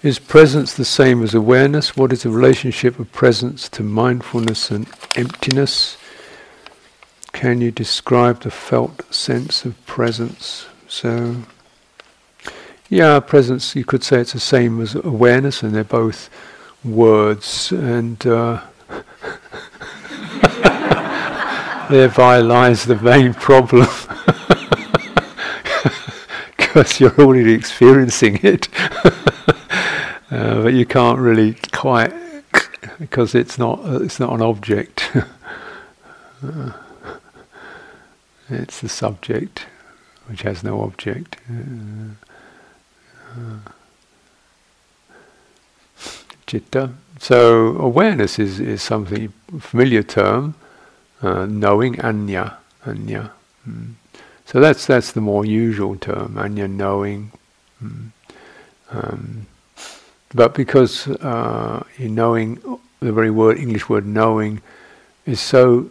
Is 0.00 0.20
presence 0.20 0.74
the 0.74 0.84
same 0.84 1.24
as 1.24 1.34
awareness? 1.34 1.96
What 1.96 2.12
is 2.12 2.22
the 2.22 2.30
relationship 2.30 3.00
of 3.00 3.10
presence 3.10 3.68
to 3.70 3.82
mindfulness 3.82 4.70
and 4.70 4.88
emptiness? 5.16 5.98
Can 7.32 7.60
you 7.60 7.72
describe 7.72 8.42
the 8.42 8.50
felt 8.52 9.12
sense 9.12 9.64
of 9.64 9.84
presence? 9.86 10.66
So, 10.86 11.42
yeah, 12.88 13.20
presence, 13.20 13.76
you 13.76 13.84
could 13.84 14.02
say 14.02 14.20
it's 14.20 14.32
the 14.32 14.40
same 14.40 14.80
as 14.80 14.94
awareness, 14.94 15.62
and 15.62 15.74
they're 15.74 15.84
both 15.84 16.30
words, 16.84 17.72
and 17.72 18.26
uh, 18.26 18.62
thereby 21.90 22.38
lies 22.38 22.84
the 22.84 22.96
main 22.96 23.34
problem. 23.34 23.86
Because 26.56 27.00
you're 27.00 27.18
already 27.18 27.54
experiencing 27.54 28.38
it. 28.42 28.68
Uh, 30.30 30.62
but 30.62 30.74
you 30.74 30.84
can't 30.84 31.18
really 31.18 31.54
quite 31.72 32.12
because 32.98 33.34
it's 33.34 33.58
not 33.58 33.80
it's 34.02 34.20
not 34.20 34.30
an 34.32 34.42
object. 34.42 35.10
uh, 36.42 36.72
it's 38.50 38.80
the 38.82 38.90
subject 38.90 39.64
which 40.26 40.42
has 40.42 40.62
no 40.62 40.82
object. 40.82 41.36
Uh, 41.50 42.27
citta. 46.48 46.90
So 47.20 47.76
awareness 47.78 48.38
is, 48.38 48.60
is 48.60 48.82
something 48.82 49.32
familiar 49.58 50.02
term, 50.02 50.54
uh, 51.22 51.46
knowing 51.46 52.00
anya, 52.00 52.58
anya. 52.86 53.32
Mm. 53.68 53.94
So 54.46 54.60
that's 54.60 54.86
that's 54.86 55.12
the 55.12 55.20
more 55.20 55.44
usual 55.44 55.96
term, 55.96 56.38
anya 56.38 56.68
knowing. 56.68 57.32
Mm. 57.82 58.12
Um, 58.90 59.46
but 60.34 60.54
because 60.54 61.08
uh, 61.08 61.84
in 61.96 62.14
knowing, 62.14 62.60
the 63.00 63.12
very 63.12 63.30
word 63.30 63.58
English 63.58 63.88
word 63.88 64.06
knowing, 64.06 64.60
is 65.26 65.40
so 65.40 65.90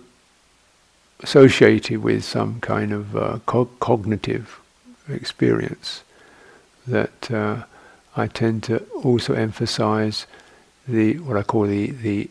associated 1.22 2.02
with 2.02 2.24
some 2.24 2.60
kind 2.62 2.92
of 2.94 3.16
uh, 3.16 3.40
co- 3.46 3.70
cognitive 3.80 4.60
experience 5.10 6.04
that 6.88 7.32
uh, 7.32 7.64
I 8.16 8.28
tend 8.28 8.64
to 8.64 8.84
also 9.04 9.34
emphasize 9.34 10.26
the 10.88 11.20
what 11.20 11.38
I 11.38 11.44
call 11.44 11.68
the 11.68 11.92
the 11.92 12.30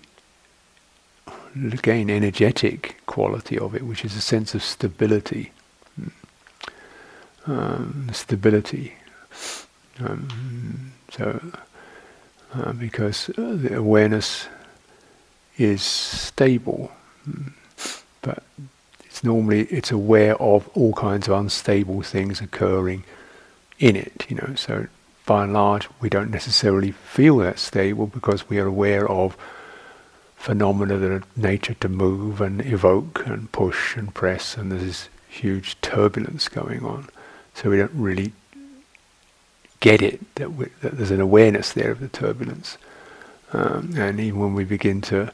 again 1.73 2.11
energetic 2.11 3.01
quality 3.07 3.59
of 3.59 3.75
it, 3.75 3.83
which 3.83 4.05
is 4.05 4.17
a 4.17 4.21
sense 4.21 4.55
of 4.55 4.63
stability. 4.63 5.53
Um, 7.47 8.09
stability. 8.13 8.95
Um, 10.01 10.93
so 11.11 11.41
uh, 12.55 12.73
because 12.73 13.31
the 13.37 13.77
awareness 13.77 14.49
is 15.57 15.81
stable, 15.83 16.91
mm, 17.29 17.53
but 18.23 18.43
it's 19.05 19.23
normally 19.23 19.63
it's 19.67 19.93
aware 19.93 20.35
of 20.43 20.69
all 20.75 20.93
kinds 20.93 21.29
of 21.29 21.35
unstable 21.39 22.03
things 22.03 22.41
occurring 22.41 23.05
in 23.79 23.97
it. 23.97 24.27
You 24.29 24.37
know, 24.37 24.55
so 24.55 24.87
by 25.27 25.45
and 25.45 25.53
large, 25.53 25.89
we 26.01 26.09
don't 26.09 26.31
necessarily 26.31 26.93
feel 26.93 27.39
that 27.39 27.59
stable 27.59 28.07
because 28.07 28.49
we 28.49 28.59
are 28.59 28.67
aware 28.67 29.09
of 29.09 29.37
phenomena 30.37 30.97
that 30.97 31.11
are 31.11 31.23
nature 31.35 31.75
to 31.75 31.89
move 31.89 32.41
and 32.41 32.65
evoke 32.65 33.27
and 33.27 33.51
push 33.51 33.97
and 33.97 34.15
press, 34.15 34.57
and 34.57 34.71
there's 34.71 34.83
this 34.83 35.09
huge 35.29 35.81
turbulence 35.81 36.49
going 36.49 36.85
on. 36.85 37.09
So 37.55 37.71
we 37.71 37.79
don't 37.79 37.93
really 37.95 38.33
get 39.81 40.03
it 40.03 40.21
that, 40.37 40.55
we, 40.55 40.67
that 40.83 40.97
there's 40.97 41.11
an 41.11 41.21
awareness 41.21 41.73
there 41.73 41.91
of 41.91 42.01
the 42.01 42.09
turbulence. 42.09 42.79
Um, 43.53 43.93
and 43.97 44.21
even 44.21 44.41
when 44.41 44.55
we 44.55 44.65
begin 44.65 45.01
to 45.03 45.33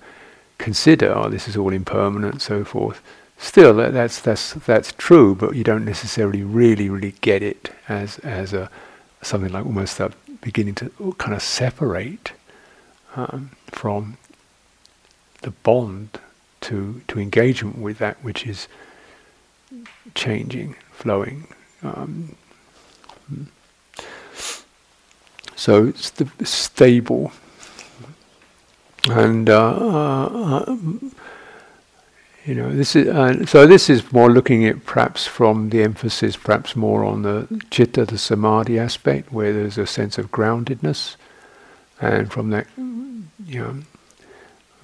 consider, 0.58 1.12
oh, 1.14 1.28
this 1.28 1.48
is 1.48 1.56
all 1.56 1.72
impermanent, 1.72 2.40
so 2.42 2.64
forth, 2.64 3.02
still 3.42 3.74
that's 3.74 4.20
that's 4.20 4.54
that's 4.54 4.92
true, 4.92 5.34
but 5.34 5.54
you 5.54 5.64
don't 5.64 5.84
necessarily 5.84 6.42
really 6.42 6.88
really 6.88 7.14
get 7.20 7.42
it 7.42 7.70
as 7.88 8.18
as 8.20 8.52
a 8.52 8.70
something 9.20 9.52
like 9.52 9.66
almost 9.66 10.00
beginning 10.40 10.74
to 10.76 11.14
kind 11.18 11.34
of 11.34 11.42
separate 11.42 12.32
um, 13.16 13.50
from 13.66 14.16
the 15.42 15.50
bond 15.50 16.18
to 16.62 17.02
to 17.08 17.18
engagement 17.18 17.78
with 17.78 17.98
that 17.98 18.16
which 18.22 18.46
is 18.46 18.68
changing, 20.14 20.76
flowing. 20.92 21.48
Um. 21.82 22.36
So 25.56 25.86
it's 25.86 26.10
the 26.10 26.28
stable. 26.44 27.32
And 29.08 29.50
uh, 29.50 29.74
uh, 29.76 30.76
you 32.44 32.54
know, 32.56 32.74
this 32.74 32.96
is 32.96 33.06
uh, 33.06 33.46
so. 33.46 33.66
This 33.66 33.88
is 33.88 34.12
more 34.12 34.28
looking 34.28 34.64
at 34.66 34.84
perhaps 34.84 35.26
from 35.26 35.70
the 35.70 35.82
emphasis, 35.82 36.36
perhaps 36.36 36.74
more 36.74 37.04
on 37.04 37.22
the 37.22 37.46
citta, 37.70 38.04
the 38.04 38.18
samadhi 38.18 38.80
aspect, 38.80 39.32
where 39.32 39.52
there's 39.52 39.78
a 39.78 39.86
sense 39.86 40.18
of 40.18 40.32
groundedness, 40.32 41.14
and 42.00 42.32
from 42.32 42.50
that, 42.50 42.66
you 42.76 43.60
know, 43.60 43.76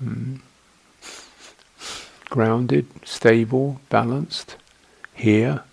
mm, 0.02 0.40
grounded, 2.30 2.86
stable, 3.04 3.80
balanced. 3.88 4.56
Here, 5.14 5.64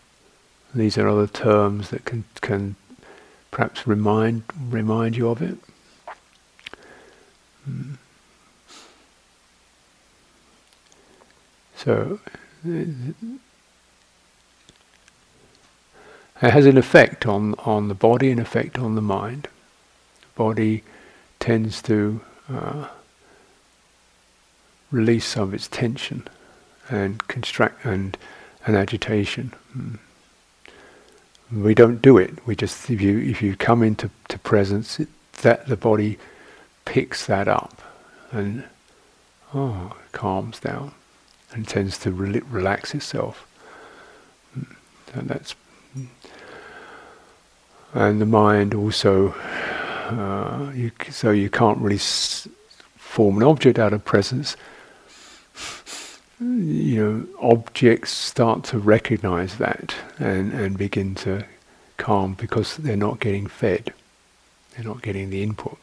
these 0.73 0.97
are 0.97 1.07
other 1.07 1.27
terms 1.27 1.91
that 1.91 2.03
can 2.05 2.23
can 2.41 2.77
perhaps 3.51 3.86
remind 3.86 4.43
remind 4.69 5.15
you 5.15 5.29
of 5.29 5.39
it. 5.43 5.57
Hmm. 7.63 7.93
So 11.86 12.19
it 12.65 13.15
has 16.38 16.65
an 16.65 16.79
effect 16.79 17.27
on, 17.27 17.53
on 17.59 17.89
the 17.89 17.93
body, 17.93 18.31
an 18.31 18.39
effect 18.39 18.79
on 18.79 18.95
the 18.95 19.03
mind. 19.03 19.43
The 19.43 20.36
body 20.36 20.83
tends 21.39 21.83
to 21.83 22.21
uh, 22.51 22.88
release 24.89 25.25
some 25.25 25.43
of 25.43 25.53
its 25.53 25.67
tension 25.67 26.27
and 26.89 27.25
constract 27.27 27.86
and, 27.86 28.17
and 28.65 28.75
agitation. 28.75 29.53
Mm. 29.77 29.99
We 31.53 31.75
don't 31.75 32.01
do 32.01 32.17
it. 32.17 32.47
We 32.47 32.55
just 32.55 32.89
if 32.89 32.99
you 32.99 33.19
if 33.19 33.43
you 33.43 33.55
come 33.55 33.83
into 33.83 34.09
to 34.29 34.39
presence, 34.39 34.99
it, 34.99 35.07
that 35.43 35.67
the 35.67 35.77
body 35.77 36.17
picks 36.86 37.27
that 37.27 37.47
up 37.47 37.79
and 38.31 38.63
oh 39.53 39.95
calms 40.11 40.59
down 40.59 40.91
and 41.51 41.67
tends 41.67 41.97
to 41.99 42.11
re- 42.11 42.41
relax 42.49 42.93
itself. 42.93 43.47
Mm. 44.57 44.75
And 45.13 45.27
that's 45.27 45.55
and 47.93 48.19
the 48.19 48.25
mind 48.25 48.73
also. 48.73 49.33
Uh, 50.05 50.71
you, 50.75 50.91
so 51.09 51.31
you 51.31 51.49
can't 51.49 51.79
really 51.79 51.95
s- 51.95 52.47
form 52.95 53.37
an 53.37 53.43
object 53.43 53.79
out 53.79 53.91
of 53.91 54.05
presence 54.05 54.55
you 56.39 57.03
know, 57.03 57.27
objects 57.39 58.11
start 58.11 58.63
to 58.65 58.77
recognize 58.77 59.57
that 59.57 59.95
and, 60.19 60.53
and 60.53 60.77
begin 60.77 61.15
to 61.15 61.45
calm 61.97 62.33
because 62.33 62.75
they're 62.77 62.97
not 62.97 63.19
getting 63.19 63.47
fed. 63.47 63.93
They're 64.71 64.85
not 64.85 65.01
getting 65.01 65.29
the 65.29 65.41
input. 65.41 65.77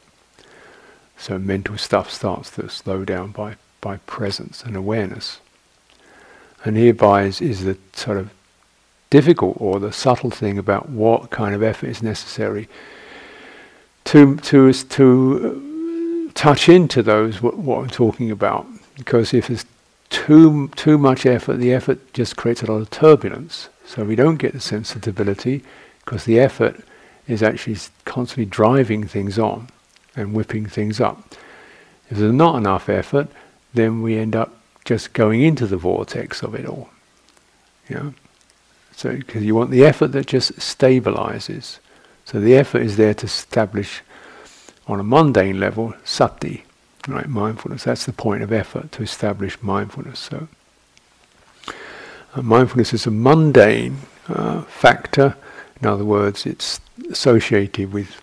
So 1.16 1.38
mental 1.38 1.78
stuff 1.78 2.10
starts 2.10 2.50
to 2.52 2.68
slow 2.68 3.04
down 3.04 3.30
by, 3.30 3.56
by 3.80 3.98
presence 3.98 4.62
and 4.62 4.76
awareness. 4.76 5.40
And 6.64 6.76
hereby 6.76 7.24
is, 7.24 7.40
is 7.40 7.64
the 7.64 7.76
sort 7.92 8.18
of 8.18 8.30
difficult 9.10 9.56
or 9.60 9.80
the 9.80 9.92
subtle 9.92 10.30
thing 10.30 10.58
about 10.58 10.88
what 10.88 11.30
kind 11.30 11.54
of 11.54 11.62
effort 11.62 11.88
is 11.88 12.02
necessary 12.02 12.68
to, 14.04 14.36
to, 14.36 14.72
to 14.72 16.28
uh, 16.28 16.30
touch 16.34 16.68
into 16.68 17.02
those 17.02 17.42
what, 17.42 17.58
what 17.58 17.82
I'm 17.82 17.90
talking 17.90 18.30
about. 18.30 18.66
Because 18.96 19.34
if 19.34 19.48
there's 19.48 19.64
too 20.12 20.68
too 20.76 20.98
much 20.98 21.24
effort, 21.24 21.56
the 21.56 21.72
effort 21.72 22.12
just 22.12 22.36
creates 22.36 22.62
a 22.62 22.66
lot 22.66 22.82
of 22.82 22.90
turbulence. 22.90 23.68
So 23.86 24.04
we 24.04 24.14
don't 24.14 24.36
get 24.36 24.52
the 24.52 24.60
sensitivity 24.60 25.64
because 26.04 26.24
the 26.24 26.38
effort 26.38 26.84
is 27.26 27.42
actually 27.42 27.78
constantly 28.04 28.44
driving 28.44 29.06
things 29.06 29.38
on 29.38 29.68
and 30.14 30.34
whipping 30.34 30.66
things 30.66 31.00
up. 31.00 31.34
If 32.10 32.18
there's 32.18 32.32
not 32.32 32.56
enough 32.56 32.88
effort, 32.88 33.28
then 33.72 34.02
we 34.02 34.18
end 34.18 34.36
up 34.36 34.61
just 34.84 35.12
going 35.12 35.42
into 35.42 35.66
the 35.66 35.76
vortex 35.76 36.42
of 36.42 36.54
it 36.54 36.66
all. 36.66 36.90
Know? 37.88 38.14
So 38.96 39.16
because 39.16 39.42
you 39.42 39.54
want 39.54 39.70
the 39.70 39.84
effort 39.84 40.08
that 40.08 40.26
just 40.26 40.56
stabilizes. 40.56 41.78
So 42.24 42.40
the 42.40 42.54
effort 42.54 42.82
is 42.82 42.96
there 42.96 43.14
to 43.14 43.26
establish 43.26 44.02
on 44.86 44.98
a 44.98 45.02
mundane 45.02 45.60
level 45.60 45.94
sati, 46.04 46.64
Right, 47.08 47.28
mindfulness. 47.28 47.82
That's 47.82 48.06
the 48.06 48.12
point 48.12 48.44
of 48.44 48.52
effort 48.52 48.92
to 48.92 49.02
establish 49.02 49.60
mindfulness. 49.60 50.20
So, 50.20 50.46
uh, 52.34 52.42
mindfulness 52.42 52.94
is 52.94 53.06
a 53.06 53.10
mundane 53.10 53.98
uh, 54.28 54.62
factor. 54.62 55.34
In 55.80 55.88
other 55.88 56.04
words, 56.04 56.46
it's 56.46 56.80
associated 57.10 57.92
with 57.92 58.22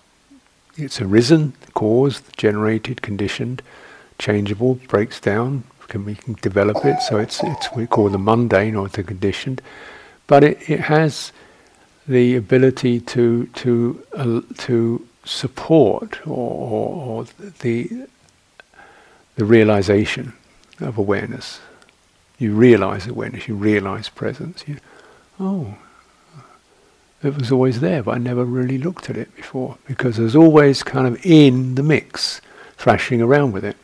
it's 0.78 1.02
arisen, 1.02 1.54
caused, 1.74 2.38
generated, 2.38 3.02
conditioned, 3.02 3.62
changeable, 4.18 4.76
breaks 4.76 5.20
down, 5.20 5.66
can 5.90 6.06
we 6.06 6.16
can 6.16 6.36
develop 6.42 6.86
it. 6.86 7.02
So 7.02 7.18
it's 7.18 7.44
it's 7.44 7.72
we 7.76 7.88
call 7.88 8.10
the 8.10 8.18
mundane 8.18 8.76
or 8.76 8.88
the 8.88 9.04
conditioned, 9.04 9.62
but 10.28 10.44
it, 10.44 10.70
it 10.70 10.80
has 10.82 11.32
the 12.08 12.36
ability 12.36 13.00
to 13.02 13.48
to 13.48 14.06
uh, 14.14 14.42
to 14.60 15.06
support 15.26 16.26
or, 16.26 16.30
or, 16.30 17.06
or 17.06 17.26
the 17.60 18.08
the 19.36 19.46
realization 19.46 20.34
of 20.80 20.98
awareness. 20.98 21.60
You 22.38 22.54
realize 22.54 23.08
awareness. 23.08 23.48
You 23.48 23.56
realize 23.56 24.10
presence. 24.10 24.64
You, 24.68 24.78
oh, 25.40 25.76
it 27.22 27.38
was 27.38 27.52
always 27.52 27.82
there, 27.82 28.02
but 28.02 28.16
I 28.16 28.18
never 28.18 28.46
really 28.46 28.78
looked 28.78 29.10
at 29.10 29.18
it 29.18 29.36
before 29.36 29.78
because 29.86 30.18
it 30.18 30.24
was 30.24 30.36
always 30.36 30.84
kind 30.84 31.06
of 31.06 31.26
in 31.26 31.76
the 31.76 31.84
mix, 31.84 32.40
thrashing 32.78 33.22
around 33.22 33.52
with 33.52 33.66
it. 33.66 33.76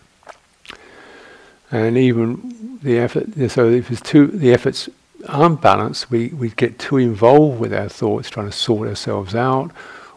And 1.75 1.97
even 1.97 2.79
the 2.81 2.97
effort, 2.99 3.27
so 3.51 3.69
if 3.69 3.91
it's 3.91 3.99
too, 3.99 4.27
the 4.27 4.53
efforts 4.53 4.89
unbalanced, 5.27 6.09
we, 6.09 6.29
we 6.29 6.51
get 6.51 6.79
too 6.79 6.95
involved 6.95 7.59
with 7.59 7.73
our 7.73 7.89
thoughts, 7.89 8.29
trying 8.29 8.45
to 8.45 8.53
sort 8.53 8.87
ourselves 8.87 9.35
out, 9.35 9.71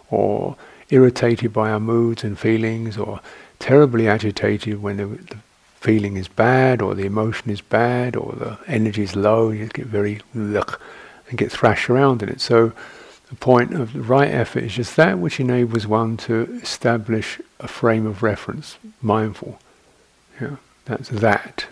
or 0.09 0.55
irritated 0.91 1.53
by 1.53 1.71
our 1.71 1.81
moods 1.81 2.23
and 2.23 2.39
feelings, 2.39 2.97
or 2.97 3.21
terribly 3.59 4.07
agitated 4.07 4.81
when 4.81 4.99
the, 4.99 5.07
the 5.07 5.37
feeling 5.81 6.17
is 6.17 6.29
bad, 6.29 6.81
or 6.81 6.95
the 6.95 7.07
emotion 7.07 7.51
is 7.51 7.61
bad, 7.61 8.15
or 8.15 8.35
the 8.35 8.57
energy 8.69 9.03
is 9.03 9.17
low, 9.17 9.51
you 9.51 9.67
get 9.67 9.87
very 9.87 10.21
ugh, 10.39 10.81
and 11.29 11.39
get 11.39 11.51
thrashed 11.51 11.91
around 11.91 12.23
in 12.23 12.29
it. 12.29 12.41
So 12.41 12.73
the 13.31 13.35
point 13.35 13.75
of 13.75 13.95
the 13.95 14.03
right 14.03 14.31
effort 14.31 14.63
is 14.63 14.75
just 14.75 14.95
that 14.95 15.19
which 15.19 15.41
enables 15.41 15.89
one 15.89 16.17
to 16.19 16.61
establish 16.63 17.41
a 17.59 17.67
frame 17.67 18.07
of 18.07 18.23
reference, 18.23 18.79
mindful. 19.03 19.59
Yeah, 20.41 20.57
that's 20.89 21.09
that. 21.11 21.67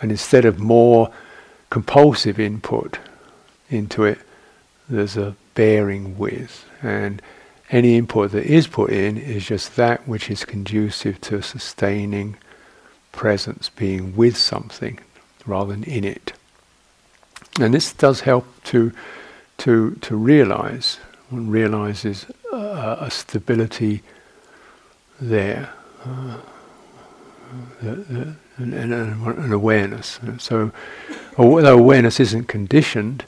And 0.00 0.10
instead 0.10 0.44
of 0.44 0.58
more 0.58 1.10
compulsive 1.70 2.38
input 2.38 2.98
into 3.68 4.04
it, 4.04 4.18
there's 4.88 5.16
a 5.16 5.34
bearing 5.54 6.16
with. 6.16 6.64
And 6.82 7.20
any 7.70 7.96
input 7.96 8.30
that 8.32 8.44
is 8.46 8.66
put 8.66 8.90
in 8.90 9.16
is 9.16 9.46
just 9.46 9.76
that 9.76 10.06
which 10.06 10.30
is 10.30 10.44
conducive 10.44 11.20
to 11.22 11.42
sustaining 11.42 12.36
presence, 13.12 13.68
being 13.68 14.14
with 14.14 14.36
something 14.36 15.00
rather 15.44 15.72
than 15.72 15.84
in 15.84 16.04
it. 16.04 16.32
And 17.58 17.74
this 17.74 17.92
does 17.92 18.20
help 18.20 18.46
to 18.64 18.92
to 19.58 19.92
to 20.02 20.16
realize. 20.16 20.98
One 21.30 21.50
realizes 21.50 22.26
uh, 22.52 22.96
a 23.00 23.10
stability 23.10 24.02
there, 25.20 25.70
uh, 26.04 26.38
and, 27.80 28.36
and, 28.56 28.92
an 28.94 29.52
awareness. 29.52 30.18
So, 30.38 30.72
although 31.36 31.78
awareness 31.78 32.20
isn't 32.20 32.48
conditioned, 32.48 33.24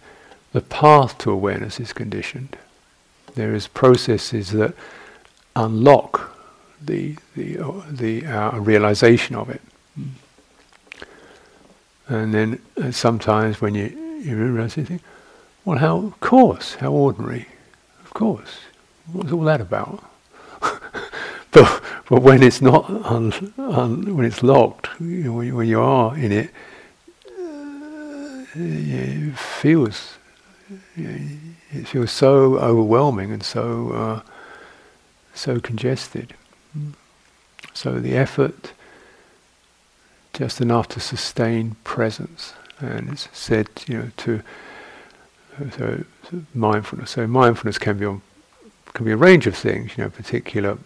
the 0.53 0.61
path 0.61 1.19
to 1.19 1.31
awareness 1.31 1.79
is 1.81 1.93
conditioned. 1.93 2.57
There 3.35 3.55
is 3.55 3.69
processes 3.69 4.51
that 4.53 4.75
unlock 5.55 6.37
the 6.81 7.17
the 7.37 7.59
the 7.91 8.27
uh, 8.27 8.59
realization 8.59 9.37
of 9.37 9.51
it. 9.51 9.61
And 12.09 12.33
then 12.33 12.61
uh, 12.81 12.91
sometimes 12.91 13.61
when 13.61 13.75
you 13.75 13.89
you 14.23 14.37
realize 14.37 14.77
you 14.77 14.85
think, 14.85 15.03
well, 15.65 15.79
how, 15.79 15.99
of 15.99 16.21
course, 16.21 16.77
how 16.77 16.93
ordinary. 16.93 17.47
Of 18.05 18.15
course. 18.15 18.61
What's 19.13 19.33
all 19.33 19.43
that 19.43 19.61
about? 19.61 20.03
But, 21.63 21.83
but 22.09 22.23
when 22.23 22.43
it's 22.43 22.61
not, 22.61 22.89
un, 22.91 23.53
un, 23.59 24.17
when 24.17 24.27
it's 24.27 24.43
locked, 24.43 24.89
you 25.01 25.25
know, 25.25 25.33
when, 25.33 25.69
you 25.69 25.81
are 25.81 26.17
in 26.17 26.33
it, 26.33 26.51
uh, 27.27 28.45
it 28.55 29.37
feels, 29.37 30.19
it 30.97 31.87
feels 31.87 32.11
so 32.11 32.59
overwhelming 32.59 33.33
and 33.33 33.43
so, 33.43 33.93
uh, 33.93 34.21
so 35.35 35.61
congested. 35.61 36.35
So 37.75 37.99
the 38.01 38.17
effort, 38.17 38.73
just 40.33 40.61
enough 40.61 40.89
to 40.89 41.01
sustain 41.01 41.77
presence. 41.85 42.55
And 42.81 43.11
it's 43.11 43.29
said, 43.33 43.69
you 43.87 43.99
know, 43.99 44.11
to 44.19 44.43
so, 45.77 46.05
so, 46.31 46.43
mindfulness. 46.55 47.11
So 47.11 47.27
mindfulness 47.27 47.79
can 47.79 47.99
be 47.99 48.07
on 48.07 48.23
can 48.95 49.05
be 49.05 49.13
a 49.13 49.17
range 49.17 49.47
of 49.47 49.55
things, 49.57 49.97
you 49.97 50.05
know, 50.05 50.11
particular 50.11 50.79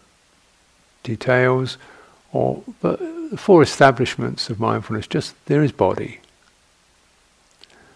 details, 1.03 1.79
or 2.33 2.63
but 2.81 3.01
four 3.39 3.63
establishments 3.63 4.51
of 4.51 4.61
mindfulness. 4.61 5.07
Just 5.07 5.35
there 5.47 5.63
is 5.63 5.73
body. 5.73 6.21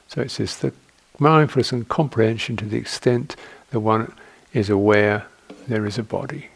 So 0.08 0.20
it 0.20 0.30
says 0.30 0.58
that 0.58 0.74
mindfulness 1.18 1.72
and 1.72 1.88
comprehension 1.88 2.56
to 2.56 2.64
the 2.64 2.76
extent 2.76 3.36
that 3.70 3.80
one 3.80 4.12
is 4.52 4.70
aware 4.70 5.26
there 5.68 5.86
is 5.86 5.98
a 5.98 6.02
body. 6.02 6.48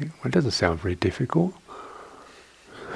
Well, 0.00 0.10
it 0.26 0.32
doesn't 0.32 0.52
sound 0.52 0.80
very 0.80 0.94
difficult. 0.94 1.54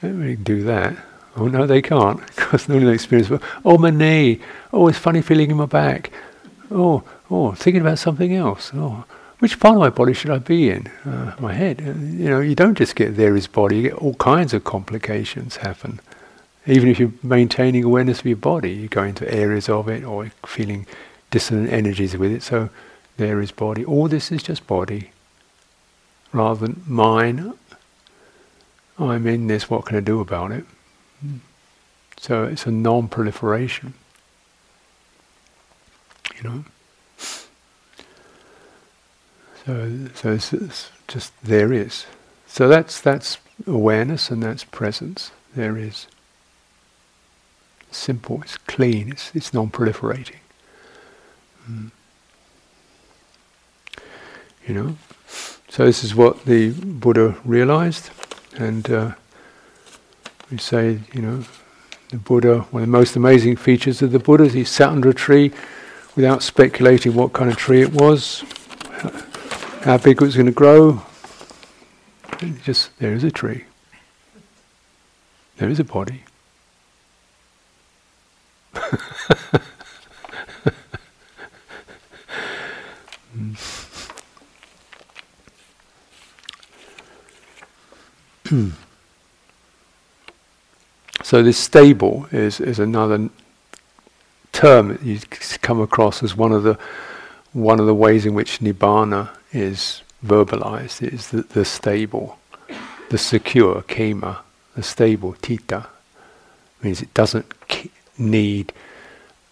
Don't 0.00 0.20
really 0.20 0.36
do 0.36 0.62
that. 0.64 0.96
Oh 1.36 1.48
no, 1.48 1.66
they 1.66 1.82
can't 1.82 2.24
because 2.26 2.68
no 2.68 2.76
one 2.76 2.88
experience. 2.88 3.30
Oh 3.64 3.78
my 3.78 3.90
knee. 3.90 4.40
Oh, 4.72 4.88
it's 4.88 4.98
funny 4.98 5.22
feeling 5.22 5.50
in 5.50 5.56
my 5.56 5.66
back. 5.66 6.10
Oh, 6.70 7.02
oh, 7.30 7.52
thinking 7.52 7.80
about 7.82 7.98
something 7.98 8.34
else. 8.34 8.70
Oh, 8.74 9.04
which 9.38 9.60
part 9.60 9.74
of 9.74 9.80
my 9.80 9.90
body 9.90 10.12
should 10.12 10.30
I 10.30 10.38
be 10.38 10.70
in? 10.70 10.86
Uh, 11.04 11.34
my 11.38 11.52
head. 11.52 11.80
Uh, 11.80 11.92
you 11.92 12.30
know, 12.30 12.40
you 12.40 12.54
don't 12.54 12.76
just 12.76 12.96
get 12.96 13.16
there 13.16 13.36
is 13.36 13.46
body. 13.46 13.76
You 13.76 13.82
get 13.90 13.94
all 13.94 14.14
kinds 14.14 14.54
of 14.54 14.64
complications 14.64 15.56
happen. 15.56 16.00
Even 16.66 16.88
if 16.88 16.98
you're 16.98 17.12
maintaining 17.22 17.84
awareness 17.84 18.20
of 18.20 18.26
your 18.26 18.36
body, 18.36 18.72
you 18.72 18.88
go 18.88 19.04
into 19.04 19.32
areas 19.32 19.68
of 19.68 19.88
it 19.88 20.04
or 20.04 20.30
feeling 20.44 20.86
dissonant 21.30 21.72
energies 21.72 22.16
with 22.16 22.32
it. 22.32 22.42
So 22.42 22.70
there 23.18 23.40
is 23.40 23.52
body. 23.52 23.84
All 23.84 24.08
this 24.08 24.32
is 24.32 24.42
just 24.42 24.66
body, 24.66 25.10
rather 26.32 26.66
than 26.66 26.82
mine. 26.86 27.52
I'm 28.98 29.26
in 29.26 29.46
this. 29.46 29.68
What 29.68 29.84
can 29.84 29.96
I 29.96 30.00
do 30.00 30.20
about 30.20 30.52
it? 30.52 30.64
So 32.18 32.44
it's 32.44 32.66
a 32.66 32.70
non-proliferation. 32.70 33.94
You 36.36 36.42
know. 36.42 36.64
So, 39.66 40.08
so 40.14 40.32
it's, 40.32 40.52
it's 40.52 40.90
just 41.08 41.32
there 41.42 41.72
is. 41.72 42.06
So 42.46 42.68
that's 42.68 43.00
that's 43.00 43.38
awareness 43.66 44.30
and 44.30 44.42
that's 44.42 44.64
presence. 44.64 45.32
There 45.54 45.76
is. 45.76 46.06
simple. 47.90 48.42
It's 48.42 48.58
clean. 48.58 49.10
It's 49.10 49.30
it's 49.34 49.52
non-proliferating. 49.52 50.36
Mm. 51.68 51.90
You 54.66 54.74
know. 54.74 54.96
So 55.68 55.84
this 55.84 56.04
is 56.04 56.14
what 56.14 56.44
the 56.44 56.70
Buddha 56.70 57.36
realized, 57.44 58.10
and. 58.56 58.88
Uh, 58.90 59.12
we 60.50 60.58
say, 60.58 61.00
you 61.12 61.22
know, 61.22 61.44
the 62.10 62.18
Buddha, 62.18 62.60
one 62.70 62.82
of 62.82 62.88
the 62.88 62.92
most 62.92 63.16
amazing 63.16 63.56
features 63.56 64.00
of 64.00 64.12
the 64.12 64.18
Buddha 64.18 64.44
is 64.44 64.52
he 64.52 64.62
sat 64.64 64.90
under 64.90 65.08
a 65.10 65.14
tree 65.14 65.52
without 66.14 66.42
speculating 66.42 67.14
what 67.14 67.32
kind 67.32 67.50
of 67.50 67.56
tree 67.56 67.82
it 67.82 67.92
was, 67.92 68.44
how 69.86 69.96
big 69.96 70.20
it 70.20 70.24
was 70.24 70.34
going 70.34 70.46
to 70.46 70.52
grow. 70.52 71.00
Just, 72.64 72.90
there 72.98 73.12
is 73.12 73.22
a 73.22 73.30
tree. 73.30 73.64
There 75.58 75.68
is 75.68 75.78
a 75.78 75.84
body. 75.84 76.24
mm. 88.44 88.72
So 91.22 91.42
this 91.42 91.58
stable 91.58 92.28
is, 92.30 92.60
is 92.60 92.78
another 92.78 93.30
term 94.52 94.88
that 94.88 95.02
you 95.02 95.18
come 95.60 95.80
across 95.80 96.22
as 96.22 96.36
one 96.36 96.52
of 96.52 96.62
the 96.62 96.78
one 97.56 97.80
of 97.80 97.86
the 97.86 97.94
ways 97.94 98.26
in 98.26 98.34
which 98.34 98.58
nibbana 98.58 99.30
is 99.50 100.02
verbalized 100.22 101.00
is 101.10 101.30
the, 101.30 101.40
the 101.40 101.64
stable, 101.64 102.38
the 103.08 103.16
secure 103.16 103.80
khema, 103.88 104.40
the 104.74 104.82
stable 104.82 105.34
tita 105.40 105.86
means 106.82 107.00
it 107.00 107.14
doesn't 107.14 107.50
need 108.18 108.74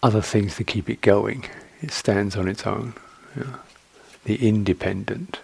other 0.03 0.21
things 0.21 0.55
to 0.57 0.65
keep 0.65 0.91
it 0.91 1.01
going. 1.01 1.47
It 1.81 1.93
stands 1.93 2.37
on 2.37 2.47
its 2.47 2.67
own. 2.67 2.93
Yeah. 3.35 3.57
The 4.25 4.49
independent, 4.49 5.41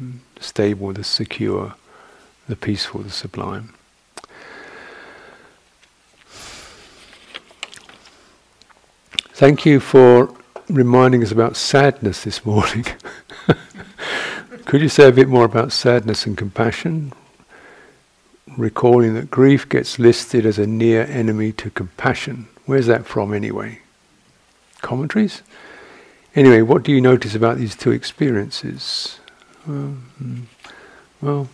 mm, 0.00 0.18
stable, 0.40 0.92
the 0.92 1.04
secure, 1.04 1.74
the 2.46 2.56
peaceful, 2.56 3.00
the 3.00 3.10
sublime. 3.10 3.72
Thank 9.32 9.64
you 9.64 9.80
for 9.80 10.34
reminding 10.68 11.22
us 11.22 11.32
about 11.32 11.56
sadness 11.56 12.24
this 12.24 12.44
morning. 12.44 12.84
Could 14.64 14.82
you 14.82 14.88
say 14.88 15.08
a 15.08 15.12
bit 15.12 15.28
more 15.28 15.44
about 15.44 15.72
sadness 15.72 16.26
and 16.26 16.36
compassion? 16.36 17.12
Recalling 18.56 19.14
that 19.14 19.30
grief 19.30 19.68
gets 19.68 19.98
listed 19.98 20.44
as 20.44 20.58
a 20.58 20.66
near 20.66 21.04
enemy 21.04 21.52
to 21.52 21.70
compassion. 21.70 22.48
Where's 22.66 22.86
that 22.86 23.06
from 23.06 23.32
anyway? 23.32 23.80
Commentaries? 24.82 25.42
Anyway, 26.34 26.62
what 26.62 26.82
do 26.82 26.92
you 26.92 27.00
notice 27.00 27.34
about 27.34 27.56
these 27.56 27.74
two 27.74 27.90
experiences? 27.90 29.18
Um, 29.66 30.48
well, 31.20 31.48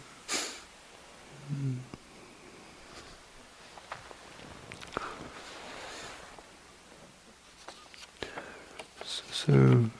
so. 9.47 9.91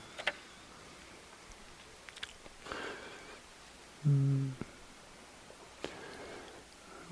Mm. 4.07 4.49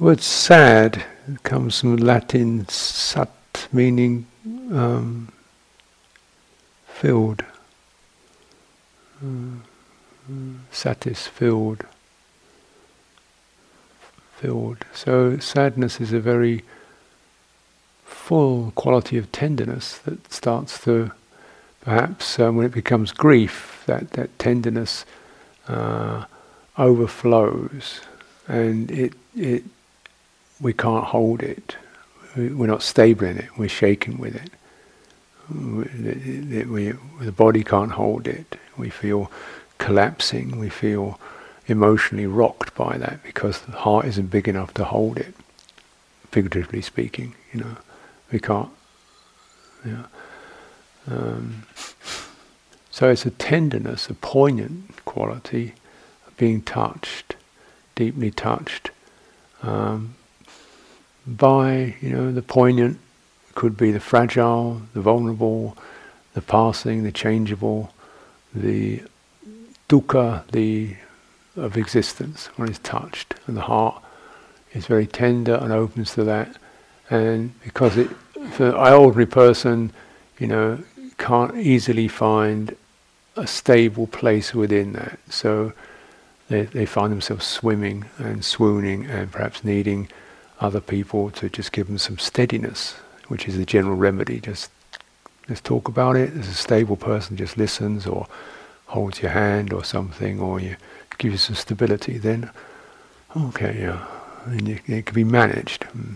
Word 0.04 0.20
sad 0.20 1.02
comes 1.44 1.80
from 1.80 1.96
Latin 1.96 2.68
sat, 2.68 3.30
meaning 3.72 4.28
um, 4.70 5.32
filled. 6.86 7.46
Uh, 9.24 9.60
satis, 10.72 11.28
filled. 11.28 11.86
Filled. 14.36 14.84
So 14.94 15.38
sadness 15.38 16.02
is 16.02 16.12
a 16.12 16.20
very 16.20 16.64
full 18.04 18.72
quality 18.72 19.18
of 19.18 19.32
tenderness 19.32 20.00
that 20.00 20.34
starts 20.34 20.84
to, 20.84 21.14
perhaps 21.80 22.38
um, 22.40 22.58
when 22.58 22.66
it 22.66 22.74
becomes 22.74 23.14
grief, 23.14 23.84
that, 23.86 24.10
that 24.12 24.38
tenderness 24.38 25.06
uh, 25.70 26.26
overflows 26.78 28.02
and 28.50 28.92
it, 28.92 29.14
it, 29.38 29.64
we 30.64 30.74
can't 30.74 31.06
hold 31.06 31.44
it. 31.44 31.76
We're 32.36 32.68
not 32.68 32.82
stable 32.82 33.28
in 33.28 33.38
it, 33.38 33.50
we're 33.58 33.70
shaken 33.70 34.18
with 34.18 34.36
it. 34.36 34.50
We, 35.54 36.64
we, 36.64 36.94
the 37.20 37.32
body 37.32 37.64
can't 37.64 37.92
hold 37.92 38.28
it. 38.28 38.58
We 38.78 38.90
feel 38.90 39.30
collapsing, 39.78 40.58
we 40.58 40.70
feel 40.70 41.20
emotionally 41.68 42.26
rocked 42.26 42.74
by 42.74 42.98
that 42.98 43.22
because 43.24 43.62
the 43.62 43.74
heart 43.74 44.06
isn't 44.06 44.32
big 44.32 44.48
enough 44.48 44.74
to 44.76 44.86
hold 44.86 45.18
it, 45.18 45.36
figuratively 46.32 46.82
speaking, 46.82 47.36
you 47.52 47.60
know. 47.60 47.78
We 48.32 48.40
can't, 48.40 48.70
yeah. 49.86 50.06
Um, 51.10 51.64
so 52.90 53.10
it's 53.10 53.26
a 53.26 53.32
tenderness, 53.32 54.10
a 54.10 54.16
poignant 54.16 55.06
quality 55.06 55.76
of 56.26 56.36
being 56.38 56.62
touched, 56.62 57.36
deeply 57.96 58.32
touched 58.32 58.90
um, 59.62 60.16
by, 61.26 61.96
you 62.02 62.10
know, 62.10 62.32
the 62.32 62.42
poignant 62.42 63.00
could 63.56 63.78
be 63.78 63.92
the 63.92 64.00
fragile, 64.00 64.82
the 64.94 65.02
vulnerable, 65.02 65.78
the 66.34 66.42
passing, 66.42 67.04
the 67.04 67.12
changeable, 67.12 67.94
the 68.54 69.02
dukkha, 69.88 70.46
the 70.52 70.96
of 71.56 71.78
existence 71.78 72.48
when 72.56 72.68
it's 72.68 72.80
touched, 72.80 73.36
and 73.46 73.56
the 73.56 73.62
heart 73.62 74.02
is 74.74 74.88
very 74.88 75.06
tender 75.06 75.56
and 75.56 75.72
opens 75.72 76.14
to 76.14 76.24
that. 76.24 76.56
And 77.10 77.60
because 77.62 77.98
it, 77.98 78.10
for 78.54 78.70
an 78.70 78.94
ordinary 78.94 79.28
person, 79.28 79.92
you 80.40 80.48
know, 80.48 80.80
can't 81.18 81.56
easily 81.56 82.08
find 82.08 82.76
a 83.36 83.46
stable 83.46 84.08
place 84.08 84.54
within 84.54 84.94
that. 84.94 85.20
So 85.30 85.74
they, 86.50 86.64
they 86.64 86.86
find 86.86 87.12
themselves 87.12 87.46
swimming 87.46 88.06
and 88.18 88.44
swooning 88.44 89.06
and 89.06 89.32
perhaps 89.32 89.64
needing 89.64 90.10
other 90.64 90.82
people 90.82 91.30
to 91.32 91.50
just 91.50 91.72
give 91.72 91.88
them 91.88 91.98
some 91.98 92.18
steadiness, 92.18 92.94
which 93.28 93.48
is 93.48 93.58
the 93.58 93.66
general 93.66 93.96
remedy. 93.96 94.40
Just 94.40 94.72
let's 95.50 95.62
talk 95.62 95.88
about 95.88 96.16
it. 96.16 96.34
There's 96.34 96.48
a 96.48 96.54
stable 96.54 96.96
person 96.96 97.38
just 97.38 97.58
listens 97.58 98.08
or 98.08 98.28
holds 98.88 99.22
your 99.22 99.32
hand 99.32 99.74
or 99.74 99.84
something, 99.84 100.40
or 100.40 100.60
you 100.60 100.78
give 101.18 101.32
you 101.32 101.38
some 101.38 101.56
stability. 101.56 102.18
Then, 102.18 102.50
okay, 103.36 103.78
yeah, 103.82 104.06
and 104.46 104.68
you, 104.68 104.80
it 104.88 105.06
can 105.06 105.16
be 105.16 105.24
managed. 105.24 105.82
Mm, 105.82 106.16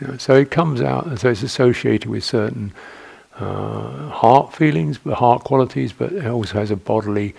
you 0.00 0.06
know, 0.06 0.16
so 0.16 0.34
it 0.34 0.50
comes 0.50 0.80
out, 0.80 1.06
and 1.06 1.18
so 1.18 1.30
it's 1.30 1.42
associated 1.42 2.08
with 2.08 2.22
certain 2.22 2.72
uh, 3.36 4.08
heart 4.10 4.54
feelings, 4.54 4.98
heart 4.98 5.44
qualities, 5.44 5.92
but 5.92 6.12
it 6.12 6.26
also 6.26 6.54
has 6.54 6.70
a 6.70 6.76
bodily 6.76 7.34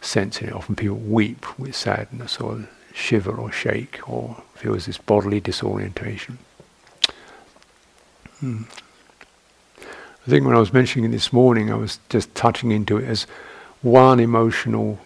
sense 0.00 0.40
in 0.40 0.48
it. 0.48 0.52
Often 0.54 0.76
people 0.76 0.96
weep 0.96 1.58
with 1.58 1.74
sadness 1.74 2.38
or 2.38 2.68
shiver 2.98 3.32
or 3.32 3.52
shake 3.52 4.08
or 4.08 4.42
feels 4.54 4.86
this 4.86 4.98
bodily 4.98 5.40
disorientation. 5.40 6.38
Hmm. 8.40 8.62
I 9.80 10.30
think 10.30 10.44
when 10.44 10.54
I 10.54 10.60
was 10.60 10.72
mentioning 10.72 11.08
it 11.08 11.12
this 11.12 11.32
morning, 11.32 11.72
I 11.72 11.76
was 11.76 12.00
just 12.08 12.34
touching 12.34 12.70
into 12.70 12.98
it 12.98 13.04
as 13.04 13.24
one 13.80 14.20
emotional 14.20 14.98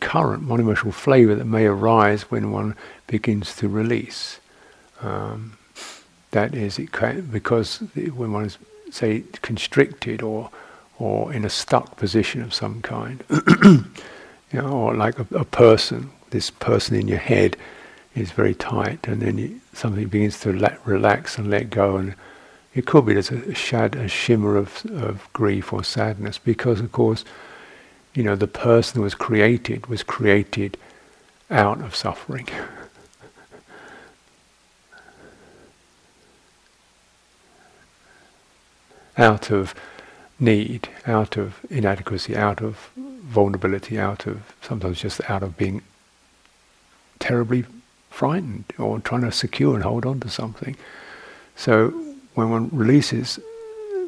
current, 0.00 0.46
one 0.46 0.60
emotional 0.60 0.92
flavor 0.92 1.34
that 1.34 1.46
may 1.46 1.66
arise 1.66 2.30
when 2.30 2.52
one 2.52 2.76
begins 3.06 3.56
to 3.56 3.68
release. 3.68 4.38
Um, 5.00 5.56
that 6.30 6.54
is, 6.54 6.78
it 6.78 6.92
can, 6.92 7.22
because 7.22 7.78
when 8.14 8.32
one 8.32 8.44
is, 8.44 8.58
say, 8.90 9.24
constricted 9.42 10.22
or 10.22 10.50
or 11.00 11.32
in 11.32 11.46
a 11.46 11.50
stuck 11.50 11.96
position 11.96 12.42
of 12.42 12.52
some 12.52 12.82
kind, 12.82 13.24
you 13.64 13.82
know, 14.52 14.68
or 14.68 14.94
like 14.94 15.18
a, 15.18 15.26
a, 15.34 15.46
person, 15.46 16.10
this 16.30 16.50
person 16.50 16.96
in 16.96 17.08
your 17.08 17.18
head 17.18 17.56
is 18.14 18.32
very 18.32 18.54
tight, 18.54 19.06
and 19.06 19.22
then 19.22 19.60
something 19.72 20.08
begins 20.08 20.40
to 20.40 20.52
let, 20.52 20.84
relax 20.86 21.38
and 21.38 21.50
let 21.50 21.70
go, 21.70 21.96
and 21.96 22.14
it 22.74 22.86
could 22.86 23.06
be 23.06 23.14
there's 23.14 23.30
a 23.30 23.54
shad, 23.54 23.96
a 23.96 24.08
shimmer 24.08 24.56
of, 24.56 24.84
of 24.86 25.28
grief 25.32 25.72
or 25.72 25.84
sadness, 25.84 26.38
because 26.38 26.80
of 26.80 26.92
course, 26.92 27.24
you 28.14 28.22
know, 28.22 28.36
the 28.36 28.46
person 28.48 28.96
who 28.96 29.02
was 29.02 29.14
created 29.14 29.86
was 29.86 30.02
created 30.02 30.76
out 31.50 31.80
of 31.80 31.94
suffering. 31.94 32.48
out 39.18 39.50
of 39.50 39.74
need, 40.38 40.88
out 41.06 41.36
of 41.36 41.60
inadequacy, 41.68 42.36
out 42.36 42.62
of 42.62 42.90
vulnerability, 42.96 43.98
out 43.98 44.26
of 44.26 44.40
sometimes 44.62 45.00
just 45.00 45.20
out 45.30 45.42
of 45.42 45.56
being 45.56 45.82
terribly 47.20 47.64
frightened 48.10 48.64
or 48.78 48.98
trying 48.98 49.20
to 49.22 49.32
secure 49.32 49.74
and 49.74 49.84
hold 49.84 50.04
on 50.04 50.18
to 50.20 50.28
something. 50.28 50.76
So 51.54 51.90
when 52.34 52.50
one 52.50 52.68
releases, 52.72 53.38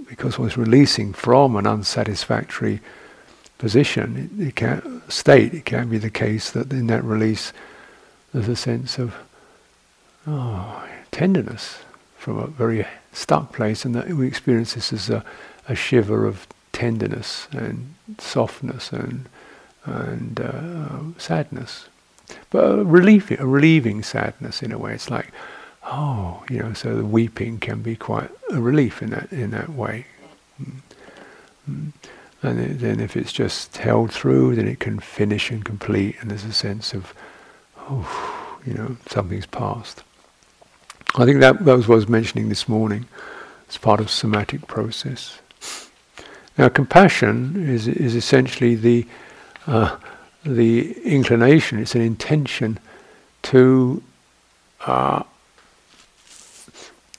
because 0.09 0.39
one's 0.39 0.57
releasing 0.57 1.13
from 1.13 1.57
an 1.57 1.67
unsatisfactory 1.67 2.81
position, 3.59 4.31
it, 4.39 4.49
it 4.49 4.57
can 4.57 5.03
state, 5.09 5.55
it 5.55 5.65
can 5.65 5.89
be 5.89 5.99
the 5.99 6.11
case 6.11 6.51
that 6.51 6.73
in 6.73 6.89
that 6.89 7.05
release 7.05 7.53
there's 8.33 8.49
a 8.49 8.57
sense 8.57 8.99
of 8.99 9.15
oh, 10.27 10.85
tenderness 11.11 11.79
from 12.19 12.39
a 12.39 12.47
very 12.47 12.87
stuck 13.13 13.53
place, 13.53 13.85
and 13.85 13.95
that 13.95 14.09
we 14.09 14.27
experience 14.27 14.75
this 14.75 14.93
as 14.93 15.11
a, 15.11 15.25
a 15.69 15.75
shiver 15.75 16.27
of 16.27 16.47
tenderness 16.73 17.49
and 17.53 17.95
softness 18.19 18.93
and 18.93 19.29
and 19.85 20.41
uh, 20.41 21.19
sadness, 21.19 21.89
but 22.51 22.79
a 22.79 22.85
relief, 22.85 23.31
a 23.31 23.47
relieving 23.47 24.03
sadness 24.03 24.63
in 24.63 24.73
a 24.73 24.79
way. 24.79 24.95
It's 24.95 25.11
like, 25.11 25.29
oh, 25.85 26.43
you 26.51 26.59
know, 26.59 26.73
so 26.73 26.97
the 26.97 27.05
weeping 27.05 27.59
can 27.59 27.83
be 27.83 27.97
quite 27.97 28.31
a 28.51 28.61
relief 28.61 29.03
in 29.03 29.11
that 29.11 29.33
in 29.33 29.51
that 29.51 29.71
way. 29.71 30.07
Mm. 30.61 31.93
And 32.43 32.81
then 32.81 32.99
if 32.99 33.17
it's 33.17 33.33
just 33.33 33.77
held 33.77 34.13
through, 34.13 34.57
then 34.57 34.67
it 34.67 34.81
can 34.81 34.99
finish 34.99 35.51
and 35.51 35.65
complete, 35.65 36.17
and 36.21 36.31
there's 36.31 36.45
a 36.45 36.53
sense 36.53 36.93
of, 36.93 37.15
oh, 37.79 38.59
you 38.67 38.75
know, 38.75 38.97
something's 39.07 39.47
passed. 39.47 40.03
I 41.15 41.25
think 41.25 41.41
that, 41.41 41.65
that 41.65 41.77
was 41.77 41.87
what 41.87 41.95
I 41.95 41.97
was 41.97 42.09
mentioning 42.09 42.49
this 42.49 42.69
morning. 42.69 43.07
It's 43.67 43.79
part 43.79 44.01
of 44.01 44.11
somatic 44.11 44.67
process. 44.67 45.39
Now, 46.59 46.69
compassion 46.69 47.69
is 47.69 47.87
is 47.89 48.15
essentially 48.15 48.75
the 48.75 49.07
uh, 49.67 49.97
the 50.45 50.93
inclination. 51.03 51.79
It's 51.79 51.95
an 51.95 52.03
intention 52.03 52.79
to 53.43 54.03
uh, 54.87 55.23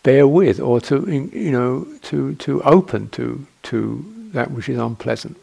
bear 0.03 0.27
with, 0.27 0.59
or 0.59 0.81
to 0.81 1.29
you 1.33 1.51
know 1.51 1.87
to 2.03 2.35
to 2.35 2.61
open 2.63 3.09
to 3.09 3.45
to 3.63 4.29
that 4.33 4.51
which 4.51 4.69
is 4.69 4.77
unpleasant, 4.77 5.37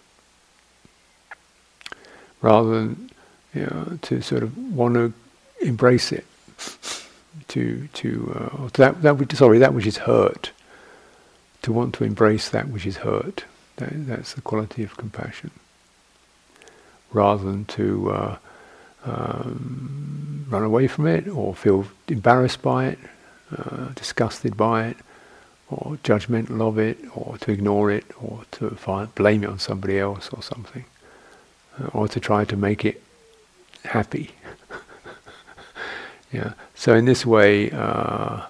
rather 2.43 2.71
than 2.71 3.11
you 3.55 3.63
know, 3.63 3.99
to 4.03 4.21
sort 4.21 4.43
of 4.43 4.57
want 4.75 4.95
to 4.95 5.13
embrace 5.61 6.13
it, 6.13 6.25
to 7.49 7.89
to 7.95 8.33
uh, 8.37 8.69
that 8.75 9.03
that 9.03 9.17
which 9.17 9.33
sorry 9.35 9.59
that 9.59 9.75
which 9.75 9.87
is 9.87 9.99
hurt, 9.99 10.51
to 11.63 11.73
want 11.73 11.95
to 11.95 12.05
embrace 12.05 12.49
that 12.51 12.69
which 12.69 12.87
is 12.87 12.99
hurt. 12.99 13.45
That, 13.77 14.07
that's 14.07 14.35
the 14.35 14.43
quality 14.43 14.83
of 14.83 14.97
compassion. 14.97 15.51
Rather 17.13 17.45
than 17.45 17.65
to 17.65 18.11
uh, 18.11 18.37
um, 19.05 20.47
run 20.49 20.63
away 20.63 20.87
from 20.87 21.07
it, 21.07 21.29
or 21.29 21.55
feel 21.55 21.87
embarrassed 22.09 22.63
by 22.63 22.87
it, 22.87 22.99
uh, 23.57 23.89
disgusted 23.95 24.57
by 24.57 24.87
it, 24.89 24.97
or 25.69 25.99
judgmental 26.05 26.61
of 26.61 26.79
it, 26.79 26.99
or 27.15 27.39
to 27.39 27.51
ignore 27.53 27.91
it, 27.91 28.05
or 28.21 28.41
to 28.53 28.71
find, 28.71 29.15
blame 29.15 29.45
it 29.45 29.51
on 29.51 29.59
somebody 29.59 29.99
else 29.99 30.29
or 30.31 30.43
something, 30.43 30.85
uh, 31.81 31.87
or 31.93 32.09
to 32.09 32.21
try 32.21 32.45
to 32.45 32.57
make 32.57 32.85
it 32.85 33.03
happy. 33.85 34.31
yeah. 36.33 36.53
So 36.75 36.95
in 36.95 37.05
this 37.05 37.25
way, 37.25 37.71
uh, 37.71 38.43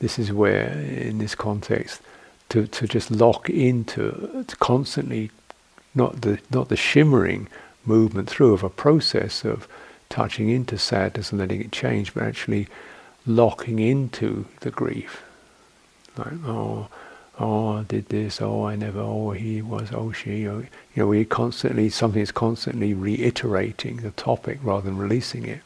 this 0.00 0.18
is 0.18 0.32
where, 0.32 0.70
in 0.70 1.18
this 1.18 1.34
context, 1.34 2.00
to, 2.50 2.66
to 2.66 2.86
just 2.86 3.10
lock 3.10 3.48
into, 3.48 4.44
to 4.46 4.56
constantly, 4.56 5.30
not 5.94 6.22
the 6.22 6.40
not 6.50 6.68
the 6.68 6.76
shimmering 6.76 7.48
movement 7.86 8.28
through 8.28 8.54
of 8.54 8.62
a 8.62 8.70
process 8.70 9.44
of 9.44 9.68
touching 10.08 10.48
into 10.48 10.78
sadness 10.78 11.30
and 11.32 11.40
letting 11.40 11.60
it 11.60 11.72
change, 11.72 12.14
but 12.14 12.22
actually 12.22 12.68
locking 13.26 13.78
into 13.78 14.46
the 14.60 14.70
grief. 14.70 15.22
Like, 16.16 16.32
oh, 16.44 16.88
oh, 17.38 17.68
I 17.78 17.82
did 17.82 18.08
this, 18.08 18.40
oh, 18.40 18.64
I 18.64 18.76
never, 18.76 19.00
oh, 19.00 19.32
he 19.32 19.62
was, 19.62 19.90
oh, 19.92 20.12
she, 20.12 20.46
oh. 20.46 20.60
you 20.60 20.68
know, 20.96 21.06
we're 21.08 21.24
constantly, 21.24 21.88
something 21.90 22.22
is 22.22 22.30
constantly 22.30 22.94
reiterating 22.94 23.98
the 23.98 24.12
topic 24.12 24.58
rather 24.62 24.84
than 24.84 24.98
releasing 24.98 25.46
it. 25.46 25.60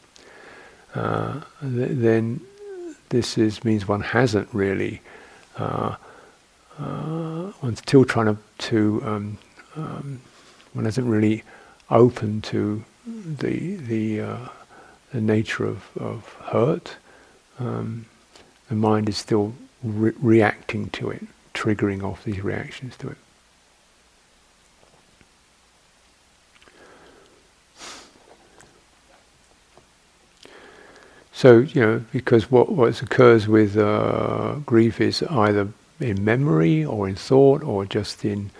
Uh, 0.95 1.41
th- 1.61 1.91
then 1.91 2.41
this 3.09 3.37
is 3.37 3.63
means 3.63 3.87
one 3.87 4.01
hasn't 4.01 4.49
really, 4.53 5.01
uh, 5.57 5.95
uh, 6.79 7.51
one's 7.61 7.79
still 7.79 8.05
trying 8.05 8.35
to, 8.35 8.37
to 8.57 9.03
um, 9.05 9.37
um, 9.75 10.21
one 10.73 10.85
hasn't 10.85 11.07
really 11.07 11.43
open 11.91 12.41
to 12.41 12.83
the 13.05 13.75
the 13.75 14.21
uh, 14.21 14.47
the 15.11 15.21
nature 15.21 15.65
of, 15.65 15.89
of 15.97 16.33
hurt. 16.51 16.97
Um, 17.59 18.05
the 18.69 18.75
mind 18.75 19.09
is 19.09 19.17
still 19.17 19.53
re- 19.83 20.13
reacting 20.19 20.89
to 20.91 21.09
it, 21.09 21.25
triggering 21.53 22.03
off 22.03 22.23
these 22.23 22.43
reactions 22.43 22.95
to 22.97 23.09
it. 23.09 23.17
So 31.33 31.59
you 31.59 31.81
know, 31.81 32.05
because 32.11 32.51
what 32.51 32.71
what 32.71 33.01
occurs 33.01 33.47
with 33.47 33.77
uh, 33.77 34.55
grief 34.65 34.99
is 34.99 35.23
either 35.23 35.69
in 35.99 36.23
memory 36.23 36.83
or 36.85 37.07
in 37.07 37.15
thought 37.15 37.63
or 37.63 37.85
just 37.85 38.25
in 38.25 38.51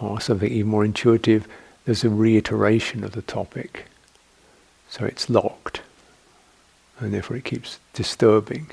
or 0.00 0.20
something 0.20 0.50
even 0.50 0.70
more 0.70 0.84
intuitive. 0.84 1.46
There's 1.86 2.04
a 2.04 2.10
reiteration 2.10 3.04
of 3.04 3.12
the 3.12 3.22
topic, 3.22 3.86
so 4.88 5.04
it's 5.04 5.30
locked, 5.30 5.82
and 6.98 7.14
therefore 7.14 7.36
it 7.36 7.44
keeps 7.44 7.78
disturbing. 7.94 8.72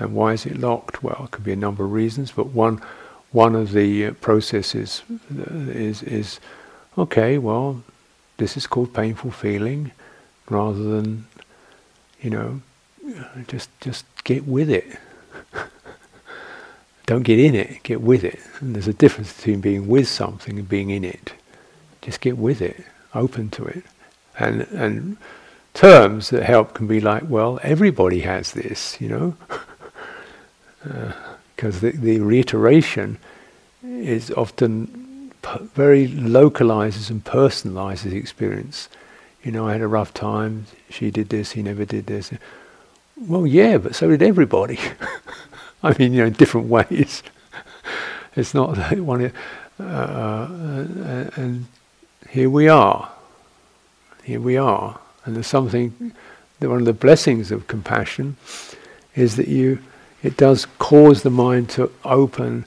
And 0.00 0.14
why 0.16 0.32
is 0.32 0.44
it 0.44 0.58
locked? 0.58 1.00
Well, 1.00 1.22
it 1.26 1.30
could 1.30 1.44
be 1.44 1.52
a 1.52 1.56
number 1.56 1.84
of 1.84 1.92
reasons, 1.92 2.32
but 2.32 2.48
one 2.48 2.82
one 3.30 3.54
of 3.54 3.70
the 3.70 4.06
uh, 4.06 4.12
processes 4.14 5.02
uh, 5.10 5.70
is 5.70 6.02
is 6.02 6.40
okay. 6.98 7.38
Well, 7.38 7.84
this 8.38 8.56
is 8.56 8.66
called 8.66 8.92
painful 8.92 9.30
feeling, 9.30 9.92
rather 10.50 10.82
than 10.82 11.28
you 12.20 12.30
know 12.30 12.62
just 13.46 13.70
just 13.80 14.04
get 14.24 14.44
with 14.44 14.68
it. 14.68 14.98
Don't 17.06 17.22
get 17.22 17.38
in 17.38 17.54
it, 17.54 17.84
get 17.84 18.00
with 18.00 18.24
it. 18.24 18.40
And 18.58 18.74
there's 18.74 18.88
a 18.88 18.92
difference 18.94 19.32
between 19.36 19.60
being 19.60 19.86
with 19.86 20.08
something 20.08 20.58
and 20.58 20.68
being 20.68 20.90
in 20.90 21.04
it. 21.04 21.32
Just 22.04 22.20
get 22.20 22.36
with 22.38 22.60
it, 22.60 22.84
open 23.14 23.50
to 23.50 23.64
it. 23.64 23.82
And 24.38 24.62
and 24.72 25.16
terms 25.74 26.30
that 26.30 26.44
help 26.44 26.74
can 26.74 26.86
be 26.86 27.00
like, 27.00 27.24
well, 27.28 27.58
everybody 27.62 28.20
has 28.20 28.52
this, 28.52 29.00
you 29.00 29.08
know. 29.08 29.36
Because 31.56 31.76
uh, 31.84 31.90
the, 31.90 31.90
the 31.90 32.20
reiteration 32.20 33.18
is 33.84 34.30
often 34.30 35.30
p- 35.42 35.64
very 35.74 36.06
localizes 36.08 37.10
and 37.10 37.24
personalizes 37.24 38.12
experience. 38.12 38.88
You 39.42 39.52
know, 39.52 39.66
I 39.66 39.72
had 39.72 39.82
a 39.82 39.88
rough 39.88 40.14
time, 40.14 40.66
she 40.88 41.10
did 41.10 41.28
this, 41.28 41.52
he 41.52 41.62
never 41.62 41.84
did 41.84 42.06
this. 42.06 42.32
Well, 43.16 43.46
yeah, 43.46 43.78
but 43.78 43.94
so 43.94 44.08
did 44.08 44.22
everybody. 44.22 44.78
I 45.82 45.94
mean, 45.98 46.14
you 46.14 46.20
know, 46.20 46.26
in 46.26 46.32
different 46.32 46.68
ways. 46.68 47.22
it's 48.36 48.54
not 48.54 48.74
that 48.76 49.00
one. 49.00 49.32
Uh, 49.78 49.82
uh, 49.82 51.30
and 51.36 51.66
here 52.34 52.50
we 52.50 52.66
are. 52.68 53.12
Here 54.24 54.40
we 54.40 54.56
are. 54.56 54.98
And 55.24 55.36
there's 55.36 55.46
something, 55.46 56.12
one 56.58 56.80
of 56.80 56.84
the 56.84 56.92
blessings 56.92 57.52
of 57.52 57.68
compassion 57.68 58.36
is 59.14 59.36
that 59.36 59.46
you, 59.46 59.78
it 60.20 60.36
does 60.36 60.66
cause 60.80 61.22
the 61.22 61.30
mind 61.30 61.70
to 61.70 61.92
open 62.04 62.64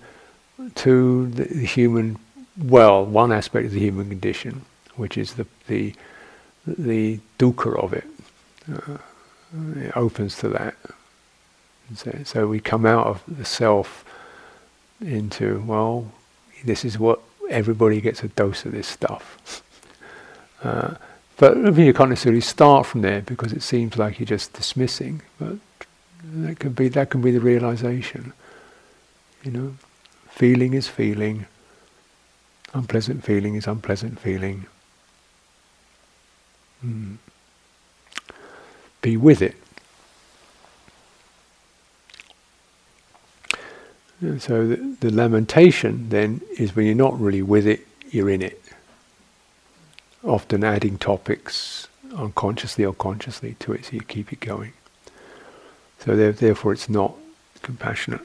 to 0.75 1.27
the, 1.31 1.65
human, 1.65 2.17
well, 2.57 3.05
one 3.05 3.33
aspect 3.33 3.65
of 3.65 3.71
the 3.73 3.81
human 3.81 4.07
condition, 4.07 4.61
which 4.95 5.17
is 5.17 5.33
the, 5.33 5.45
the, 5.67 5.93
the 6.65 7.19
dukkha 7.37 7.77
of 7.77 7.91
it. 7.91 8.05
Uh, 8.73 8.99
it 9.75 9.97
opens 9.97 10.37
to 10.37 10.47
that. 10.47 10.75
So, 11.93 12.21
so 12.23 12.47
we 12.47 12.61
come 12.61 12.85
out 12.85 13.05
of 13.05 13.21
the 13.27 13.43
self 13.43 14.05
into, 15.01 15.61
well, 15.67 16.09
this 16.63 16.85
is 16.85 16.97
what 16.97 17.19
everybody 17.49 18.01
gets 18.01 18.23
a 18.23 18.27
dose 18.29 18.65
of 18.65 18.71
this 18.71 18.87
stuff. 18.87 19.63
Uh, 20.63 20.95
but 21.37 21.53
I 21.55 21.71
mean, 21.71 21.85
you 21.85 21.93
can't 21.93 22.09
necessarily 22.09 22.41
start 22.41 22.85
from 22.85 23.01
there 23.01 23.21
because 23.21 23.53
it 23.53 23.61
seems 23.61 23.97
like 23.97 24.19
you're 24.19 24.25
just 24.25 24.53
dismissing. 24.53 25.21
But 25.39 25.57
that 26.23 26.59
could 26.59 26.75
be 26.75 26.87
that 26.89 27.09
can 27.09 27.21
be 27.21 27.31
the 27.31 27.39
realization. 27.39 28.33
You 29.43 29.51
know, 29.51 29.73
feeling 30.29 30.73
is 30.73 30.87
feeling. 30.87 31.45
Unpleasant 32.73 33.23
feeling 33.23 33.55
is 33.55 33.67
unpleasant 33.67 34.19
feeling. 34.19 34.65
Mm. 36.85 37.17
Be 39.01 39.15
with 39.15 39.41
it. 39.41 39.55
And 44.19 44.41
so 44.41 44.67
the, 44.67 44.75
the 44.99 45.11
lamentation 45.11 46.09
then 46.09 46.41
is 46.57 46.75
when 46.75 46.85
you're 46.85 46.95
not 46.95 47.19
really 47.19 47.41
with 47.41 47.67
it, 47.67 47.85
you're 48.09 48.29
in 48.29 48.41
it. 48.41 48.61
Often 50.23 50.63
adding 50.63 50.97
topics 50.97 51.87
unconsciously 52.15 52.83
or 52.83 52.93
consciously 52.93 53.55
to 53.59 53.73
it, 53.73 53.85
so 53.85 53.91
you 53.93 54.01
keep 54.01 54.33
it 54.33 54.39
going. 54.39 54.73
So 55.99 56.15
there, 56.15 56.31
therefore, 56.31 56.73
it's 56.73 56.89
not 56.89 57.15
compassionate. 57.61 58.21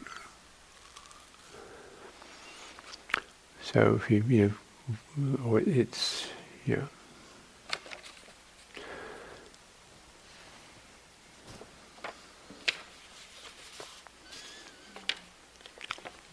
So 3.63 4.01
if 4.03 4.11
you 4.11 4.25
you 4.29 4.55
know, 5.17 5.57
it's 5.57 6.29
yeah. 6.67 6.83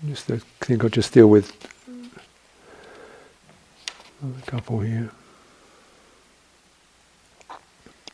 Just 0.07 0.31
I 0.31 0.39
think 0.61 0.83
I'll 0.83 0.89
just 0.89 1.13
deal 1.13 1.27
with 1.27 1.51
a 4.23 4.41
couple 4.45 4.79
here. 4.79 5.09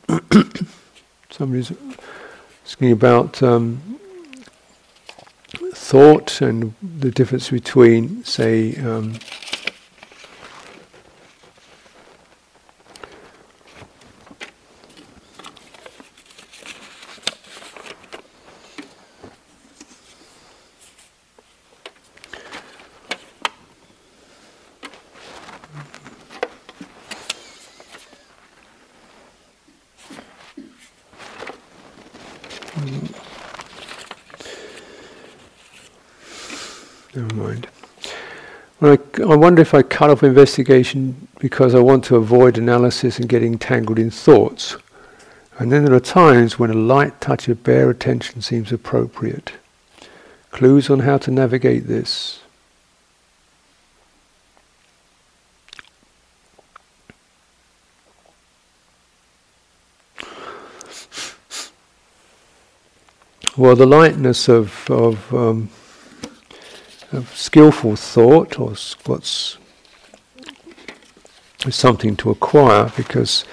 Somebody's 1.30 1.72
asking 2.64 2.92
about 2.92 3.44
um, 3.44 4.00
thought 5.74 6.42
and 6.42 6.74
the 6.82 7.12
difference 7.12 7.50
between, 7.52 8.24
say, 8.24 8.76
um, 8.78 9.14
I 39.36 39.38
wonder 39.38 39.62
if 39.62 39.74
I 39.74 39.82
cut 39.82 40.10
off 40.10 40.24
investigation 40.24 41.28
because 41.40 41.76
I 41.76 41.80
want 41.80 42.06
to 42.06 42.16
avoid 42.16 42.58
analysis 42.58 43.20
and 43.20 43.28
getting 43.28 43.58
tangled 43.58 44.00
in 44.00 44.10
thoughts. 44.10 44.78
And 45.60 45.74
then 45.74 45.84
there 45.84 45.94
are 45.94 46.00
times 46.00 46.58
when 46.58 46.70
a 46.70 46.74
light 46.74 47.20
touch 47.20 47.50
of 47.50 47.62
bare 47.62 47.90
attention 47.90 48.42
seems 48.42 48.72
appropriate. 48.72 49.52
Clues 50.52 50.90
on 50.90 51.02
how 51.02 51.18
to 51.18 51.32
navigate 51.32 51.86
this. 51.86 52.40
Well, 63.58 63.76
the 63.76 63.86
lightness 63.86 64.48
of, 64.48 64.90
of 64.90 65.34
um, 65.34 65.70
skillful 67.34 67.96
thought, 67.96 68.60
or 68.60 68.76
what's 69.06 69.58
something 71.70 72.16
to 72.18 72.30
acquire, 72.30 72.92
because 72.96 73.44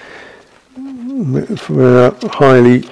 for 1.57 2.07
a 2.07 2.28
highly 2.28 2.84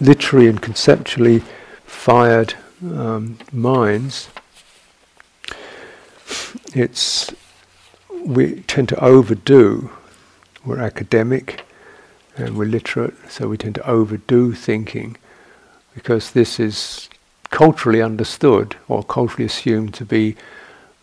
literary 0.00 0.48
and 0.48 0.62
conceptually 0.62 1.42
fired 1.84 2.54
um, 2.82 3.36
minds, 3.52 4.30
it's 6.74 7.34
we 8.24 8.62
tend 8.62 8.88
to 8.88 9.04
overdo. 9.04 9.90
We're 10.64 10.78
academic 10.78 11.62
and 12.36 12.56
we're 12.56 12.64
literate, 12.64 13.14
so 13.28 13.48
we 13.48 13.58
tend 13.58 13.74
to 13.74 13.86
overdo 13.86 14.54
thinking 14.54 15.18
because 15.94 16.30
this 16.30 16.58
is 16.58 17.09
culturally 17.50 18.00
understood 18.00 18.76
or 18.88 19.02
culturally 19.02 19.44
assumed 19.44 19.92
to 19.94 20.04
be 20.04 20.36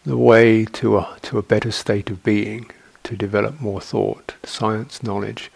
the 0.06 0.18
way 0.18 0.66
to 0.66 0.98
a, 0.98 1.18
to 1.22 1.38
a 1.38 1.44
better 1.44 1.72
state 1.72 2.10
of 2.10 2.24
being, 2.24 2.70
to 3.04 3.16
develop 3.16 3.60
more 3.60 3.82
thought, 3.82 4.36
science, 4.44 5.04
knowledge. 5.04 5.52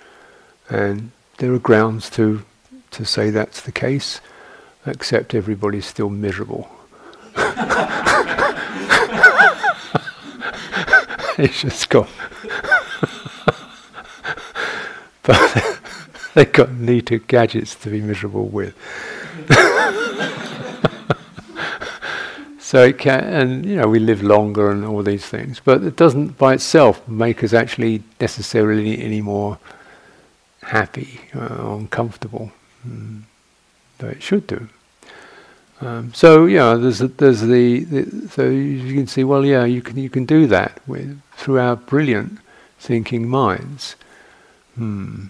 And 0.69 1.11
there 1.37 1.53
are 1.53 1.59
grounds 1.59 2.09
to, 2.11 2.43
to 2.91 3.05
say 3.05 3.29
that's 3.29 3.61
the 3.61 3.71
case, 3.71 4.19
except 4.85 5.33
everybody's 5.33 5.85
still 5.85 6.09
miserable. 6.09 6.69
it's 11.37 11.61
just 11.61 11.89
got. 11.89 12.09
but 15.23 15.79
they've 16.33 16.51
got 16.51 16.73
neater 16.73 17.19
gadgets 17.19 17.75
to 17.75 17.89
be 17.89 18.01
miserable 18.01 18.47
with. 18.47 18.75
So 22.71 22.85
it 22.85 22.99
can, 22.99 23.21
and 23.25 23.65
you 23.65 23.75
know, 23.75 23.89
we 23.89 23.99
live 23.99 24.23
longer 24.23 24.71
and 24.71 24.85
all 24.85 25.03
these 25.03 25.25
things, 25.25 25.59
but 25.59 25.83
it 25.83 25.97
doesn't 25.97 26.37
by 26.37 26.53
itself 26.53 27.05
make 27.05 27.43
us 27.43 27.51
actually 27.51 28.01
necessarily 28.21 29.03
any 29.03 29.19
more 29.19 29.57
happy 30.61 31.19
uh, 31.35 31.53
or 31.57 31.79
uncomfortable. 31.79 32.49
Mm. 32.87 33.23
But 33.97 34.11
it 34.11 34.23
should 34.23 34.47
do. 34.47 34.69
Um, 35.81 36.13
so 36.13 36.45
yeah, 36.45 36.75
there's 36.75 37.01
a, 37.01 37.09
there's 37.09 37.41
the, 37.41 37.83
the, 37.83 38.29
so 38.29 38.47
you 38.47 38.93
can 38.93 39.05
see 39.05 39.25
well 39.25 39.45
yeah 39.45 39.65
you 39.65 39.81
can 39.81 39.97
you 39.97 40.09
can 40.09 40.23
do 40.23 40.47
that 40.47 40.79
with 40.87 41.21
through 41.33 41.59
our 41.59 41.75
brilliant 41.75 42.39
thinking 42.79 43.27
minds. 43.27 43.97
Hmm. 44.75 45.25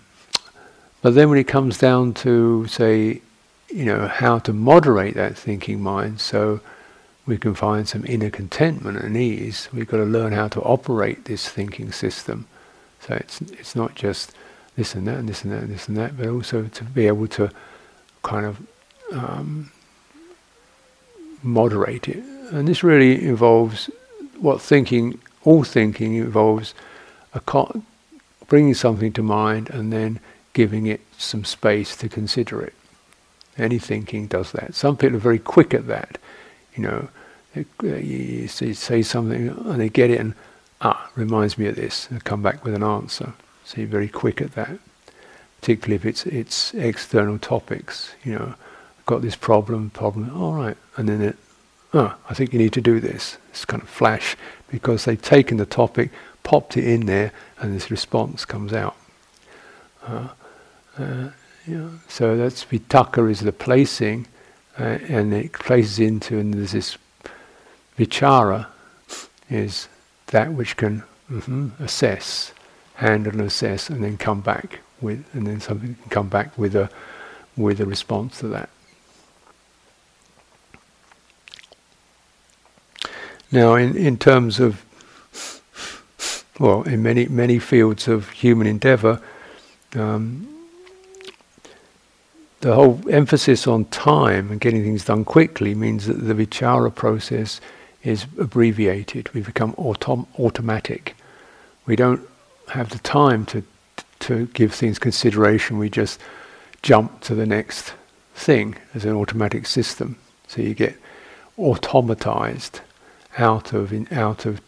But 1.01 1.15
then 1.15 1.31
when 1.31 1.39
it 1.39 1.47
comes 1.47 1.79
down 1.79 2.13
to 2.21 2.67
say 2.67 3.23
you 3.69 3.85
know 3.85 4.07
how 4.07 4.37
to 4.37 4.53
moderate 4.53 5.15
that 5.15 5.35
thinking 5.35 5.81
mind 5.81 6.21
so 6.21 6.59
we 7.31 7.37
can 7.37 7.55
find 7.55 7.87
some 7.87 8.05
inner 8.05 8.29
contentment 8.29 8.97
and 8.97 9.15
ease, 9.15 9.69
we've 9.71 9.87
got 9.87 9.97
to 9.97 10.03
learn 10.03 10.33
how 10.33 10.49
to 10.49 10.59
operate 10.63 11.23
this 11.23 11.47
thinking 11.47 11.89
system. 11.89 12.45
So 12.99 13.13
it's 13.13 13.39
it's 13.39 13.73
not 13.73 13.95
just 13.95 14.33
this 14.75 14.95
and 14.95 15.07
that 15.07 15.17
and 15.19 15.29
this 15.29 15.45
and 15.45 15.53
that 15.53 15.63
and 15.63 15.73
this 15.73 15.87
and 15.87 15.95
that, 15.95 16.17
but 16.17 16.27
also 16.27 16.63
to 16.65 16.83
be 16.83 17.07
able 17.07 17.27
to 17.27 17.49
kind 18.21 18.45
of 18.45 18.57
um, 19.13 19.71
moderate 21.41 22.09
it. 22.09 22.21
And 22.51 22.67
this 22.67 22.83
really 22.83 23.23
involves 23.23 23.89
what 24.37 24.59
thinking, 24.59 25.17
all 25.45 25.63
thinking 25.63 26.15
involves 26.15 26.73
co- 27.45 27.81
bringing 28.47 28.73
something 28.73 29.13
to 29.13 29.23
mind 29.23 29.69
and 29.69 29.93
then 29.93 30.19
giving 30.51 30.85
it 30.85 30.99
some 31.17 31.45
space 31.45 31.95
to 31.95 32.09
consider 32.09 32.61
it. 32.61 32.73
Any 33.57 33.79
thinking 33.79 34.27
does 34.27 34.51
that. 34.51 34.75
Some 34.75 34.97
people 34.97 35.15
are 35.15 35.27
very 35.29 35.39
quick 35.39 35.73
at 35.73 35.87
that. 35.87 36.17
You 36.75 36.83
know, 36.83 37.07
they, 37.53 37.65
you 38.01 38.47
say 38.47 39.01
something 39.01 39.49
and 39.49 39.79
they 39.79 39.89
get 39.89 40.09
it 40.09 40.19
and, 40.19 40.33
ah, 40.81 41.09
reminds 41.15 41.57
me 41.57 41.67
of 41.67 41.75
this, 41.75 42.07
and 42.09 42.23
come 42.23 42.41
back 42.41 42.63
with 42.63 42.73
an 42.73 42.83
answer. 42.83 43.33
So 43.65 43.81
you're 43.81 43.89
very 43.89 44.07
quick 44.07 44.41
at 44.41 44.53
that, 44.53 44.79
particularly 45.59 45.95
if 45.95 46.05
it's, 46.05 46.25
it's 46.25 46.73
external 46.73 47.37
topics, 47.39 48.15
you 48.23 48.33
know 48.33 48.55
got 49.05 49.21
this 49.21 49.35
problem, 49.35 49.89
problem, 49.89 50.31
all 50.41 50.53
right. 50.53 50.77
And 50.95 51.09
then 51.09 51.21
it, 51.21 51.37
oh, 51.93 52.15
I 52.29 52.33
think 52.33 52.53
you 52.53 52.59
need 52.59 52.73
to 52.73 52.81
do 52.81 52.99
this. 52.99 53.37
It's 53.49 53.65
kind 53.65 53.83
of 53.83 53.89
flash 53.89 54.35
because 54.69 55.05
they've 55.05 55.21
taken 55.21 55.57
the 55.57 55.65
topic, 55.65 56.11
popped 56.43 56.77
it 56.77 56.85
in 56.85 57.05
there, 57.05 57.33
and 57.59 57.75
this 57.75 57.91
response 57.91 58.45
comes 58.45 58.71
out. 58.71 58.95
Uh, 60.03 60.29
uh, 60.97 61.29
so 62.07 62.37
that's 62.37 62.63
vitakka 62.65 63.29
is 63.29 63.41
the 63.41 63.51
placing, 63.51 64.27
uh, 64.79 64.97
and 65.09 65.33
it 65.33 65.53
places 65.53 65.99
into, 65.99 66.39
and 66.39 66.53
there's 66.53 66.71
this 66.71 66.97
vichara 68.01 68.67
is 69.49 69.87
that 70.27 70.53
which 70.53 70.77
can 70.77 71.03
mm-hmm, 71.29 71.69
assess, 71.83 72.53
handle 72.95 73.33
and 73.33 73.41
assess, 73.41 73.89
and 73.89 74.03
then 74.03 74.17
come 74.17 74.41
back 74.41 74.79
with, 75.01 75.23
and 75.33 75.45
then 75.45 75.59
something 75.59 75.95
can 75.95 76.09
come 76.09 76.29
back 76.29 76.57
with 76.57 76.75
a 76.75 76.89
with 77.57 77.81
a 77.81 77.85
response 77.85 78.39
to 78.39 78.47
that. 78.47 78.69
Now, 83.51 83.75
in, 83.75 83.97
in 83.97 84.17
terms 84.17 84.61
of, 84.61 84.85
well, 86.57 86.83
in 86.83 87.03
many, 87.03 87.25
many 87.25 87.59
fields 87.59 88.07
of 88.07 88.29
human 88.29 88.65
endeavor, 88.65 89.21
um, 89.95 90.47
the 92.61 92.73
whole 92.73 93.01
emphasis 93.09 93.67
on 93.67 93.85
time 93.85 94.51
and 94.51 94.61
getting 94.61 94.83
things 94.83 95.03
done 95.03 95.25
quickly 95.25 95.75
means 95.75 96.05
that 96.07 96.13
the 96.13 96.33
vichara 96.33 96.93
process 96.95 97.59
is 98.03 98.25
abbreviated. 98.39 99.33
We 99.33 99.41
become 99.41 99.73
autom- 99.73 100.27
automatic. 100.39 101.15
We 101.85 101.95
don't 101.95 102.27
have 102.69 102.89
the 102.89 102.99
time 102.99 103.45
to 103.47 103.63
to 104.19 104.45
give 104.47 104.71
things 104.73 104.99
consideration. 104.99 105.79
We 105.79 105.89
just 105.89 106.19
jump 106.83 107.21
to 107.21 107.33
the 107.33 107.45
next 107.45 107.93
thing 108.35 108.75
as 108.93 109.03
an 109.03 109.13
automatic 109.15 109.65
system. 109.65 110.17
So 110.47 110.61
you 110.61 110.73
get 110.75 110.95
automatized 111.57 112.81
out 113.37 113.73
of 113.73 113.91
in, 113.91 114.07
out 114.11 114.45
of 114.45 114.61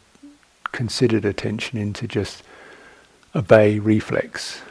considered 0.71 1.23
attention 1.23 1.77
into 1.77 2.07
just 2.07 2.43
obey 3.35 3.79
reflex. 3.79 4.61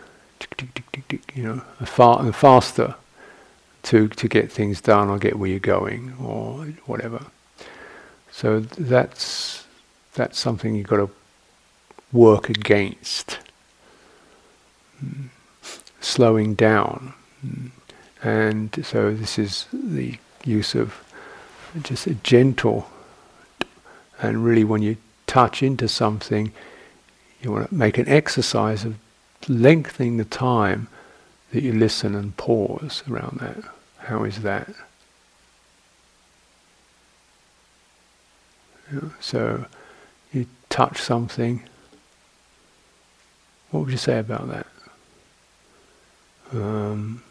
You 1.34 1.42
know, 1.44 1.56
far 1.84 2.20
and 2.20 2.34
faster 2.34 2.96
to 3.84 4.08
to 4.08 4.28
get 4.28 4.50
things 4.50 4.80
done 4.80 5.08
or 5.08 5.18
get 5.18 5.38
where 5.38 5.48
you're 5.48 5.60
going 5.60 6.14
or 6.20 6.64
whatever. 6.86 7.26
So 8.32 8.60
that's 8.60 9.66
that's 10.14 10.38
something 10.38 10.74
you've 10.74 10.88
got 10.88 10.96
to 10.96 11.10
work 12.12 12.48
against. 12.48 13.38
Slowing 16.00 16.54
down. 16.54 17.14
And 18.22 18.84
so 18.84 19.14
this 19.14 19.38
is 19.38 19.66
the 19.72 20.18
use 20.44 20.74
of 20.74 21.02
just 21.82 22.06
a 22.06 22.14
gentle 22.14 22.88
and 24.22 24.44
really, 24.44 24.62
when 24.62 24.82
you 24.82 24.96
touch 25.26 25.64
into 25.64 25.88
something, 25.88 26.52
you 27.42 27.50
want 27.50 27.68
to 27.68 27.74
make 27.74 27.98
an 27.98 28.08
exercise 28.08 28.84
of 28.84 28.96
lengthening 29.48 30.16
the 30.16 30.24
time 30.24 30.86
that 31.50 31.64
you 31.64 31.72
listen 31.72 32.14
and 32.14 32.36
pause 32.36 33.02
around 33.10 33.40
that. 33.40 33.64
How 33.98 34.22
is 34.22 34.42
that? 34.42 34.70
So 39.20 39.66
you 40.32 40.46
touch 40.68 41.00
something. 41.00 41.62
What 43.70 43.80
would 43.84 43.90
you 43.90 43.98
say 43.98 44.18
about 44.18 44.48
that? 44.48 44.66
Um, 46.52 47.22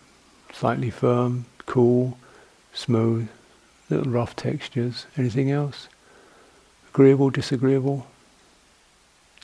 slightly 0.53 0.89
firm, 0.89 1.45
cool, 1.65 2.17
smooth, 2.73 3.29
little 3.89 4.11
rough 4.11 4.35
textures. 4.35 5.05
Anything 5.17 5.51
else? 5.51 5.87
Agreeable, 6.89 7.29
disagreeable, 7.29 8.07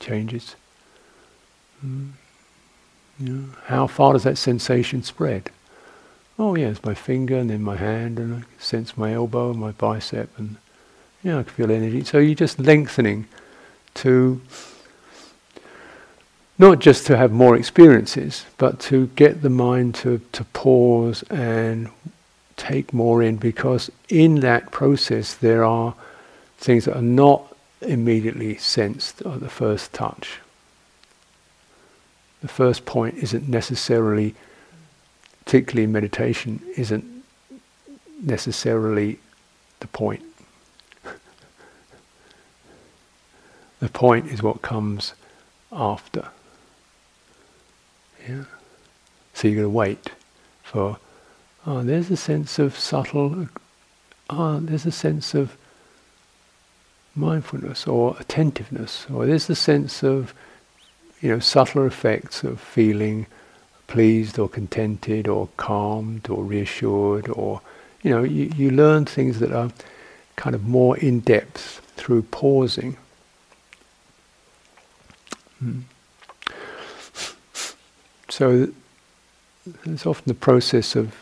changes. 0.00 0.56
Mm. 1.84 2.12
How 3.66 3.86
far 3.86 4.12
does 4.12 4.24
that 4.24 4.38
sensation 4.38 5.02
spread? 5.02 5.50
Oh 6.38 6.54
yeah, 6.54 6.68
it's 6.68 6.84
my 6.84 6.94
finger 6.94 7.36
and 7.36 7.50
then 7.50 7.62
my 7.62 7.76
hand 7.76 8.18
and 8.18 8.34
I 8.34 8.62
sense 8.62 8.96
my 8.96 9.12
elbow 9.12 9.50
and 9.50 9.58
my 9.58 9.72
bicep 9.72 10.30
and 10.38 10.56
yeah, 11.22 11.38
I 11.38 11.42
can 11.42 11.52
feel 11.52 11.70
energy. 11.70 12.04
So 12.04 12.18
you're 12.18 12.34
just 12.34 12.58
lengthening 12.58 13.26
to 13.94 14.40
not 16.58 16.80
just 16.80 17.06
to 17.06 17.16
have 17.16 17.30
more 17.30 17.56
experiences, 17.56 18.44
but 18.56 18.80
to 18.80 19.06
get 19.08 19.42
the 19.42 19.50
mind 19.50 19.94
to, 19.96 20.20
to 20.32 20.44
pause 20.44 21.22
and 21.24 21.88
take 22.56 22.92
more 22.92 23.22
in 23.22 23.36
because 23.36 23.90
in 24.08 24.40
that 24.40 24.72
process 24.72 25.34
there 25.34 25.64
are 25.64 25.94
things 26.58 26.84
that 26.84 26.96
are 26.96 27.02
not 27.02 27.56
immediately 27.80 28.56
sensed 28.56 29.22
at 29.22 29.40
the 29.40 29.48
first 29.48 29.92
touch. 29.92 30.40
The 32.42 32.48
first 32.48 32.84
point 32.84 33.16
isn't 33.16 33.48
necessarily, 33.48 34.34
particularly 35.44 35.86
meditation, 35.86 36.60
isn't 36.76 37.04
necessarily 38.20 39.20
the 39.80 39.86
point. 39.88 40.22
The 43.80 43.88
point 43.88 44.26
is 44.26 44.42
what 44.42 44.62
comes 44.62 45.14
after. 45.70 46.28
Yeah. 48.28 48.44
So 49.34 49.48
you're 49.48 49.56
going 49.56 49.64
to 49.66 49.70
wait 49.70 50.10
for, 50.62 50.98
oh, 51.66 51.82
there's 51.82 52.10
a 52.10 52.16
sense 52.16 52.58
of 52.58 52.76
subtle, 52.76 53.48
oh, 54.28 54.60
there's 54.60 54.86
a 54.86 54.92
sense 54.92 55.34
of 55.34 55.56
mindfulness 57.14 57.86
or 57.86 58.16
attentiveness, 58.18 59.06
or 59.12 59.26
there's 59.26 59.48
a 59.48 59.54
sense 59.54 60.02
of, 60.02 60.34
you 61.20 61.30
know, 61.30 61.38
subtler 61.38 61.86
effects 61.86 62.42
of 62.44 62.60
feeling 62.60 63.26
pleased 63.86 64.38
or 64.38 64.48
contented 64.48 65.26
or 65.26 65.48
calmed 65.56 66.28
or 66.28 66.44
reassured 66.44 67.28
or, 67.28 67.60
you 68.02 68.10
know, 68.10 68.22
you, 68.22 68.50
you 68.56 68.70
learn 68.70 69.04
things 69.04 69.38
that 69.38 69.52
are 69.52 69.70
kind 70.36 70.54
of 70.54 70.64
more 70.64 70.96
in 70.98 71.20
depth 71.20 71.80
through 71.96 72.22
pausing. 72.22 72.96
Hmm. 75.58 75.80
So 78.28 78.68
it's 79.84 80.06
often 80.06 80.24
the 80.26 80.34
process 80.34 80.94
of 80.94 81.14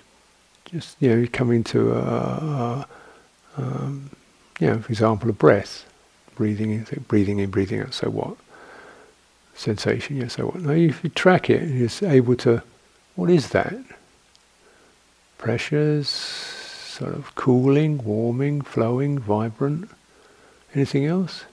just 0.66 0.96
you 1.00 1.14
know 1.14 1.26
coming 1.32 1.64
to 1.64 1.92
a, 1.92 1.98
a, 1.98 2.86
um, 3.56 4.10
you 4.60 4.66
know, 4.68 4.78
for 4.80 4.90
example, 4.90 5.30
a 5.30 5.32
breath, 5.32 5.86
breathing 6.34 6.70
in, 6.70 7.04
breathing 7.08 7.38
in, 7.38 7.50
breathing 7.50 7.80
out. 7.80 7.94
So 7.94 8.10
what? 8.10 8.36
Sensation. 9.54 10.16
Yeah. 10.16 10.28
So 10.28 10.46
what? 10.46 10.60
Now, 10.60 10.72
if 10.72 11.02
you 11.02 11.10
track 11.10 11.50
it, 11.50 11.68
you're 11.68 12.10
able 12.10 12.36
to. 12.36 12.62
What 13.14 13.30
is 13.30 13.48
that? 13.50 13.74
Pressures, 15.38 16.08
sort 16.08 17.14
of 17.14 17.34
cooling, 17.34 18.04
warming, 18.04 18.60
flowing, 18.60 19.18
vibrant. 19.18 19.88
Anything 20.74 21.06
else? 21.06 21.44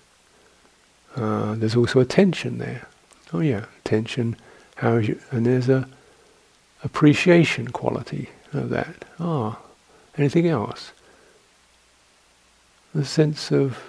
Uh, 1.15 1.55
there's 1.55 1.75
also 1.75 1.99
a 1.99 2.05
tension 2.05 2.57
there. 2.57 2.87
Oh 3.31 3.39
yeah, 3.39 3.65
tension. 3.83 4.35
How 4.75 4.95
is 4.95 5.07
you? 5.07 5.19
And 5.31 5.45
there's 5.45 5.69
a 5.69 5.87
appreciation 6.83 7.69
quality 7.69 8.29
of 8.53 8.69
that. 8.69 9.05
Ah, 9.19 9.59
anything 10.17 10.47
else? 10.47 10.91
The 12.93 13.05
sense 13.05 13.51
of 13.51 13.79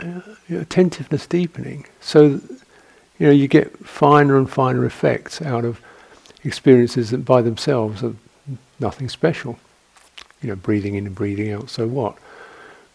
uh, 0.00 0.20
attentiveness 0.50 1.26
deepening. 1.26 1.86
So, 2.00 2.40
you 3.18 3.26
know, 3.26 3.30
you 3.30 3.46
get 3.46 3.78
finer 3.86 4.36
and 4.36 4.50
finer 4.50 4.84
effects 4.84 5.40
out 5.40 5.64
of 5.64 5.80
experiences 6.42 7.10
that 7.10 7.24
by 7.24 7.42
themselves 7.42 8.02
are 8.02 8.14
nothing 8.80 9.08
special. 9.08 9.58
You 10.42 10.50
know, 10.50 10.56
breathing 10.56 10.96
in 10.96 11.06
and 11.06 11.14
breathing 11.14 11.52
out, 11.52 11.70
so 11.70 11.86
what? 11.86 12.16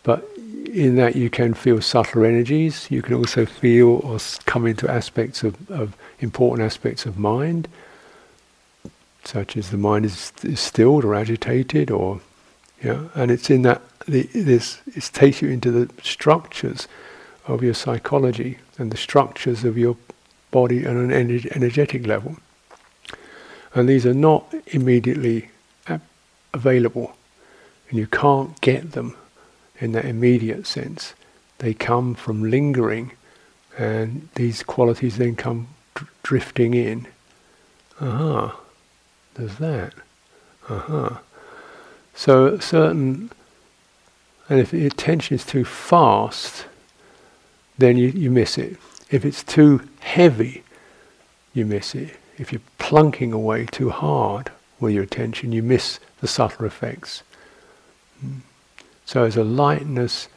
But 0.03 0.29
in 0.73 0.95
that 0.95 1.15
you 1.15 1.29
can 1.29 1.53
feel 1.53 1.81
subtler 1.81 2.25
energies, 2.25 2.89
you 2.89 3.01
can 3.01 3.15
also 3.15 3.45
feel 3.45 4.01
or 4.03 4.19
come 4.45 4.65
into 4.65 4.89
aspects 4.89 5.43
of, 5.43 5.69
of 5.71 5.95
important 6.19 6.65
aspects 6.65 7.05
of 7.05 7.17
mind, 7.17 7.67
such 9.23 9.57
as 9.57 9.69
the 9.69 9.77
mind 9.77 10.05
is, 10.05 10.31
is 10.43 10.59
stilled 10.59 11.03
or 11.03 11.15
agitated 11.15 11.91
or 11.91 12.21
yeah, 12.83 13.09
and 13.13 13.29
it's 13.29 13.49
in 13.49 13.63
that 13.63 13.81
the, 14.07 14.23
this 14.33 14.81
it 14.95 15.03
takes 15.13 15.41
you 15.41 15.49
into 15.49 15.69
the 15.69 15.91
structures 16.01 16.87
of 17.45 17.61
your 17.61 17.73
psychology 17.73 18.57
and 18.77 18.91
the 18.91 18.97
structures 18.97 19.65
of 19.65 19.77
your 19.77 19.97
body 20.51 20.87
on 20.87 20.95
an 20.95 21.11
energetic 21.11 22.07
level. 22.07 22.37
And 23.73 23.89
these 23.89 24.05
are 24.05 24.13
not 24.13 24.53
immediately 24.67 25.49
available, 26.53 27.15
and 27.89 27.99
you 27.99 28.07
can't 28.07 28.59
get 28.61 28.93
them 28.93 29.15
in 29.79 29.91
that 29.93 30.05
immediate 30.05 30.67
sense. 30.67 31.13
They 31.59 31.73
come 31.73 32.15
from 32.15 32.49
lingering, 32.49 33.11
and 33.77 34.29
these 34.35 34.63
qualities 34.63 35.17
then 35.17 35.35
come 35.35 35.67
dr- 35.95 36.11
drifting 36.23 36.73
in. 36.73 37.07
Aha, 38.01 38.57
there's 39.35 39.57
that. 39.57 39.93
Aha. 40.69 41.21
So 42.13 42.57
certain, 42.59 43.31
and 44.49 44.59
if 44.59 44.71
the 44.71 44.85
attention 44.85 45.35
is 45.35 45.45
too 45.45 45.65
fast, 45.65 46.65
then 47.77 47.97
you, 47.97 48.09
you 48.09 48.29
miss 48.29 48.57
it. 48.57 48.77
If 49.09 49.25
it's 49.25 49.43
too 49.43 49.81
heavy, 49.99 50.63
you 51.53 51.65
miss 51.65 51.95
it. 51.95 52.15
If 52.37 52.51
you're 52.51 52.61
plunking 52.77 53.33
away 53.33 53.65
too 53.65 53.89
hard 53.89 54.51
with 54.79 54.93
your 54.93 55.03
attention, 55.03 55.51
you 55.51 55.63
miss 55.63 55.99
the 56.21 56.27
subtle 56.27 56.65
effects. 56.65 57.23
Hmm. 58.21 58.39
So 59.09 59.21
there's 59.21 59.37
a 59.37 59.43
lightness 59.43 60.27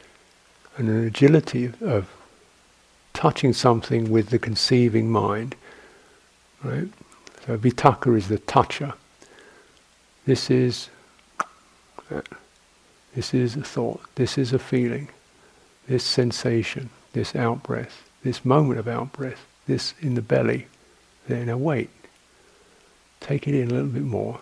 and 0.77 0.89
an 0.89 1.05
agility 1.05 1.71
of, 1.79 2.09
touching 3.13 3.53
something 3.53 4.09
with 4.09 4.29
the 4.29 4.39
conceiving 4.39 5.11
mind. 5.11 5.55
Right? 6.63 6.87
So 7.45 7.55
vitakka 7.55 8.17
is 8.17 8.29
the 8.29 8.39
toucher. 8.39 8.95
This 10.25 10.49
is 10.49 10.89
this 13.13 13.31
is 13.35 13.55
a 13.55 13.61
thought, 13.61 14.01
this 14.15 14.39
is 14.39 14.53
a 14.53 14.57
feeling, 14.57 15.09
this 15.87 16.03
sensation, 16.03 16.89
this 17.11 17.33
outbreath. 17.33 18.09
this 18.23 18.43
moment 18.43 18.79
of 18.79 18.87
outbreath. 18.87 19.45
this 19.67 19.93
in 20.01 20.15
the 20.15 20.23
belly. 20.23 20.65
Then 21.27 21.45
now 21.45 21.57
wait. 21.57 21.91
Take 23.19 23.47
it 23.47 23.53
in 23.53 23.69
a 23.69 23.71
little 23.71 23.89
bit 23.89 24.01
more. 24.01 24.39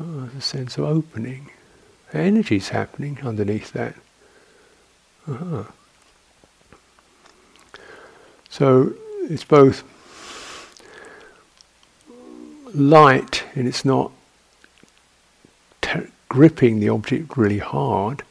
Oh, 0.00 0.20
there's 0.20 0.36
a 0.36 0.40
sense 0.40 0.78
of 0.78 0.84
opening. 0.84 1.50
Energy's 2.12 2.70
happening 2.70 3.18
underneath 3.22 3.72
that. 3.72 3.94
Uh-huh. 5.28 5.64
So 8.48 8.94
it's 9.28 9.44
both 9.44 9.84
light 12.74 13.44
and 13.54 13.68
it's 13.68 13.84
not 13.84 14.12
gripping 16.28 16.80
the 16.80 16.88
object 16.88 17.36
really 17.36 17.58
hard. 17.58 18.22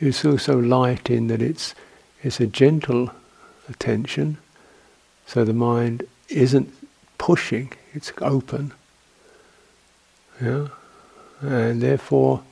It's 0.00 0.24
also 0.24 0.58
light 0.58 1.08
in 1.08 1.28
that 1.28 1.40
it's 1.40 1.74
it's 2.22 2.40
a 2.40 2.46
gentle 2.46 3.12
attention, 3.68 4.38
so 5.26 5.44
the 5.44 5.52
mind 5.52 6.04
isn't 6.28 6.72
pushing; 7.18 7.72
it's 7.94 8.12
open. 8.20 8.72
Yeah, 10.42 10.68
and 11.40 11.80
therefore 11.80 12.42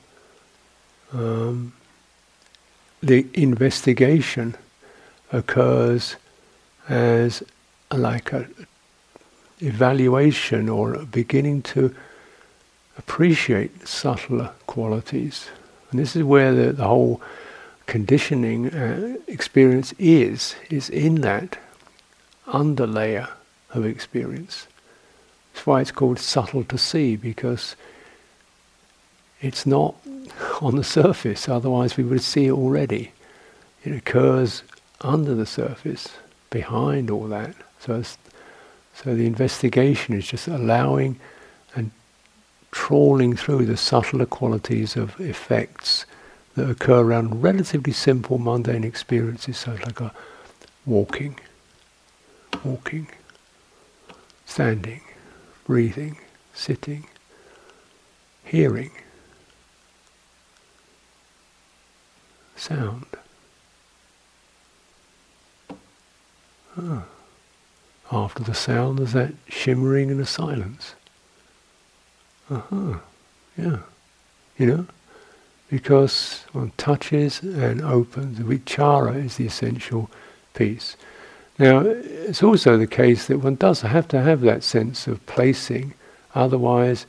um, 1.15 1.73
the 3.01 3.25
investigation 3.33 4.55
occurs 5.31 6.15
as 6.87 7.43
like 7.91 8.33
a 8.33 8.47
evaluation 9.61 10.67
or 10.69 10.97
beginning 11.05 11.61
to 11.61 11.95
appreciate 12.97 13.87
subtler 13.87 14.51
qualities. 14.67 15.47
And 15.91 15.99
this 15.99 16.15
is 16.15 16.23
where 16.23 16.53
the, 16.53 16.73
the 16.73 16.83
whole 16.83 17.21
conditioning 17.85 18.73
uh, 18.73 19.17
experience 19.27 19.93
is, 19.97 20.55
is 20.69 20.89
in 20.89 21.21
that 21.21 21.57
underlayer 22.47 23.29
of 23.71 23.85
experience. 23.85 24.67
That's 25.53 25.65
why 25.65 25.81
it's 25.81 25.91
called 25.91 26.19
subtle 26.19 26.63
to 26.65 26.77
see, 26.77 27.15
because 27.15 27.75
it's 29.41 29.65
not 29.65 29.95
on 30.61 30.75
the 30.75 30.83
surface, 30.83 31.47
otherwise 31.49 31.97
we 31.97 32.03
would 32.03 32.21
see 32.21 32.47
it 32.47 32.51
already. 32.51 33.11
It 33.83 33.93
occurs 33.93 34.63
under 35.01 35.35
the 35.35 35.45
surface, 35.45 36.09
behind 36.49 37.09
all 37.09 37.27
that. 37.27 37.55
So, 37.79 38.01
so 38.93 39.15
the 39.15 39.25
investigation 39.25 40.15
is 40.15 40.27
just 40.27 40.47
allowing 40.47 41.19
and 41.75 41.91
trawling 42.71 43.35
through 43.35 43.65
the 43.65 43.77
subtler 43.77 44.25
qualities 44.25 44.95
of 44.95 45.19
effects 45.19 46.05
that 46.55 46.69
occur 46.69 47.01
around 47.01 47.43
relatively 47.43 47.93
simple 47.93 48.37
mundane 48.37 48.83
experiences, 48.83 49.57
so 49.57 49.71
like 49.85 49.99
a 49.99 50.13
walking, 50.85 51.37
walking, 52.63 53.07
standing, 54.45 55.01
breathing, 55.65 56.17
sitting, 56.53 57.05
hearing, 58.43 58.91
sound. 62.65 63.05
Ah. 66.77 67.03
After 68.11 68.43
the 68.43 68.55
sound, 68.55 68.97
there's 68.99 69.13
that 69.13 69.33
shimmering 69.47 70.09
and 70.09 70.19
a 70.19 70.25
silence. 70.25 70.95
Uh-huh. 72.49 72.99
Yeah. 73.57 73.77
You 74.57 74.65
know? 74.65 74.85
Because 75.69 76.43
one 76.53 76.71
touches 76.77 77.41
and 77.41 77.81
opens. 77.81 78.37
The 78.37 78.43
vichara 78.43 79.23
is 79.23 79.37
the 79.37 79.45
essential 79.45 80.09
piece. 80.53 80.95
Now, 81.59 81.79
it's 81.79 82.43
also 82.43 82.77
the 82.77 82.87
case 82.87 83.27
that 83.27 83.39
one 83.39 83.55
does 83.55 83.81
have 83.81 84.07
to 84.09 84.21
have 84.21 84.41
that 84.41 84.63
sense 84.63 85.07
of 85.07 85.25
placing, 85.25 85.93
otherwise, 86.33 87.05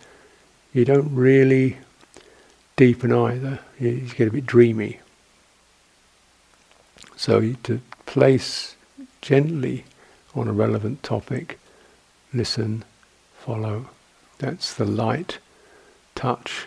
you 0.73 0.85
don't 0.85 1.15
really 1.15 1.79
deepen 2.77 3.13
either. 3.13 3.59
You 3.81 4.03
get 4.17 4.29
a 4.29 4.31
bit 4.31 4.47
dreamy. 4.47 5.01
So 7.17 7.55
to 7.65 7.81
place 8.05 8.77
gently 9.23 9.85
on 10.35 10.49
a 10.49 10.53
relevant 10.53 11.03
topic, 11.03 11.59
listen, 12.33 12.85
follow. 13.39 13.89
That's 14.39 14.75
the 14.75 14.85
light 14.85 15.39
touch 16.15 16.67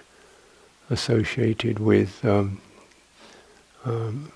associated 0.89 1.77
with 1.77 2.25
um, 2.25 2.59
um, 3.85 4.31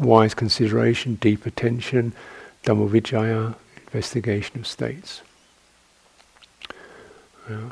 wise 0.00 0.32
consideration, 0.34 1.16
deep 1.16 1.44
attention, 1.44 2.12
Dhammavicaya, 2.62 3.56
investigation 3.76 4.60
of 4.60 4.66
states. 4.66 5.22
Uh, 7.50 7.70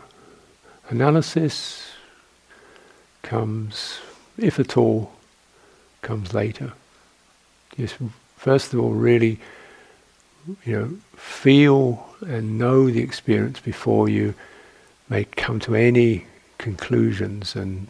analysis 0.89 1.93
comes, 3.23 4.01
if 4.37 4.59
at 4.59 4.77
all, 4.77 5.13
comes 6.03 6.35
later. 6.35 6.73
Just 7.81 7.97
first 8.37 8.75
of 8.75 8.81
all, 8.81 8.93
really, 8.93 9.39
you 10.65 10.79
know, 10.79 10.91
feel 11.17 12.07
and 12.21 12.59
know 12.59 12.91
the 12.91 13.01
experience 13.01 13.59
before 13.61 14.09
you 14.09 14.35
may 15.09 15.25
come 15.25 15.59
to 15.61 15.75
any 15.75 16.27
conclusions, 16.59 17.57
and 17.57 17.89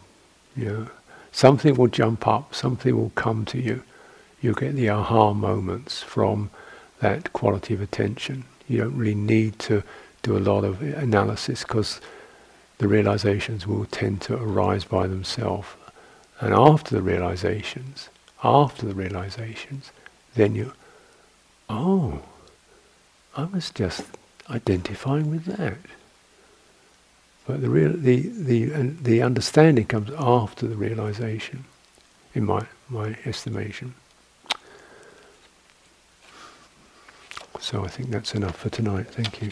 you 0.55 0.65
know, 0.65 0.87
something 1.31 1.75
will 1.75 1.87
jump 1.87 2.25
up, 2.25 2.55
something 2.55 2.95
will 2.95 3.11
come 3.15 3.43
to 3.45 3.59
you. 3.59 3.83
You'll 4.41 4.55
get 4.55 4.75
the 4.75 4.89
aha 4.89 5.33
moments 5.33 6.01
from 6.01 6.49
that 6.99 7.33
quality 7.33 7.73
of 7.73 7.81
attention. 7.81 8.45
You 8.67 8.77
don't 8.79 8.97
really 8.97 9.15
need 9.15 9.59
to 9.59 9.83
do 10.23 10.37
a 10.37 10.39
lot 10.39 10.63
of 10.63 10.81
analysis 10.81 11.63
because 11.63 11.99
the 12.77 12.87
realizations 12.87 13.67
will 13.67 13.85
tend 13.85 14.21
to 14.21 14.35
arise 14.35 14.85
by 14.85 15.07
themselves. 15.07 15.67
And 16.39 16.53
after 16.53 16.95
the 16.95 17.01
realizations, 17.01 18.09
after 18.43 18.85
the 18.85 18.95
realizations, 18.95 19.91
then 20.35 20.55
you, 20.55 20.73
oh, 21.69 22.21
I 23.35 23.45
was 23.45 23.71
just 23.71 24.03
identifying 24.49 25.31
with 25.31 25.45
that. 25.45 25.77
But 27.47 27.61
the 27.61 27.69
real, 27.69 27.93
the 27.93 28.21
the 28.29 28.65
the 29.01 29.21
understanding 29.21 29.85
comes 29.85 30.11
after 30.17 30.67
the 30.67 30.75
realization, 30.75 31.65
in 32.35 32.45
my 32.45 32.65
my 32.89 33.17
estimation. 33.25 33.95
So 37.59 37.85
I 37.85 37.87
think 37.89 38.09
that's 38.11 38.35
enough 38.35 38.57
for 38.57 38.69
tonight. 38.69 39.07
Thank 39.11 39.41
you. 39.41 39.51